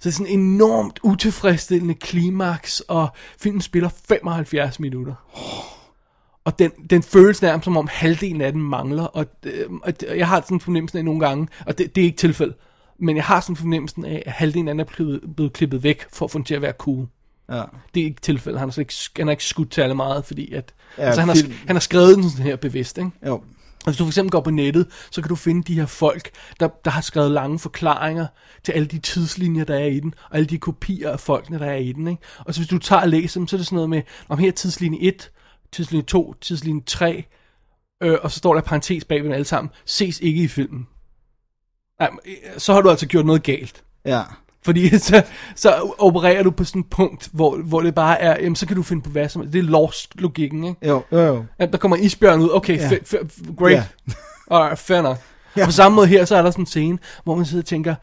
Så 0.00 0.08
det 0.08 0.14
er 0.14 0.16
sådan 0.16 0.32
en 0.32 0.40
enormt 0.40 0.98
utilfredsstillende 1.02 1.94
klimaks, 1.94 2.80
og 2.80 3.08
filmen 3.40 3.60
spiller 3.60 3.88
75 4.08 4.80
minutter. 4.80 5.14
Og 6.44 6.58
den, 6.58 6.70
den 6.90 7.02
føles 7.02 7.42
nærmest 7.42 7.64
som 7.64 7.76
om 7.76 7.88
halvdelen 7.92 8.40
af 8.40 8.52
den 8.52 8.62
mangler, 8.62 9.04
og, 9.04 9.26
øh, 9.44 9.70
og 9.82 9.92
jeg 10.18 10.28
har 10.28 10.40
sådan 10.40 10.56
en 10.56 10.60
fornemmelse 10.60 10.98
af 10.98 11.04
nogle 11.04 11.20
gange, 11.20 11.48
og 11.66 11.78
det, 11.78 11.94
det 11.94 12.00
er 12.00 12.04
ikke 12.04 12.16
tilfældet, 12.18 12.54
men 12.98 13.16
jeg 13.16 13.24
har 13.24 13.40
sådan 13.40 13.52
en 13.52 13.56
fornemmelse 13.56 13.94
af, 14.06 14.22
at 14.26 14.32
halvdelen 14.32 14.68
af 14.68 14.74
den 14.74 14.80
er 14.80 14.84
blevet, 14.84 15.20
blevet 15.36 15.52
klippet 15.52 15.82
væk, 15.82 16.06
for 16.12 16.24
at 16.24 16.30
få 16.30 16.38
den 16.38 16.44
til 16.44 16.54
at 16.54 16.62
være 16.62 16.72
cool. 16.78 17.06
Ja. 17.52 17.62
Det 17.94 18.00
er 18.00 18.04
ikke 18.04 18.20
tilfældet, 18.20 18.60
han 18.60 18.70
har, 18.70 18.78
ikke, 18.80 18.94
han 19.16 19.26
har 19.26 19.30
ikke 19.32 19.44
skudt 19.44 19.70
til 19.70 19.80
alle 19.80 19.94
meget, 19.94 20.24
fordi 20.24 20.52
at, 20.52 20.74
Ja, 20.98 21.02
altså, 21.02 21.20
han, 21.20 21.28
har, 21.28 21.36
film- 21.36 21.52
han 21.66 21.76
har 21.76 21.80
skrevet 21.80 22.16
den 22.16 22.30
sådan 22.30 22.44
her 22.46 22.56
bevidst, 22.56 22.98
ikke? 22.98 23.10
Jo. 23.26 23.42
Altså, 23.88 23.90
hvis 23.90 23.98
du 23.98 24.04
for 24.04 24.10
eksempel 24.10 24.30
går 24.30 24.40
på 24.40 24.50
nettet, 24.50 24.86
så 25.10 25.22
kan 25.22 25.28
du 25.28 25.36
finde 25.36 25.62
de 25.62 25.74
her 25.74 25.86
folk, 25.86 26.30
der, 26.60 26.68
der 26.84 26.90
har 26.90 27.00
skrevet 27.00 27.30
lange 27.30 27.58
forklaringer 27.58 28.26
til 28.64 28.72
alle 28.72 28.88
de 28.88 28.98
tidslinjer, 28.98 29.64
der 29.64 29.74
er 29.74 29.86
i 29.86 30.00
den, 30.00 30.14
og 30.30 30.36
alle 30.36 30.46
de 30.46 30.58
kopier 30.58 31.10
af 31.10 31.20
folkene, 31.20 31.58
der 31.58 31.66
er 31.66 31.76
i 31.76 31.92
den. 31.92 32.08
Ikke? 32.08 32.22
Og 32.38 32.54
så 32.54 32.60
hvis 32.60 32.68
du 32.68 32.78
tager 32.78 33.02
og 33.02 33.08
læser 33.08 33.40
dem, 33.40 33.46
så 33.46 33.56
er 33.56 33.58
det 33.58 33.66
sådan 33.66 33.76
noget 33.76 33.90
med, 33.90 34.02
om 34.28 34.38
her 34.38 34.48
er 34.48 34.52
tidslinje 34.52 34.98
1, 35.00 35.30
tidslinje 35.72 36.04
2, 36.04 36.34
tidslinje 36.40 36.82
3, 36.86 37.24
øh, 38.02 38.18
og 38.22 38.30
så 38.30 38.38
står 38.38 38.54
der 38.54 38.60
i 38.60 38.64
parentes 38.64 39.04
bag 39.04 39.22
dem 39.22 39.32
alle 39.32 39.44
sammen, 39.44 39.70
ses 39.84 40.20
ikke 40.20 40.42
i 40.42 40.48
filmen. 40.48 40.88
Nej, 42.00 42.10
så 42.58 42.72
har 42.72 42.80
du 42.80 42.90
altså 42.90 43.06
gjort 43.06 43.26
noget 43.26 43.42
galt. 43.42 43.84
Ja. 44.04 44.22
Fordi 44.68 44.98
så, 45.08 45.22
så 45.54 45.92
opererer 45.98 46.42
du 46.42 46.50
på 46.50 46.64
sådan 46.64 46.80
et 46.80 46.86
punkt, 46.90 47.28
hvor, 47.32 47.56
hvor 47.56 47.80
det 47.80 47.94
bare 47.94 48.20
er, 48.20 48.36
jamen 48.42 48.56
så 48.56 48.66
kan 48.66 48.76
du 48.76 48.82
finde 48.82 49.02
på 49.02 49.10
hvad 49.10 49.28
som 49.28 49.42
helst. 49.42 49.52
Det 49.52 49.58
er 49.58 49.62
lost-logikken, 49.62 50.64
ikke? 50.64 50.88
Jo, 50.88 51.02
jo, 51.12 51.18
jo. 51.18 51.44
Ja, 51.60 51.66
der 51.66 51.78
kommer 51.78 51.96
isbjørn 51.96 52.40
ud. 52.40 52.50
Okay, 52.52 52.78
ja. 52.78 52.88
f- 52.88 53.14
f- 53.14 53.54
great. 53.56 53.72
Ja. 53.72 53.84
Alright, 54.50 54.78
fair 54.78 55.02
nok. 55.02 55.16
Ja. 55.56 55.60
Ja. 55.60 55.66
På 55.66 55.72
samme 55.72 55.96
måde 55.96 56.06
her, 56.06 56.24
så 56.24 56.36
er 56.36 56.42
der 56.42 56.50
sådan 56.50 56.62
en 56.62 56.66
scene, 56.66 56.98
hvor 57.24 57.34
man 57.34 57.44
sidder 57.46 57.62
og 57.62 57.66
tænker, 57.66 57.94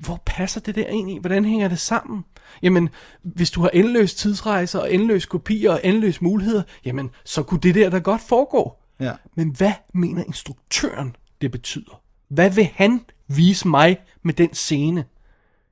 hvor 0.00 0.22
passer 0.26 0.60
det 0.60 0.74
der 0.74 0.86
ind 0.86 1.10
i? 1.10 1.18
Hvordan 1.20 1.44
hænger 1.44 1.68
det 1.68 1.78
sammen? 1.78 2.24
Jamen, 2.62 2.88
hvis 3.22 3.50
du 3.50 3.60
har 3.62 3.68
endeløs 3.68 4.14
tidsrejser, 4.14 4.78
og 4.78 4.92
endeløs 4.94 5.26
kopier, 5.26 5.70
og 5.70 5.80
endeløs 5.84 6.22
muligheder, 6.22 6.62
jamen, 6.84 7.10
så 7.24 7.42
kunne 7.42 7.60
det 7.60 7.74
der 7.74 7.90
da 7.90 7.98
godt 7.98 8.20
foregå. 8.28 8.72
Ja. 9.00 9.12
Men 9.36 9.48
hvad 9.50 9.72
mener 9.94 10.24
instruktøren, 10.24 11.16
det 11.40 11.50
betyder? 11.50 12.00
Hvad 12.28 12.50
vil 12.50 12.68
han 12.74 13.00
vise 13.28 13.68
mig 13.68 13.98
med 14.22 14.34
den 14.34 14.54
scene? 14.54 15.04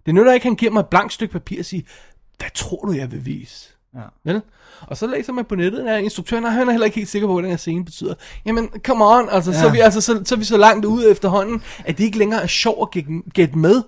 Det 0.07 0.14
nytter 0.14 0.33
ikke, 0.33 0.45
at 0.45 0.49
han 0.51 0.57
giver 0.57 0.73
mig 0.73 0.81
et 0.81 0.87
blankt 0.87 1.12
stykke 1.12 1.33
papir 1.33 1.59
og 1.59 1.64
siger, 1.64 1.83
hvad 2.38 2.49
tror 2.55 2.85
du, 2.85 2.92
jeg 2.92 3.12
vil 3.12 3.27
vise? 3.27 3.69
Ja. 3.95 4.01
Vel? 4.25 4.42
Og 4.81 4.97
så 4.97 5.07
læser 5.07 5.33
man 5.33 5.45
på 5.45 5.55
nettet, 5.55 5.88
at 5.88 6.03
instruktøren 6.03 6.45
han 6.45 6.69
er 6.69 6.73
heller 6.73 6.85
ikke 6.85 6.97
helt 6.97 7.09
sikker 7.09 7.29
på, 7.29 7.35
hvad 7.35 7.42
den 7.42 7.51
her 7.51 7.57
scene 7.57 7.85
betyder. 7.85 8.14
Jamen, 8.47 8.69
come 8.85 9.05
on, 9.05 9.29
altså, 9.31 9.51
ja. 9.51 9.61
så, 9.61 9.66
er 9.66 9.73
vi, 9.73 9.79
altså 9.79 10.01
så, 10.01 10.23
så 10.25 10.35
er 10.35 10.38
vi 10.38 10.45
så 10.45 10.57
langt 10.57 10.85
ude 10.85 11.11
efterhånden, 11.11 11.62
at 11.85 11.99
det 11.99 12.05
ikke 12.05 12.19
længere 12.19 12.42
er 12.42 12.47
sjovt 12.47 12.97
at 12.97 13.05
gætte- 13.35 13.59
med. 13.59 13.83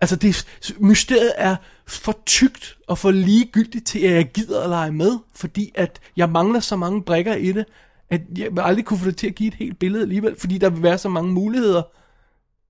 Altså, 0.00 0.16
det, 0.16 0.46
mysteriet 0.78 1.32
er 1.36 1.56
for 1.86 2.18
tykt 2.26 2.76
og 2.86 2.98
for 2.98 3.10
ligegyldigt 3.10 3.86
til, 3.86 3.98
at 3.98 4.14
jeg 4.14 4.32
gider 4.32 4.62
at 4.62 4.68
lege 4.68 4.92
med, 4.92 5.18
fordi 5.34 5.72
at 5.74 6.00
jeg 6.16 6.30
mangler 6.30 6.60
så 6.60 6.76
mange 6.76 7.02
brikker 7.02 7.34
i 7.34 7.52
det, 7.52 7.64
at 8.10 8.20
jeg 8.36 8.48
aldrig 8.58 8.84
kunne 8.84 8.98
få 8.98 9.06
det 9.06 9.16
til 9.16 9.26
at 9.26 9.34
give 9.34 9.48
et 9.48 9.54
helt 9.54 9.78
billede 9.78 10.02
alligevel, 10.02 10.36
fordi 10.38 10.58
der 10.58 10.70
vil 10.70 10.82
være 10.82 10.98
så 10.98 11.08
mange 11.08 11.32
muligheder 11.32 11.82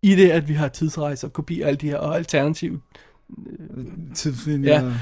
i 0.02 0.14
det, 0.14 0.30
at 0.30 0.48
vi 0.48 0.54
har 0.54 0.68
tidsrejser, 0.68 1.28
kopier 1.28 1.66
alle 1.66 1.76
de 1.78 1.88
her, 1.88 1.96
og 1.96 2.16
alternative 2.16 2.80
Tidslinjer. 4.14 4.84
Ja. 4.84 4.92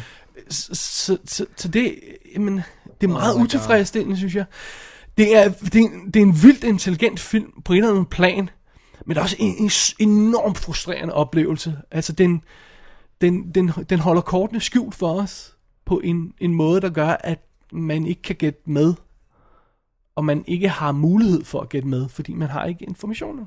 så, 0.51 0.75
så, 0.75 1.19
så, 1.25 1.47
så 1.57 1.69
det, 1.69 1.95
jamen, 2.35 2.57
det 3.01 3.07
er 3.07 3.13
meget 3.13 3.35
my 3.37 3.39
God. 3.39 3.45
utilfredsstillende, 3.45 4.17
synes 4.17 4.35
jeg. 4.35 4.45
Det 5.19 5.37
er, 5.37 5.49
det, 5.49 5.75
er, 5.75 5.79
en- 5.79 6.07
det 6.07 6.17
er 6.17 6.27
en 6.27 6.43
vildt 6.43 6.65
intelligent 6.65 7.21
film 7.21 7.63
på 7.65 7.73
en 7.73 7.77
eller 7.79 7.91
anden 7.91 8.07
plan, 8.07 8.51
men 9.07 9.15
det 9.15 9.17
er 9.19 9.23
også 9.23 9.37
en, 9.39 9.71
en 9.99 10.09
enormt 10.11 10.59
frustrerende 10.59 11.15
oplevelse. 11.15 11.77
Altså, 11.91 12.13
den, 12.13 12.43
den, 13.21 13.51
den, 13.55 13.69
den 13.69 13.99
holder 13.99 14.23
kortene 14.23 14.61
skjult 14.61 14.95
for 14.95 15.21
os 15.21 15.57
på 15.85 16.01
en, 16.05 16.33
en 16.41 16.55
måde, 16.55 16.81
der 16.81 16.91
gør, 16.91 17.09
at 17.09 17.39
man 17.73 18.07
ikke 18.07 18.23
kan 18.23 18.37
gætte 18.37 18.61
med, 18.67 18.95
og 20.15 20.25
man 20.25 20.45
ikke 20.47 20.69
har 20.69 20.93
mulighed 20.93 21.45
for 21.45 21.61
at 21.61 21.69
gætte 21.69 21.89
med, 21.89 22.09
fordi 22.09 22.35
man 22.35 22.49
har 22.49 22.65
ikke 22.65 22.85
informationer. 22.85 23.47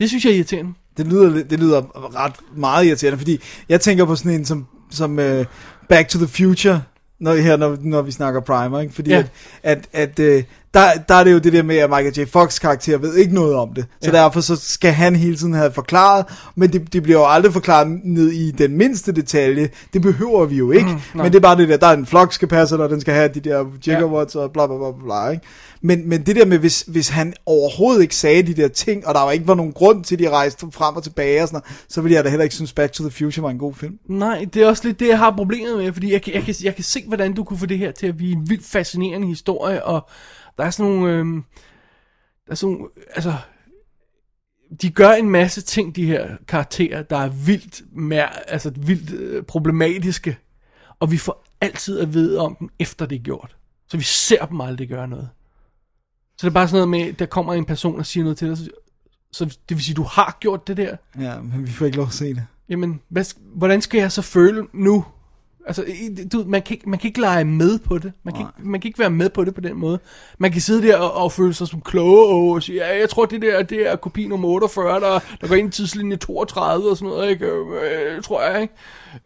Det 0.00 0.08
synes 0.08 0.24
jeg 0.24 0.30
er 0.30 0.34
irriterende. 0.34 0.72
Det 0.96 1.06
lyder, 1.06 1.44
det 1.44 1.60
lyder 1.60 1.82
ret 2.16 2.32
meget 2.56 2.86
irriterende, 2.86 3.18
fordi 3.18 3.40
jeg 3.68 3.80
tænker 3.80 4.04
på 4.04 4.16
sådan 4.16 4.32
en 4.32 4.44
som, 4.44 4.66
som 4.90 5.18
uh, 5.18 5.44
Back 5.88 6.08
to 6.08 6.18
the 6.18 6.28
Future, 6.28 6.82
når, 7.20 7.34
her, 7.34 7.56
når, 7.56 7.78
når 7.80 8.02
vi 8.02 8.10
snakker 8.10 8.40
Primer, 8.40 8.80
ikke? 8.80 8.94
fordi 8.94 9.10
Ja. 9.10 9.24
at, 9.62 9.88
at, 9.92 10.20
at 10.20 10.38
uh, 10.38 10.44
der, 10.74 10.80
der 11.08 11.14
er 11.14 11.24
det 11.24 11.32
jo 11.32 11.38
det 11.38 11.52
der 11.52 11.62
med, 11.62 11.76
at 11.76 11.90
Michael 11.90 12.18
J. 12.18 12.24
Fox 12.32 12.60
karakter 12.60 12.98
ved 12.98 13.14
ikke 13.14 13.34
noget 13.34 13.54
om 13.54 13.74
det, 13.74 13.86
så 14.02 14.10
Ja. 14.10 14.16
derfor 14.16 14.40
så 14.40 14.56
skal 14.56 14.92
han 14.92 15.16
hele 15.16 15.36
tiden 15.36 15.54
have 15.54 15.72
forklaret, 15.72 16.24
men 16.56 16.72
det, 16.72 16.92
det 16.92 17.02
bliver 17.02 17.18
jo 17.18 17.26
aldrig 17.26 17.52
forklaret 17.52 18.00
ned 18.04 18.28
i 18.30 18.50
den 18.50 18.76
mindste 18.76 19.12
detalje, 19.12 19.68
det 19.92 20.02
behøver 20.02 20.44
vi 20.46 20.56
jo 20.56 20.70
ikke, 20.70 20.88
mm, 20.88 21.00
men 21.22 21.24
det 21.26 21.34
er 21.34 21.40
bare 21.40 21.56
det 21.56 21.68
der, 21.68 21.76
der 21.76 21.86
er 21.86 21.92
en 21.96 22.06
flok-kapasser, 22.06 22.76
der 22.76 22.88
den 22.88 23.00
skal 23.00 23.14
have 23.14 23.28
de 23.28 23.40
der 23.40 23.64
gigawatts 23.80 24.34
og 24.34 24.52
bla 24.52 24.66
bla 24.66 24.76
bla 24.76 24.90
bla, 25.04 25.28
ikke? 25.30 25.44
Men, 25.82 26.08
men 26.08 26.22
det 26.26 26.36
der 26.36 26.46
med, 26.46 26.58
hvis, 26.58 26.84
hvis 26.88 27.08
han 27.08 27.34
overhovedet 27.46 28.02
ikke 28.02 28.16
sagde 28.16 28.42
de 28.42 28.54
der 28.54 28.68
ting, 28.68 29.06
og 29.06 29.14
der 29.14 29.20
var 29.20 29.30
ikke 29.30 29.46
var 29.48 29.54
nogen 29.54 29.72
grund 29.72 30.04
til, 30.04 30.14
at 30.14 30.18
de 30.18 30.30
rejste 30.30 30.66
frem 30.72 30.96
og 30.96 31.02
tilbage 31.02 31.42
og 31.42 31.48
sådan 31.48 31.60
noget, 31.68 31.84
så 31.88 32.00
ville 32.00 32.14
jeg 32.16 32.24
da 32.24 32.28
heller 32.28 32.42
ikke 32.44 32.54
synes, 32.54 32.72
Back 32.72 32.92
to 32.92 33.02
the 33.04 33.10
Future 33.10 33.42
var 33.42 33.50
en 33.50 33.58
god 33.58 33.74
film. 33.74 33.94
Nej, 34.08 34.46
det 34.54 34.62
er 34.62 34.66
også 34.66 34.82
lidt 34.86 35.00
det, 35.00 35.08
jeg 35.08 35.18
har 35.18 35.34
problemet 35.36 35.76
med, 35.78 35.92
fordi 35.92 36.12
jeg 36.12 36.22
kan, 36.22 36.34
jeg 36.34 36.42
kan, 36.42 36.54
jeg 36.62 36.74
kan 36.74 36.84
se, 36.84 37.04
hvordan 37.06 37.34
du 37.34 37.44
kunne 37.44 37.58
få 37.58 37.66
det 37.66 37.78
her 37.78 37.92
til 37.92 38.06
at 38.06 38.16
blive 38.16 38.32
en 38.32 38.50
vildt 38.50 38.66
fascinerende 38.66 39.26
historie, 39.26 39.84
og 39.84 40.08
der 40.58 40.64
er 40.64 40.70
sådan 40.70 40.92
nogle, 40.92 41.12
øhm, 41.12 41.44
der 42.46 42.52
er 42.52 42.54
sådan 42.54 42.74
nogle, 42.74 42.88
altså, 43.10 43.34
de 44.82 44.90
gør 44.90 45.10
en 45.10 45.30
masse 45.30 45.60
ting, 45.60 45.96
de 45.96 46.06
her 46.06 46.36
karakterer, 46.48 47.02
der 47.02 47.16
er 47.16 47.28
vildt, 47.28 47.82
mere, 47.92 48.50
altså 48.50 48.70
vildt 48.70 49.10
øh, 49.10 49.42
problematiske, 49.42 50.38
og 51.00 51.10
vi 51.10 51.16
får 51.16 51.44
altid 51.60 52.00
at 52.00 52.14
vide 52.14 52.38
om 52.38 52.56
dem, 52.60 52.68
efter 52.78 53.06
det 53.06 53.16
er 53.16 53.22
gjort. 53.22 53.56
Så 53.88 53.96
vi 53.96 54.02
ser 54.02 54.46
dem 54.46 54.60
aldrig 54.60 54.88
gøre 54.88 55.08
noget. 55.08 55.28
Så 56.38 56.46
det 56.46 56.50
er 56.50 56.54
bare 56.54 56.68
sådan 56.68 56.88
noget 56.88 57.06
med, 57.06 57.12
der 57.12 57.26
kommer 57.26 57.54
en 57.54 57.64
person 57.64 57.98
og 57.98 58.06
siger 58.06 58.24
noget 58.24 58.38
til 58.38 58.48
dig, 58.48 58.56
så, 58.56 58.70
så 59.32 59.44
det 59.44 59.76
vil 59.76 59.84
sige, 59.84 59.94
du 59.94 60.02
har 60.02 60.36
gjort 60.40 60.66
det 60.66 60.76
der, 60.76 60.96
Ja, 61.20 61.40
men 61.40 61.66
vi 61.66 61.70
får 61.70 61.86
ikke 61.86 61.96
lov 61.96 62.06
at 62.06 62.12
se 62.12 62.34
det. 62.34 62.46
Jamen, 62.68 63.00
hvad, 63.08 63.24
hvordan 63.56 63.82
skal 63.82 63.98
jeg 63.98 64.12
så 64.12 64.22
føle 64.22 64.66
nu? 64.72 65.04
Altså, 65.68 65.84
du, 66.32 66.44
man, 66.46 66.62
kan 66.62 66.74
ikke, 66.74 66.90
man 66.90 66.98
kan 66.98 67.08
ikke 67.08 67.20
lege 67.20 67.44
med 67.44 67.78
på 67.78 67.98
det. 67.98 68.12
Man 68.22 68.34
kan, 68.34 68.42
ikke, 68.42 68.70
man 68.70 68.80
kan 68.80 68.88
ikke 68.88 68.98
være 68.98 69.10
med 69.10 69.28
på 69.30 69.44
det 69.44 69.54
på 69.54 69.60
den 69.60 69.76
måde. 69.76 69.98
Man 70.38 70.52
kan 70.52 70.60
sidde 70.60 70.88
der 70.88 70.96
og, 70.96 71.14
og 71.24 71.32
føle 71.32 71.54
sig 71.54 71.68
som 71.68 71.80
kloge 71.80 72.54
og 72.54 72.62
sige, 72.62 72.86
ja, 72.86 72.98
jeg 72.98 73.10
tror, 73.10 73.26
det 73.26 73.42
der 73.42 73.62
det 73.62 73.90
er 73.90 73.96
kopi 73.96 74.26
nummer 74.26 74.48
48, 74.48 75.00
der, 75.00 75.18
der 75.40 75.48
går 75.48 75.54
ind 75.54 75.68
i 75.68 75.70
tidslinje 75.70 76.16
32 76.16 76.90
og 76.90 76.96
sådan 76.96 77.08
noget, 77.08 77.30
ikke? 77.30 77.46
Øh, 77.46 78.16
øh, 78.16 78.22
tror 78.22 78.42
jeg, 78.42 78.62
ikke? 78.62 78.74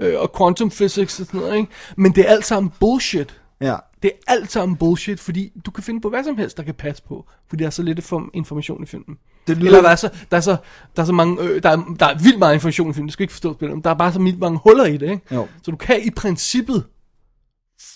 Øh, 0.01 0.21
og 0.21 0.33
quantum 0.39 0.71
physics 0.71 1.21
og 1.21 1.27
sådan 1.27 1.41
noget, 1.41 1.57
ikke? 1.57 1.69
Men 1.97 2.13
det 2.13 2.25
er 2.27 2.31
alt 2.31 2.47
sammen 2.47 2.73
bullshit. 2.81 3.42
Ja. 3.63 3.77
Det 4.03 4.11
er 4.29 4.33
alt 4.33 4.53
sammen 4.53 4.77
bullshit, 4.77 5.21
fordi 5.21 5.53
du 5.67 5.71
kan 5.71 5.85
finde 5.85 6.01
på 6.01 6.09
hvad 6.09 6.25
som 6.25 6.37
helst, 6.39 6.57
der 6.57 6.63
kan 6.63 6.75
passe 6.75 7.03
på. 7.03 7.27
Fordi 7.49 7.61
der 7.63 7.67
er 7.67 7.71
så 7.71 7.83
lidt 7.83 8.05
for 8.05 8.31
information 8.35 8.83
i 8.83 8.87
filmen. 8.87 9.19
Det 9.47 9.57
lyder- 9.57 9.67
Eller 9.67 9.83
der 9.83 9.89
er 9.89 9.97
så, 9.97 10.11
der 10.31 10.37
er 10.37 10.41
så, 10.41 10.57
der 10.97 11.03
er 11.03 11.07
så 11.07 11.13
mange, 11.13 11.43
øh, 11.43 11.63
der, 11.63 11.69
er, 11.71 11.95
der 12.01 12.07
er 12.07 12.19
vildt 12.23 12.39
meget 12.39 12.55
information 12.55 12.91
i 12.91 12.93
filmen, 12.93 13.09
det 13.09 13.13
skal 13.13 13.23
ikke 13.25 13.33
forstås 13.33 13.57
på 13.57 13.65
det, 13.67 13.75
men 13.75 13.85
der 13.85 13.91
er 13.91 13.95
bare 13.95 14.13
så 14.13 14.19
vildt 14.23 14.39
mange 14.39 14.59
huller 14.65 14.85
i 14.85 14.97
det, 14.97 15.11
ikke? 15.11 15.35
Jo. 15.35 15.49
Så 15.63 15.71
du 15.71 15.77
kan 15.77 16.03
i 16.03 16.11
princippet 16.11 16.85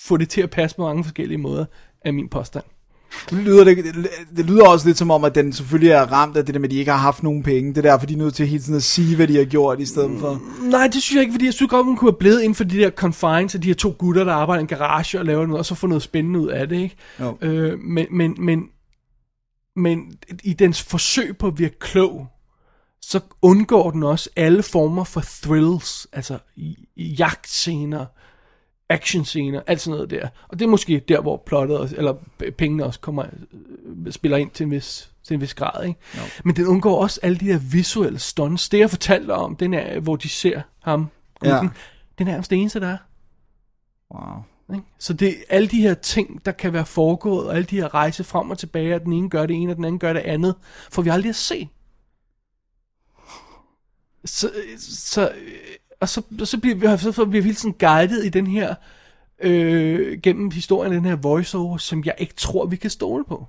få 0.07 0.17
det 0.17 0.29
til 0.29 0.41
at 0.41 0.51
passe 0.51 0.77
på 0.77 0.83
mange 0.83 1.05
forskellige 1.05 1.39
måder, 1.39 1.65
er 2.05 2.13
min 2.13 2.29
påstand. 2.29 2.65
Det 3.31 3.39
lyder, 3.39 3.65
det, 3.65 3.85
det, 4.37 4.45
lyder 4.45 4.69
også 4.69 4.87
lidt 4.87 4.99
som 4.99 5.11
om, 5.11 5.25
at 5.25 5.35
den 5.35 5.53
selvfølgelig 5.53 5.91
er 5.91 6.13
ramt 6.13 6.37
af 6.37 6.45
det 6.45 6.55
der 6.55 6.61
med, 6.61 6.69
at 6.69 6.71
de 6.71 6.79
ikke 6.79 6.91
har 6.91 6.99
haft 6.99 7.23
nogen 7.23 7.43
penge. 7.43 7.75
Det 7.75 7.79
er 7.79 7.91
derfor, 7.91 8.07
de 8.07 8.15
er 8.15 8.19
nødt 8.19 8.35
til 8.35 8.47
hele 8.47 8.63
tiden 8.63 8.77
at 8.77 8.83
sige, 8.83 9.17
hvad 9.17 9.29
de 9.29 9.37
har 9.37 9.45
gjort, 9.45 9.81
i 9.81 9.87
stedet 9.87 10.21
for... 10.21 10.43
Nej, 10.63 10.87
det 10.87 11.03
synes 11.03 11.15
jeg 11.15 11.21
ikke, 11.23 11.33
fordi 11.33 11.45
jeg 11.45 11.55
synes 11.55 11.71
godt, 11.71 11.87
man 11.87 11.97
kunne 11.97 12.11
have 12.11 12.19
blevet 12.19 12.41
inden 12.41 12.55
for 12.55 12.65
de 12.65 12.79
der 12.79 12.91
confines 12.91 13.55
af 13.55 13.61
de 13.61 13.69
her 13.69 13.75
to 13.75 13.95
gutter, 13.99 14.25
der 14.25 14.33
arbejder 14.33 14.61
i 14.61 14.63
en 14.63 14.67
garage 14.67 15.19
og 15.19 15.25
laver 15.25 15.47
noget, 15.47 15.59
og 15.59 15.67
så 15.67 15.75
få 15.75 15.87
noget 15.87 16.03
spændende 16.03 16.41
ud 16.41 16.49
af 16.49 16.69
det, 16.69 16.77
ikke? 16.77 16.97
Jo. 17.21 17.39
Øh, 17.41 17.79
men, 17.79 18.07
men, 18.11 18.35
men, 18.39 18.63
men 19.77 20.13
i 20.43 20.53
dens 20.53 20.83
forsøg 20.83 21.37
på 21.39 21.47
at 21.47 21.59
virke 21.59 21.79
klog, 21.79 22.27
så 23.01 23.21
undgår 23.43 23.91
den 23.91 24.03
også 24.03 24.31
alle 24.37 24.63
former 24.63 25.05
for 25.05 25.25
thrills, 25.43 26.07
altså 26.13 26.39
jagtscener, 26.97 28.07
actionscener, 28.89 29.63
alt 29.67 29.81
sådan 29.81 29.97
noget 29.97 30.11
der. 30.11 30.29
Og 30.49 30.59
det 30.59 30.65
er 30.65 30.69
måske 30.69 31.05
der, 31.09 31.21
hvor 31.21 31.43
plottet, 31.47 31.79
også, 31.79 31.97
eller 31.97 32.15
pengene 32.59 32.85
også 32.85 33.01
kommer, 33.01 33.25
øh, 34.07 34.13
spiller 34.13 34.37
ind 34.37 34.51
til 34.51 34.65
en 34.65 34.71
vis, 34.71 35.11
til 35.25 35.35
en 35.35 35.41
vis 35.41 35.55
grad. 35.55 35.87
Ikke? 35.87 36.01
Men 36.45 36.57
den 36.57 36.67
undgår 36.67 37.03
også 37.03 37.21
alle 37.23 37.39
de 37.39 37.47
der 37.47 37.59
visuelle 37.59 38.19
stunts. 38.19 38.69
Det 38.69 38.79
jeg 38.79 38.91
fortalte 38.91 39.31
om, 39.31 39.57
den 39.57 39.75
er, 39.75 40.01
hvor 40.01 40.17
de 40.17 40.29
ser 40.29 40.63
ham, 40.83 41.07
Ja. 41.45 41.51
gutten, 41.51 41.71
den 42.19 42.27
er 42.29 42.31
nærmest 42.31 42.51
det 42.51 42.59
eneste, 42.59 42.81
der 42.81 42.89
er. 42.89 42.99
Wow. 44.15 44.43
Så 44.99 45.13
det 45.13 45.29
er 45.29 45.35
alle 45.49 45.69
de 45.69 45.81
her 45.81 45.95
ting, 45.95 46.47
der 46.47 46.53
kan 46.53 46.73
være 46.73 46.87
foregået, 46.87 47.47
og 47.49 47.55
alle 47.55 47.65
de 47.65 47.77
her 47.77 47.95
rejse 47.95 48.25
frem 48.25 48.51
og 48.51 48.59
tilbage, 48.59 48.95
og 48.95 49.05
den 49.05 49.13
ene 49.13 49.31
gør 49.31 49.47
det 49.47 49.57
ene, 49.57 49.73
og 49.73 49.77
den 49.77 49.85
anden 49.85 49.99
gør 49.99 50.13
det 50.13 50.21
andet, 50.21 50.55
får 50.91 51.03
vi 51.03 51.11
aldrig 51.11 51.29
at 51.29 51.37
se. 51.37 51.69
Så, 54.25 54.51
så, 54.79 55.33
og 56.07 56.11
så, 56.11 56.23
så 56.45 56.59
bliver 56.59 56.97
vi, 56.97 57.13
så 57.13 57.13
bliver 57.13 57.43
vi 57.43 57.49
hele 57.49 57.55
tiden 57.55 57.75
guidet 57.79 58.25
i 58.25 58.29
den 58.29 58.47
her, 58.47 58.75
øh, 59.43 60.21
gennem 60.23 60.51
historien, 60.51 60.93
den 60.93 61.05
her 61.05 61.17
voiceover, 61.17 61.77
som 61.79 62.05
jeg 62.05 62.15
ikke 62.19 62.35
tror, 62.35 62.67
vi 62.67 62.77
kan 62.77 62.91
stole 62.91 63.25
på. 63.25 63.47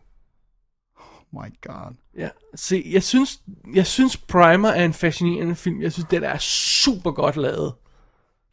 My 1.31 1.53
god. 1.61 1.95
Ja, 2.17 2.29
se, 2.55 2.89
jeg 2.91 3.03
synes, 3.03 3.41
jeg 3.73 3.87
synes 3.87 4.17
Primer 4.17 4.69
er 4.69 4.85
en 4.85 4.93
fascinerende 4.93 5.55
film. 5.55 5.81
Jeg 5.81 5.91
synes, 5.91 6.07
den 6.11 6.23
er 6.23 6.37
super 6.37 7.11
godt 7.11 7.35
lavet 7.35 7.73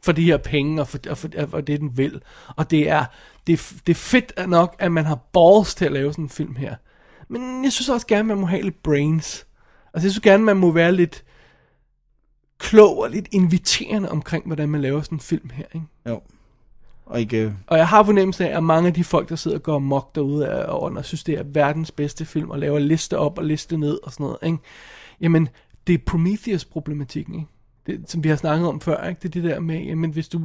for 0.02 0.12
de 0.12 0.24
her 0.24 0.36
penge 0.36 0.80
og 0.80 0.88
for, 0.88 0.98
og 1.10 1.18
for, 1.18 1.28
og 1.52 1.66
det, 1.66 1.80
den 1.80 1.96
vil. 1.96 2.22
Og 2.56 2.70
det 2.70 2.90
er, 2.90 3.04
det, 3.46 3.74
det 3.86 3.92
er 3.92 3.94
fedt 3.94 4.48
nok, 4.48 4.76
at 4.78 4.92
man 4.92 5.04
har 5.04 5.18
balls 5.32 5.74
til 5.74 5.84
at 5.84 5.92
lave 5.92 6.12
sådan 6.12 6.24
en 6.24 6.28
film 6.28 6.56
her. 6.56 6.76
Men 7.28 7.64
jeg 7.64 7.72
synes 7.72 7.88
også 7.88 8.06
gerne, 8.06 8.28
man 8.28 8.38
må 8.38 8.46
have 8.46 8.62
lidt 8.62 8.82
brains. 8.82 9.46
Altså, 9.94 10.06
jeg 10.06 10.12
synes 10.12 10.20
gerne, 10.20 10.44
man 10.44 10.56
må 10.56 10.70
være 10.70 10.92
lidt 10.92 11.24
klog 12.64 12.98
og 12.98 13.10
lidt 13.10 13.28
inviterende 13.32 14.10
omkring, 14.10 14.46
hvordan 14.46 14.68
man 14.68 14.80
laver 14.80 15.02
sådan 15.02 15.16
en 15.16 15.20
film 15.20 15.50
her, 15.54 15.64
ikke? 15.74 15.86
Jo. 16.08 16.20
Og 17.06 17.20
ikke... 17.20 17.54
Og 17.66 17.78
jeg 17.78 17.88
har 17.88 18.04
fornemmelsen 18.04 18.46
af, 18.46 18.56
at 18.56 18.64
mange 18.64 18.88
af 18.88 18.94
de 18.94 19.04
folk, 19.04 19.28
der 19.28 19.36
sidder 19.36 19.56
og 19.56 19.62
går 19.62 19.78
mok 19.78 20.14
derude 20.14 20.66
og 20.66 21.04
synes, 21.04 21.24
det 21.24 21.34
er 21.34 21.42
verdens 21.46 21.90
bedste 21.90 22.24
film, 22.24 22.50
og 22.50 22.58
laver 22.58 22.78
liste 22.78 23.18
op 23.18 23.38
og 23.38 23.44
liste 23.44 23.76
ned 23.76 23.98
og 24.02 24.12
sådan 24.12 24.24
noget, 24.24 24.38
ikke? 24.42 24.58
Jamen, 25.20 25.48
det 25.86 25.94
er 25.94 25.98
Prometheus-problematikken, 26.06 27.34
ikke? 27.34 27.46
Det, 27.86 28.10
som 28.10 28.24
vi 28.24 28.28
har 28.28 28.36
snakket 28.36 28.68
om 28.68 28.80
før, 28.80 29.08
ikke? 29.08 29.18
Det 29.22 29.28
er 29.28 29.42
det 29.42 29.50
der 29.50 29.60
med, 29.60 29.80
jamen, 29.80 30.10
hvis 30.10 30.28
du 30.28 30.40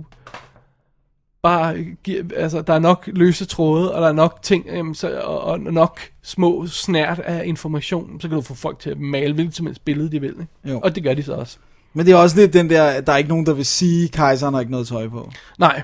bare 1.41 1.83
giver, 2.03 2.23
altså, 2.35 2.61
der 2.61 2.73
er 2.73 2.79
nok 2.79 3.09
løse 3.13 3.45
tråde, 3.45 3.95
og 3.95 4.01
der 4.01 4.07
er 4.07 4.13
nok 4.13 4.39
ting, 4.41 4.65
jamen, 4.65 4.95
så, 4.95 5.21
og, 5.21 5.41
og 5.41 5.59
nok 5.59 5.99
små 6.21 6.67
snært 6.67 7.19
af 7.19 7.45
information, 7.45 8.21
så 8.21 8.27
kan 8.27 8.35
du 8.35 8.41
få 8.41 8.53
folk 8.53 8.79
til 8.79 8.89
at 8.89 8.99
male 8.99 9.33
hvilket 9.33 9.55
som 9.55 9.65
helst 9.65 9.85
billede, 9.85 10.11
de 10.11 10.21
vil, 10.21 10.29
ikke? 10.29 10.47
Jo. 10.65 10.79
Og 10.79 10.95
det 10.95 11.03
gør 11.03 11.13
de 11.13 11.23
så 11.23 11.33
også. 11.33 11.57
Men 11.93 12.05
det 12.05 12.11
er 12.11 12.15
også 12.15 12.35
lidt 12.35 12.53
den 12.53 12.69
der, 12.69 13.01
der 13.01 13.13
er 13.13 13.17
ikke 13.17 13.29
nogen, 13.29 13.45
der 13.45 13.53
vil 13.53 13.65
sige, 13.65 14.03
at 14.03 14.11
kejseren 14.11 14.53
har 14.53 14.61
ikke 14.61 14.71
noget 14.71 14.87
tøj 14.87 15.07
på. 15.07 15.31
Nej, 15.59 15.81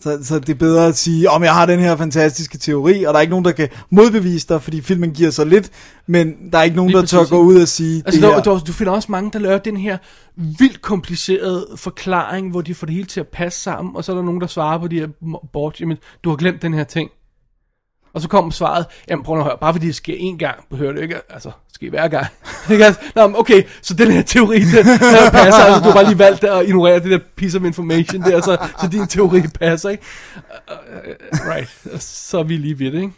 Så, 0.00 0.18
så 0.22 0.38
det 0.38 0.48
er 0.48 0.54
bedre 0.54 0.86
at 0.86 0.96
sige, 0.96 1.30
om 1.30 1.42
jeg 1.42 1.54
har 1.54 1.66
den 1.66 1.80
her 1.80 1.96
fantastiske 1.96 2.58
teori, 2.58 3.04
og 3.04 3.14
der 3.14 3.18
er 3.18 3.20
ikke 3.20 3.30
nogen, 3.30 3.44
der 3.44 3.52
kan 3.52 3.68
modbevise 3.90 4.48
dig, 4.48 4.62
fordi 4.62 4.80
filmen 4.80 5.10
giver 5.10 5.30
så 5.30 5.44
lidt, 5.44 5.70
men 6.06 6.34
der 6.52 6.58
er 6.58 6.62
ikke 6.62 6.76
nogen, 6.76 6.90
Lige 6.90 7.00
der 7.00 7.06
tør 7.06 7.18
præcis. 7.18 7.30
gå 7.30 7.38
ud 7.40 7.60
og 7.62 7.68
sige, 7.68 8.02
Altså, 8.06 8.20
det 8.20 8.28
der, 8.28 8.34
her. 8.34 8.42
der, 8.42 8.58
du 8.58 8.72
finder 8.72 8.92
også 8.92 9.12
mange, 9.12 9.30
der 9.32 9.38
laver 9.38 9.58
den 9.58 9.76
her 9.76 9.98
vildt 10.36 10.82
komplicerede 10.82 11.66
forklaring, 11.76 12.50
hvor 12.50 12.60
de 12.60 12.74
får 12.74 12.86
det 12.86 12.94
hele 12.94 13.06
til 13.06 13.20
at 13.20 13.28
passe 13.28 13.60
sammen, 13.60 13.96
og 13.96 14.04
så 14.04 14.12
er 14.12 14.16
der 14.16 14.22
nogen, 14.22 14.40
der 14.40 14.46
svarer 14.46 14.78
på 14.78 14.88
de 14.88 14.98
her 15.00 15.08
boards, 15.52 15.80
jamen, 15.80 15.96
du 16.24 16.28
har 16.28 16.36
glemt 16.36 16.62
den 16.62 16.74
her 16.74 16.84
ting. 16.84 17.10
Og 18.12 18.20
så 18.20 18.28
kommer 18.28 18.50
svaret, 18.50 18.86
jamen 19.08 19.24
prøv 19.24 19.38
at 19.38 19.44
høre, 19.44 19.56
bare 19.60 19.74
fordi 19.74 19.86
det 19.86 19.94
sker 19.94 20.14
én 20.32 20.36
gang, 20.36 20.64
behøver 20.70 20.92
det 20.92 21.02
ikke, 21.02 21.20
altså, 21.30 21.48
det 21.66 21.74
sker 21.74 21.90
hver 21.90 22.08
gang. 22.08 22.26
Nå, 23.16 23.26
men 23.26 23.36
okay, 23.36 23.62
så 23.82 23.94
den 23.94 24.10
her 24.12 24.22
teori, 24.22 24.58
den, 24.58 24.86
den 24.86 24.98
passer, 25.32 25.62
altså, 25.62 25.78
du 25.78 25.84
har 25.84 25.92
bare 25.94 26.04
lige 26.04 26.18
valgt 26.18 26.44
at 26.44 26.66
ignorere 26.66 27.00
det 27.00 27.10
der 27.10 27.18
piece 27.36 27.58
of 27.58 27.64
information 27.64 28.22
der, 28.22 28.40
så, 28.40 28.68
så 28.80 28.88
din 28.88 29.06
teori 29.06 29.40
passer, 29.54 29.88
ikke? 29.88 30.02
Uh, 30.36 30.96
uh, 31.32 31.48
right, 31.54 32.02
så 32.02 32.38
er 32.38 32.42
vi 32.42 32.56
lige 32.56 32.78
ved 32.78 32.92
det, 32.92 33.00
ikke? 33.00 33.12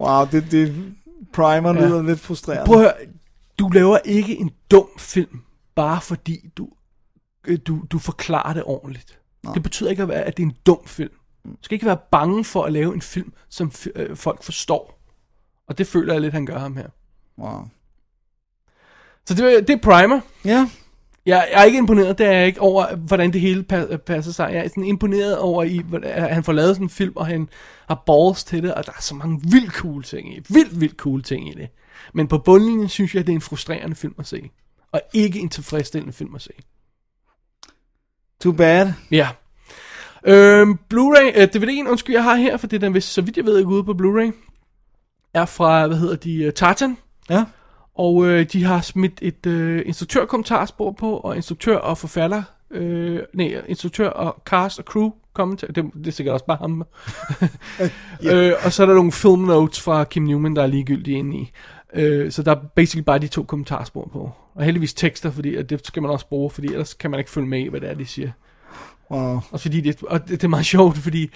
Wow, 0.00 0.24
det, 0.32 0.44
det 0.50 0.74
primer 1.32 1.74
Ja. 1.74 1.86
lyder 1.86 2.02
lidt 2.02 2.20
frustrerende. 2.20 2.64
Prøv 2.66 2.76
at 2.76 2.80
høre, 2.82 2.92
du 3.58 3.68
laver 3.68 3.98
ikke 4.04 4.38
en 4.38 4.50
dum 4.70 4.86
film, 4.98 5.40
bare 5.76 6.00
fordi 6.00 6.50
du, 6.56 6.68
øh, 7.46 7.58
du, 7.66 7.82
du 7.90 7.98
forklarer 7.98 8.52
det 8.52 8.62
ordentligt. 8.66 9.18
Nej. 9.44 9.54
Det 9.54 9.62
betyder 9.62 9.90
ikke, 9.90 10.02
at 10.02 10.08
være- 10.08 10.22
at 10.22 10.36
det 10.36 10.42
er 10.42 10.46
en 10.46 10.56
dum 10.66 10.78
film. 10.86 11.10
Du 11.44 11.56
skal 11.62 11.74
ikke 11.74 11.86
være 11.86 11.98
bange 12.10 12.44
for 12.44 12.64
at 12.64 12.72
lave 12.72 12.94
en 12.94 13.02
film, 13.02 13.32
som 13.48 13.72
øh, 13.94 14.16
folk 14.16 14.42
forstår. 14.42 14.98
Og 15.66 15.78
det 15.78 15.86
føler 15.86 16.12
jeg 16.14 16.20
lidt, 16.20 16.32
han 16.34 16.46
gør 16.46 16.58
ham 16.58 16.76
her. 16.76 16.88
Wow. 17.38 17.68
Så 19.26 19.34
det, 19.34 19.68
det 19.68 19.74
er 19.74 19.78
Primer. 19.82 20.20
Ja, 20.44 20.68
Jeg, 21.26 21.48
jeg 21.52 21.60
er 21.60 21.64
ikke 21.64 21.78
imponeret, 21.78 22.18
det 22.18 22.26
er 22.26 22.32
jeg 22.32 22.46
ikke 22.46 22.60
over, 22.60 22.96
hvordan 22.96 23.32
det 23.32 23.40
hele 23.40 23.64
pa- 23.72 23.96
passer 23.96 24.32
sig. 24.32 24.50
Jeg 24.52 24.64
er 24.64 24.68
sådan 24.68 24.84
imponeret 24.84 25.38
over, 25.38 25.62
i, 25.62 25.82
at 26.02 26.34
han 26.34 26.44
får 26.44 26.52
lavet 26.52 26.76
sådan 26.76 26.86
en 26.86 26.90
film, 26.90 27.12
og 27.16 27.26
han 27.26 27.48
har 27.88 28.02
balls 28.06 28.44
til 28.44 28.62
det, 28.62 28.74
og 28.74 28.86
der 28.86 28.92
er 28.92 29.00
så 29.00 29.14
mange 29.14 29.40
vildt 29.42 29.72
cool 29.72 30.02
ting 30.02 30.34
i. 30.36 30.40
Vildt, 30.48 30.80
vildt 30.80 30.96
cool 30.96 31.22
ting 31.22 31.48
i 31.48 31.54
det. 31.54 31.68
Men 32.14 32.28
på 32.28 32.38
bundlinjen 32.38 32.88
synes 32.88 33.14
jeg, 33.14 33.20
at 33.20 33.26
det 33.26 33.32
er 33.32 33.36
en 33.36 33.40
frustrerende 33.40 33.96
film 33.96 34.14
at 34.18 34.26
se. 34.26 34.50
Og 34.92 35.00
ikke 35.14 35.38
en 35.40 35.48
tilfredsstillende 35.48 36.12
film 36.12 36.34
at 36.34 36.42
se. 36.42 36.52
too 38.40 38.52
bad. 38.52 38.92
Ja. 39.10 39.28
Øhm, 40.24 40.78
Blu-ray, 40.94 41.40
øh, 41.40 41.48
DVD'en, 41.56 41.90
undskyld, 41.90 42.14
jeg 42.14 42.24
har 42.24 42.34
her, 42.34 42.56
for 42.56 42.66
det 42.66 42.76
er 42.76 42.80
den 42.80 42.94
vist, 42.94 43.12
så 43.12 43.22
vidt 43.22 43.36
jeg 43.36 43.44
ved, 43.44 43.58
ikke 43.58 43.70
ude 43.70 43.84
på 43.84 43.92
Blu-ray, 43.92 44.32
er 45.34 45.44
fra, 45.44 45.86
hvad 45.86 45.96
hedder 45.96 46.16
de, 46.16 46.42
øh, 46.42 46.52
Tartan. 46.52 46.96
Ja. 47.30 47.44
Og 47.94 48.26
øh, 48.26 48.46
de 48.52 48.64
har 48.64 48.80
smidt 48.80 49.18
et 49.22 49.46
øh, 49.46 49.82
instruktør-kommentarspor 49.86 50.92
på, 50.92 51.16
og 51.16 51.36
instruktør 51.36 51.76
og 51.76 51.98
forfatter, 51.98 52.42
øh, 52.70 53.20
nej, 53.34 53.62
instruktør 53.68 54.08
og 54.08 54.42
cast 54.44 54.78
og 54.78 54.84
crew 54.84 55.10
kommentar, 55.32 55.66
det, 55.66 55.84
det 55.94 56.06
er 56.06 56.10
sikkert 56.10 56.32
også 56.32 56.46
bare 56.46 56.56
ham. 56.56 56.86
øh, 58.32 58.52
og 58.64 58.72
så 58.72 58.82
er 58.82 58.86
der 58.86 58.94
nogle 58.94 59.12
film 59.12 59.42
notes 59.42 59.80
fra 59.80 60.04
Kim 60.04 60.22
Newman, 60.22 60.56
der 60.56 60.62
er 60.62 60.66
ligegyldige 60.66 61.18
inde 61.18 61.36
i. 61.36 61.50
Øh, 61.94 62.32
så 62.32 62.42
der 62.42 62.50
er 62.50 62.60
basically 62.74 63.04
bare 63.04 63.18
de 63.18 63.28
to 63.28 63.42
kommentarspor 63.42 64.08
på. 64.12 64.30
Og 64.54 64.64
heldigvis 64.64 64.94
tekster, 64.94 65.30
fordi 65.30 65.56
at 65.56 65.70
det 65.70 65.86
skal 65.86 66.02
man 66.02 66.10
også 66.10 66.28
bruge, 66.28 66.50
fordi 66.50 66.66
ellers 66.66 66.94
kan 66.94 67.10
man 67.10 67.20
ikke 67.20 67.30
følge 67.30 67.48
med 67.48 67.60
i, 67.60 67.68
hvad 67.68 67.80
det 67.80 67.90
er, 67.90 67.94
de 67.94 68.06
siger. 68.06 68.30
Wow. 69.10 69.40
Og, 69.50 69.60
fordi 69.60 69.80
det, 69.80 70.02
og 70.02 70.20
det, 70.20 70.28
det 70.28 70.44
er 70.44 70.48
meget 70.48 70.66
sjovt, 70.66 70.98
fordi 70.98 71.30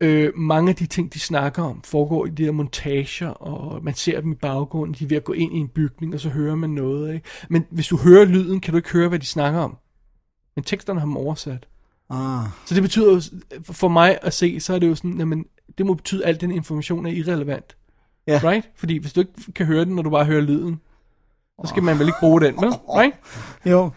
øh, 0.00 0.32
mange 0.36 0.70
af 0.70 0.76
de 0.76 0.86
ting, 0.86 1.14
de 1.14 1.20
snakker 1.20 1.62
om, 1.62 1.82
foregår 1.82 2.26
i 2.26 2.30
de 2.30 2.44
her 2.44 2.50
montager, 2.50 3.28
og 3.28 3.84
man 3.84 3.94
ser 3.94 4.20
dem 4.20 4.32
i 4.32 4.34
baggrunden, 4.34 4.96
de 4.98 5.04
er 5.04 5.08
ved 5.08 5.16
at 5.16 5.24
gå 5.24 5.32
ind 5.32 5.54
i 5.54 5.58
en 5.58 5.68
bygning, 5.68 6.14
og 6.14 6.20
så 6.20 6.28
hører 6.28 6.54
man 6.54 6.70
noget. 6.70 7.14
Ikke? 7.14 7.28
Men 7.48 7.66
hvis 7.70 7.86
du 7.86 7.96
hører 7.96 8.24
lyden, 8.24 8.60
kan 8.60 8.72
du 8.72 8.76
ikke 8.76 8.92
høre, 8.92 9.08
hvad 9.08 9.18
de 9.18 9.26
snakker 9.26 9.60
om. 9.60 9.76
Men 10.56 10.64
teksterne 10.64 11.00
har 11.00 11.06
dem 11.06 11.16
oversat. 11.16 11.66
Ah. 12.10 12.44
Så 12.66 12.74
det 12.74 12.82
betyder 12.82 13.12
jo, 13.12 13.20
for 13.72 13.88
mig 13.88 14.18
at 14.22 14.34
se, 14.34 14.60
så 14.60 14.74
er 14.74 14.78
det 14.78 14.88
jo 14.88 14.94
sådan, 14.94 15.18
jamen, 15.18 15.44
det 15.78 15.86
må 15.86 15.94
betyde, 15.94 16.24
at 16.24 16.28
al 16.28 16.40
den 16.40 16.50
information 16.50 17.06
er 17.06 17.10
irrelevant. 17.10 17.76
Ja. 18.26 18.40
Right? 18.44 18.70
Fordi 18.76 18.98
hvis 18.98 19.12
du 19.12 19.20
ikke 19.20 19.52
kan 19.54 19.66
høre 19.66 19.84
den, 19.84 19.94
når 19.94 20.02
du 20.02 20.10
bare 20.10 20.24
hører 20.24 20.40
lyden, 20.40 20.80
så 21.62 21.68
skal 21.68 21.82
man 21.82 21.98
vel 21.98 22.06
ikke 22.06 22.18
bruge 22.20 22.40
den, 22.40 22.56
vel? 22.56 22.70
Right? 22.98 23.16
Jo. 23.66 23.90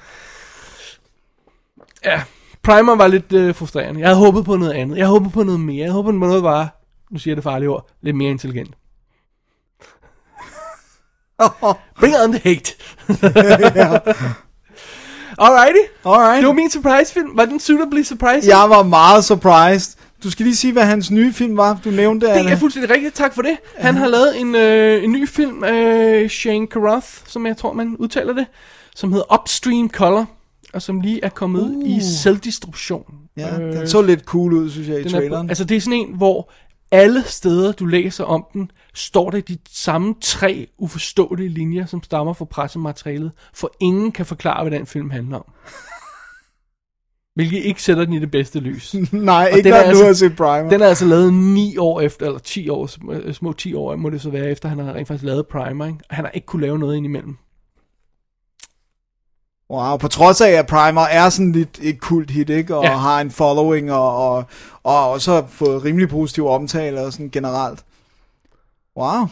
Ja, 2.06 2.24
Primer 2.64 2.96
var 2.96 3.08
lidt 3.08 3.34
øh, 3.34 3.56
frustrerende. 3.56 4.00
Jeg 4.00 4.10
havde 4.10 4.20
håbet 4.20 4.46
på 4.46 4.56
noget 4.56 4.74
andet. 4.74 4.98
Jeg 4.98 5.06
havde 5.06 5.12
håbet 5.20 5.32
på 5.32 5.44
noget 5.44 5.60
mere. 5.60 5.78
Jeg 5.78 5.84
havde 5.86 5.94
håbet 5.94 6.14
på 6.14 6.18
noget 6.28 6.44
var, 6.44 6.82
nu 7.12 7.20
siger 7.20 7.32
jeg 7.32 7.36
det 7.36 7.44
farlige 7.44 7.70
ord, 7.70 7.90
lidt 8.02 8.16
mere 8.16 8.32
intelligent. 8.32 8.76
Bring 12.00 12.16
on 12.24 12.32
the 12.32 12.42
hate. 12.44 12.72
Alrighty. 15.40 15.80
Alright. 16.06 16.40
Det 16.40 16.48
var 16.48 16.54
min 16.54 16.70
surprise 16.70 17.14
film. 17.14 17.38
Var 17.38 17.46
den 17.46 17.60
suitably 17.60 18.02
surprised? 18.04 18.50
Jeg 18.50 18.70
var 18.70 18.84
meget 18.84 19.26
surprised. 19.26 19.98
Du 20.24 20.32
skal 20.32 20.46
lige 20.46 20.56
sige, 20.56 20.74
hvad 20.74 20.84
hans 20.86 21.12
nye 21.12 21.34
film 21.34 21.58
var. 21.58 21.80
Du 21.86 21.90
nævnte, 21.90 22.26
Det 22.28 22.32
Anna. 22.32 22.52
er 22.52 22.56
fuldstændig 22.56 22.92
rigtigt, 22.96 23.16
tak 23.16 23.36
for 23.36 23.42
det. 23.42 23.58
Han 23.78 23.96
har 23.96 24.08
lavet 24.08 24.40
en, 24.42 24.56
øh, 24.56 25.04
en 25.04 25.12
ny 25.12 25.28
film 25.30 25.64
af 25.64 26.26
Shane 26.32 26.68
Carruth, 26.68 27.08
som 27.26 27.46
jeg 27.46 27.58
tror, 27.58 27.74
man 27.74 27.96
udtaler 28.00 28.34
det, 28.34 28.46
som 28.96 29.12
hedder 29.12 29.40
Upstream 29.42 29.90
Color, 29.90 30.26
og 30.74 30.82
som 30.82 31.02
lige 31.02 31.24
er 31.24 31.30
kommet 31.30 31.62
uh. 31.76 31.90
i 31.90 32.00
selvdistribution. 32.02 33.14
Ja, 33.38 33.58
den 33.58 33.88
så 33.88 34.02
lidt 34.02 34.24
cool 34.26 34.54
ud, 34.54 34.70
synes 34.70 34.88
jeg, 34.88 35.00
i 35.00 35.04
er, 35.06 35.10
traileren. 35.10 35.48
på- 35.48 35.52
altså 35.52 35.64
det 35.64 35.78
er 35.78 35.82
sådan 35.82 36.00
en, 36.00 36.16
hvor 36.18 36.52
alle 36.92 37.24
steder, 37.24 37.72
du 37.72 37.86
læser 37.86 38.24
om 38.24 38.46
den, 38.54 38.72
står 38.94 39.30
der 39.30 39.42
de 39.42 39.58
samme 39.72 40.16
tre 40.22 40.68
uforståelige 40.78 41.50
linjer, 41.50 41.86
som 41.86 42.04
stammer 42.04 42.34
fra 42.34 42.46
pressematerialet, 42.46 43.32
for 43.54 43.72
ingen 43.80 44.12
kan 44.12 44.26
forklare, 44.26 44.64
hvad 44.70 44.80
den 44.80 44.86
film 44.86 45.10
handler 45.10 45.38
om. 45.38 45.46
Hvilket 47.36 47.58
ikke 47.66 47.84
sætter 47.84 48.06
den 48.06 48.14
i 48.14 48.20
det 48.20 48.32
bedste 48.32 48.60
lys. 48.60 48.96
Nej, 49.12 49.50
Og 49.52 49.58
ikke 49.58 49.70
når 49.70 49.78
er 49.78 49.84
du 49.84 49.88
altså- 49.90 50.06
har 50.06 50.14
set 50.14 50.36
Primer. 50.36 50.70
Den 50.70 50.82
er 50.82 50.88
altså 50.88 51.06
lavet 51.06 51.34
9 51.34 51.78
år 51.78 52.02
efter, 52.02 52.26
eller 52.26 52.40
10 52.40 52.70
år, 52.70 52.88
sm- 52.88 53.32
små 53.34 53.54
10 53.54 53.74
år 53.74 53.96
må 53.96 54.10
det 54.10 54.22
så 54.22 54.30
være, 54.30 54.50
efter 54.52 54.70
han 54.70 54.80
har 54.80 54.94
rent 54.94 55.08
faktisk 55.08 55.26
lavet 55.26 55.48
Primer, 55.48 55.86
ikke? 55.86 56.00
Og 56.10 56.16
han 56.16 56.26
har 56.26 56.32
ikke 56.32 56.46
kunne 56.46 56.62
lave 56.62 56.80
noget 56.80 56.96
indimellem. 56.98 57.38
Wow, 59.74 59.98
på 59.98 60.08
trods 60.08 60.42
af, 60.42 60.50
at 60.52 60.68
Primer 60.68 61.02
er 61.02 61.30
sådan 61.30 61.52
lidt 61.52 61.80
et 61.82 62.00
kult 62.02 62.32
hit, 62.32 62.50
ikke? 62.50 62.76
Og 62.76 62.84
Ja. 62.84 62.98
har 62.98 63.22
en 63.22 63.32
following, 63.32 63.92
og, 63.92 64.30
og, 64.30 64.44
og 64.84 65.10
også 65.12 65.32
har 65.34 65.46
fået 65.52 65.84
rimelig 65.86 66.10
positiv 66.10 66.48
omtale 66.48 67.02
og 67.02 67.14
sådan 67.14 67.30
generelt. 67.30 67.80
Wow. 68.98 69.28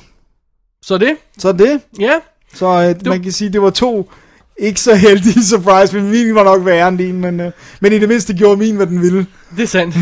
Så 0.82 0.98
det, 0.98 1.16
Så 1.38 1.52
det. 1.52 1.82
ja, 2.00 2.14
Så 2.54 2.66
øh, 2.68 3.08
man 3.08 3.24
kan 3.24 3.32
sige, 3.32 3.50
det 3.54 3.62
var 3.62 3.70
to 3.70 4.10
ikke 4.58 4.80
så 4.82 4.96
heldige 4.96 5.44
surprise, 5.56 5.96
men 6.00 6.10
min 6.12 6.36
var 6.36 6.44
nok 6.44 6.66
værre 6.66 6.88
end 6.88 6.98
din, 6.98 7.22
men, 7.22 7.40
øh, 7.40 7.52
men 7.82 7.94
i 7.94 8.00
det 8.00 8.08
mindste 8.10 8.34
gjorde 8.34 8.58
min, 8.58 8.76
hvad 8.76 8.88
den 8.88 9.02
ville. 9.02 9.28
det 9.58 9.64
er 9.64 9.68
sandt. 9.68 9.96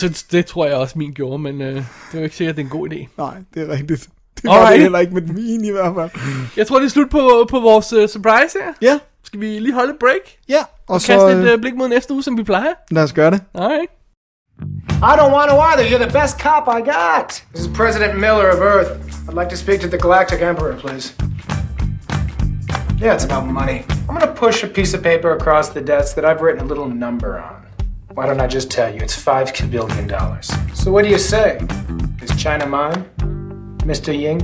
Tror- 0.00 0.26
det 0.32 0.46
tror 0.46 0.66
jeg 0.66 0.74
også 0.76 0.98
min 0.98 1.12
gjorde, 1.12 1.38
men 1.38 1.60
øh, 1.60 1.74
det 1.74 1.84
er 2.12 2.18
jo 2.18 2.24
ikke 2.24 2.36
sikkert, 2.36 2.52
at 2.52 2.56
det 2.56 2.62
er 2.62 2.66
en 2.66 2.78
god 2.80 2.88
idé. 2.88 3.06
Nej, 3.18 3.34
det 3.54 3.62
er 3.62 3.72
rigtigt. 3.72 4.08
Det 4.36 4.44
var 4.44 4.52
Alright. 4.56 4.72
det 4.72 4.80
heller 4.82 4.98
ikke 4.98 5.14
med 5.14 5.22
min 5.22 5.64
i 5.64 5.70
hvert 5.70 5.94
fald. 5.94 6.10
Jeg 6.56 6.66
tror, 6.66 6.78
det 6.78 6.86
er 6.86 6.90
slut 6.90 7.10
på, 7.10 7.46
på 7.50 7.60
vores 7.60 7.92
uh, 7.92 8.06
surprise 8.08 8.58
her. 8.64 8.72
Ja, 8.82 8.98
Skal 9.34 9.40
vi 9.40 9.58
lige 9.58 9.74
holde 9.74 9.90
et 9.92 9.98
break? 10.00 10.20
ja. 10.48 10.62
Og 10.88 10.94
Og 10.94 11.00
så 11.00 11.06
kaste 11.06 11.26
et 11.32 11.36
øh, 11.48 11.54
uh, 11.54 11.60
blik 11.60 11.74
mod 11.76 11.88
næste 11.88 12.14
uge, 12.14 12.22
som 12.22 12.36
vi 12.38 12.42
plejer? 12.42 12.72
lad 12.90 13.02
os 13.02 13.12
gøre 13.12 13.30
det. 13.30 13.40
Alright. 13.54 13.90
I 15.10 15.12
don't 15.20 15.32
want 15.38 15.48
to 15.50 15.56
either. 15.68 15.84
You're 15.90 16.04
the 16.08 16.12
best 16.20 16.34
cop 16.40 16.64
I 16.78 16.80
got. 16.96 17.28
This 17.54 17.66
is 17.66 17.70
President 17.76 18.14
Miller 18.24 18.48
of 18.54 18.60
Earth. 18.74 18.90
I'd 19.28 19.38
like 19.40 19.50
to 19.50 19.56
speak 19.56 19.80
to 19.80 19.88
the 19.88 19.98
Galactic 19.98 20.40
Emperor, 20.50 20.74
please. 20.84 21.04
Yeah, 23.02 23.14
it's 23.16 23.26
about 23.30 23.44
money. 23.60 23.78
I'm 24.08 24.14
gonna 24.18 24.34
push 24.46 24.56
a 24.64 24.68
piece 24.78 24.92
of 24.96 25.02
paper 25.10 25.30
across 25.38 25.66
the 25.78 25.80
desk 25.94 26.08
that 26.16 26.24
I've 26.30 26.40
written 26.44 26.60
a 26.66 26.68
little 26.72 26.88
number 27.04 27.30
on. 27.50 27.56
Why 28.16 28.24
don't 28.28 28.40
I 28.46 28.48
just 28.56 28.68
tell 28.76 28.90
you? 28.94 29.00
It's 29.06 29.16
five 29.30 29.46
billion 29.74 30.06
dollars. 30.16 30.46
So 30.80 30.86
what 30.94 31.02
do 31.06 31.10
you 31.16 31.18
say? 31.34 31.48
Is 32.24 32.30
China 32.44 32.66
mine? 32.78 33.00
Mr. 33.90 34.10
Ying? 34.24 34.40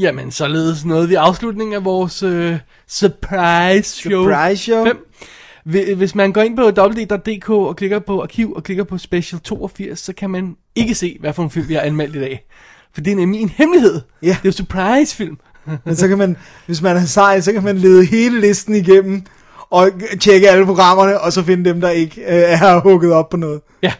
Jamen, 0.00 0.30
således 0.30 0.84
nåede 0.84 1.08
vi 1.08 1.14
afslutningen 1.14 1.74
af 1.74 1.84
vores 1.84 2.22
uh, 2.22 2.54
surprise 2.88 3.90
show. 3.90 4.24
Surprise 4.24 4.62
show. 4.62 4.84
5. 4.84 5.96
Hvis 5.96 6.14
man 6.14 6.32
går 6.32 6.42
ind 6.42 6.56
på 6.56 6.62
www.dk 6.62 7.50
og 7.50 7.76
klikker 7.76 7.98
på 7.98 8.22
arkiv 8.22 8.52
og 8.52 8.64
klikker 8.64 8.84
på 8.84 8.98
special 8.98 9.40
82, 9.40 9.98
så 9.98 10.12
kan 10.12 10.30
man 10.30 10.56
ikke 10.74 10.94
se, 10.94 11.16
hvad 11.20 11.32
for 11.32 11.42
en 11.42 11.50
film 11.50 11.68
vi 11.68 11.74
har 11.74 11.80
anmeldt 11.80 12.16
i 12.16 12.20
dag. 12.20 12.46
For 12.94 13.00
det 13.00 13.10
er 13.10 13.16
nemlig 13.16 13.40
en 13.40 13.48
hemmelighed. 13.48 14.00
Ja. 14.22 14.26
Det 14.26 14.34
er 14.34 14.40
jo 14.44 14.52
surprise 14.52 15.16
film. 15.16 15.38
Men 15.84 15.96
så 15.96 16.08
kan 16.08 16.18
man, 16.18 16.36
hvis 16.66 16.82
man 16.82 16.96
er 16.96 17.04
sej, 17.04 17.40
så 17.40 17.52
kan 17.52 17.64
man 17.64 17.78
lede 17.78 18.04
hele 18.04 18.40
listen 18.40 18.74
igennem, 18.74 19.22
og 19.70 19.90
tjekke 20.20 20.50
alle 20.50 20.66
programmerne, 20.66 21.20
og 21.20 21.32
så 21.32 21.42
finde 21.42 21.70
dem, 21.70 21.80
der 21.80 21.90
ikke 21.90 22.20
øh, 22.20 22.26
er 22.26 22.80
hugget 22.80 23.12
op 23.12 23.28
på 23.28 23.36
noget. 23.36 23.60
Ja, 23.82 23.92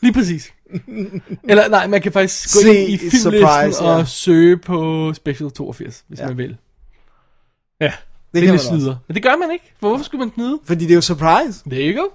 lige 0.00 0.12
præcis. 0.12 0.52
Eller 1.50 1.68
nej, 1.68 1.86
man 1.86 2.02
kan 2.02 2.12
faktisk 2.12 2.54
gå 2.54 2.60
Se 2.60 2.68
ind 2.78 2.88
i 2.90 2.98
filmlisten 2.98 3.20
surprise, 3.32 3.84
ja. 3.84 3.90
og 3.90 4.08
søge 4.08 4.56
på 4.56 5.12
Special 5.14 5.50
82, 5.50 6.04
hvis 6.08 6.18
Ja. 6.20 6.26
man 6.26 6.38
vil. 6.38 6.56
Ja, 7.80 7.86
det, 7.86 8.42
det 8.42 8.48
er 8.48 8.52
lidt 8.52 8.62
snyder. 8.62 8.96
Men 9.08 9.14
det 9.14 9.22
gør 9.22 9.36
man 9.36 9.50
ikke. 9.52 9.74
For 9.80 9.88
hvorfor 9.88 10.04
skulle 10.04 10.18
man 10.24 10.32
snyde? 10.34 10.58
Fordi 10.64 10.84
det 10.84 10.90
er 10.90 10.94
jo 10.94 11.00
surprise. 11.00 11.62
There 11.70 11.92
you 11.94 12.02
go. 12.02 12.08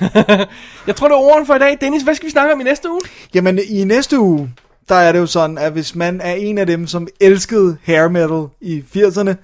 jeg 0.86 0.96
tror, 0.96 1.08
det 1.08 1.14
er 1.14 1.18
ordene 1.18 1.46
for 1.46 1.54
i 1.54 1.58
dag. 1.58 1.78
Dennis, 1.80 2.02
hvad 2.02 2.14
skal 2.14 2.26
vi 2.26 2.30
snakke 2.30 2.54
om 2.54 2.60
i 2.60 2.64
næste 2.64 2.90
uge? 2.90 3.00
Jamen, 3.34 3.58
i 3.68 3.84
næste 3.84 4.18
uge, 4.20 4.50
der 4.88 4.94
er 4.94 5.12
det 5.12 5.18
jo 5.18 5.26
sådan, 5.26 5.58
at 5.58 5.72
hvis 5.72 5.94
man 5.94 6.20
er 6.20 6.32
en 6.34 6.58
af 6.58 6.66
dem, 6.66 6.86
som 6.86 7.08
elskede 7.20 7.76
hair 7.84 8.08
metal 8.08 8.46
i 8.60 8.84
80'erne, 8.96 9.34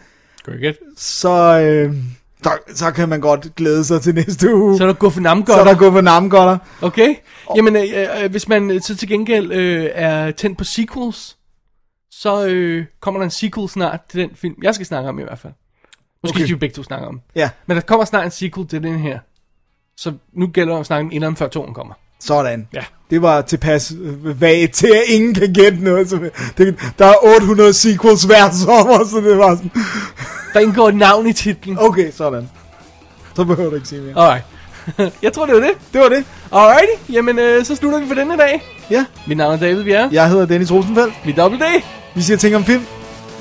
Very 0.46 0.60
good. 0.64 0.94
så, 0.96 1.60
øh, 1.60 1.94
der, 2.44 2.50
så 2.74 2.90
kan 2.90 3.08
man 3.08 3.20
godt 3.20 3.54
glæde 3.54 3.84
sig 3.84 4.02
til 4.02 4.14
næste 4.14 4.54
uge. 4.54 4.76
Så 4.78 4.82
er 4.84 4.86
der 4.86 4.94
Guffe 4.94 5.22
så 5.22 5.52
er 5.60 5.64
der 5.64 5.74
gået 5.74 5.92
for 5.92 6.00
namgodter. 6.00 6.58
Okay. 6.82 7.14
Jamen, 7.56 7.76
øh, 7.76 7.82
øh, 8.22 8.30
hvis 8.30 8.48
man 8.48 8.80
så 8.80 8.96
til 8.96 9.08
gengæld 9.08 9.52
øh, 9.52 9.90
er 9.94 10.30
tændt 10.30 10.58
på 10.58 10.64
sequels, 10.64 11.36
så 12.10 12.46
øh, 12.46 12.84
kommer 13.00 13.20
der 13.20 13.24
en 13.24 13.30
sequel 13.30 13.68
snart 13.68 14.00
til 14.08 14.20
den 14.20 14.30
film, 14.34 14.54
jeg 14.62 14.74
skal 14.74 14.86
snakke 14.86 15.08
om 15.08 15.18
i 15.18 15.22
hvert 15.22 15.38
fald. 15.38 15.52
Måske 16.22 16.36
Okay. 16.36 16.44
skal 16.44 16.54
vi 16.54 16.58
begge 16.58 16.74
to 16.74 16.82
snakke 16.82 17.06
om. 17.06 17.20
Ja, 17.34 17.50
Men 17.66 17.76
der 17.76 17.80
kommer 17.80 18.04
snart 18.04 18.24
en 18.24 18.30
sequel 18.30 18.66
til 18.68 18.82
den 18.82 18.98
her. 18.98 19.18
Så 19.96 20.12
nu 20.32 20.46
gælder 20.46 20.72
det 20.72 20.80
at 20.80 20.86
snakke 20.86 21.06
om 21.06 21.12
inderen 21.12 21.36
før 21.36 21.48
toren 21.48 21.74
kommer. 21.74 21.94
Sådan. 22.24 22.66
Ja. 22.74 22.84
Det 23.10 23.22
var 23.22 23.40
tilpas 23.42 23.92
øh, 24.02 24.40
vagt 24.40 24.72
til, 24.72 24.86
at 24.86 25.02
ingen 25.08 25.34
kan 25.34 25.52
gætte 25.52 25.84
noget. 25.84 26.10
Så 26.10 26.18
det, 26.58 26.78
der 26.98 27.06
er 27.06 27.14
800 27.36 27.72
sequels 27.72 28.22
hver 28.22 28.50
sommer, 28.50 29.04
så 29.10 29.16
det 29.28 29.38
var 29.38 29.54
sådan, 29.56 29.70
Der 30.54 30.60
indgår 30.60 30.88
et 30.88 30.94
navn 30.94 31.26
i 31.26 31.32
titlen. 31.32 31.76
okay, 31.80 32.10
sådan. 32.12 32.48
Så 33.36 33.44
behøver 33.44 33.70
du 33.70 33.76
ikke 33.76 33.88
sige 33.88 34.00
mere. 34.00 34.18
Alright. 34.26 34.44
jeg 35.22 35.32
tror, 35.32 35.46
det 35.46 35.54
var 35.54 35.60
det. 35.60 35.70
Det 35.92 36.00
var 36.00 36.08
det. 36.08 36.24
Alrighty. 36.52 37.12
Jamen, 37.12 37.38
øh, 37.38 37.64
så 37.64 37.76
slutter 37.76 38.00
vi 38.00 38.06
for 38.08 38.14
denne 38.14 38.36
dag. 38.38 38.62
Ja, 38.90 39.04
Mit 39.26 39.36
navn 39.36 39.54
er 39.54 39.58
David 39.58 39.84
Bjerre. 39.84 40.08
jeg 40.12 40.28
hedder 40.30 40.46
Dennis 40.46 40.72
Rosenfeldt. 40.72 41.14
Er 41.28 41.32
Double 41.32 41.58
D. 41.58 41.82
Vi 42.14 42.22
siger 42.22 42.36
ting 42.36 42.56
om 42.56 42.64
film. 42.64 42.84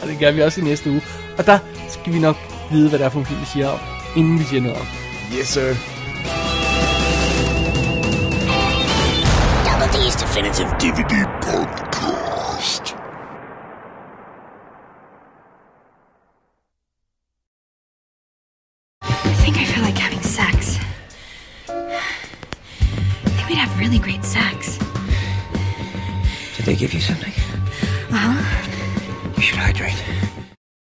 Og 0.02 0.08
det 0.08 0.20
gør 0.20 0.32
vi 0.32 0.42
også 0.42 0.62
i 0.62 0.64
næste 0.64 0.90
uge. 0.90 1.02
Og 1.38 1.46
der 1.46 1.58
skal 1.90 2.14
vi 2.14 2.20
nok 2.20 2.36
vide, 2.72 2.90
hvad 2.90 3.00
det 3.00 3.06
er 3.06 3.10
for 3.10 3.20
en 3.20 3.26
film, 3.26 3.40
vi 3.40 3.46
siger 3.54 3.68
om, 3.70 3.80
inden 4.16 4.40
vi 4.40 4.44
siger 4.44 4.62
noget 4.62 4.78
om. 4.78 4.86
Yes, 5.40 5.48
sir. 5.48 5.62
Double 9.92 10.06
D's 10.06 10.16
Definitive 10.16 10.68
DVD 10.80 11.26
Podcast. 11.42 11.91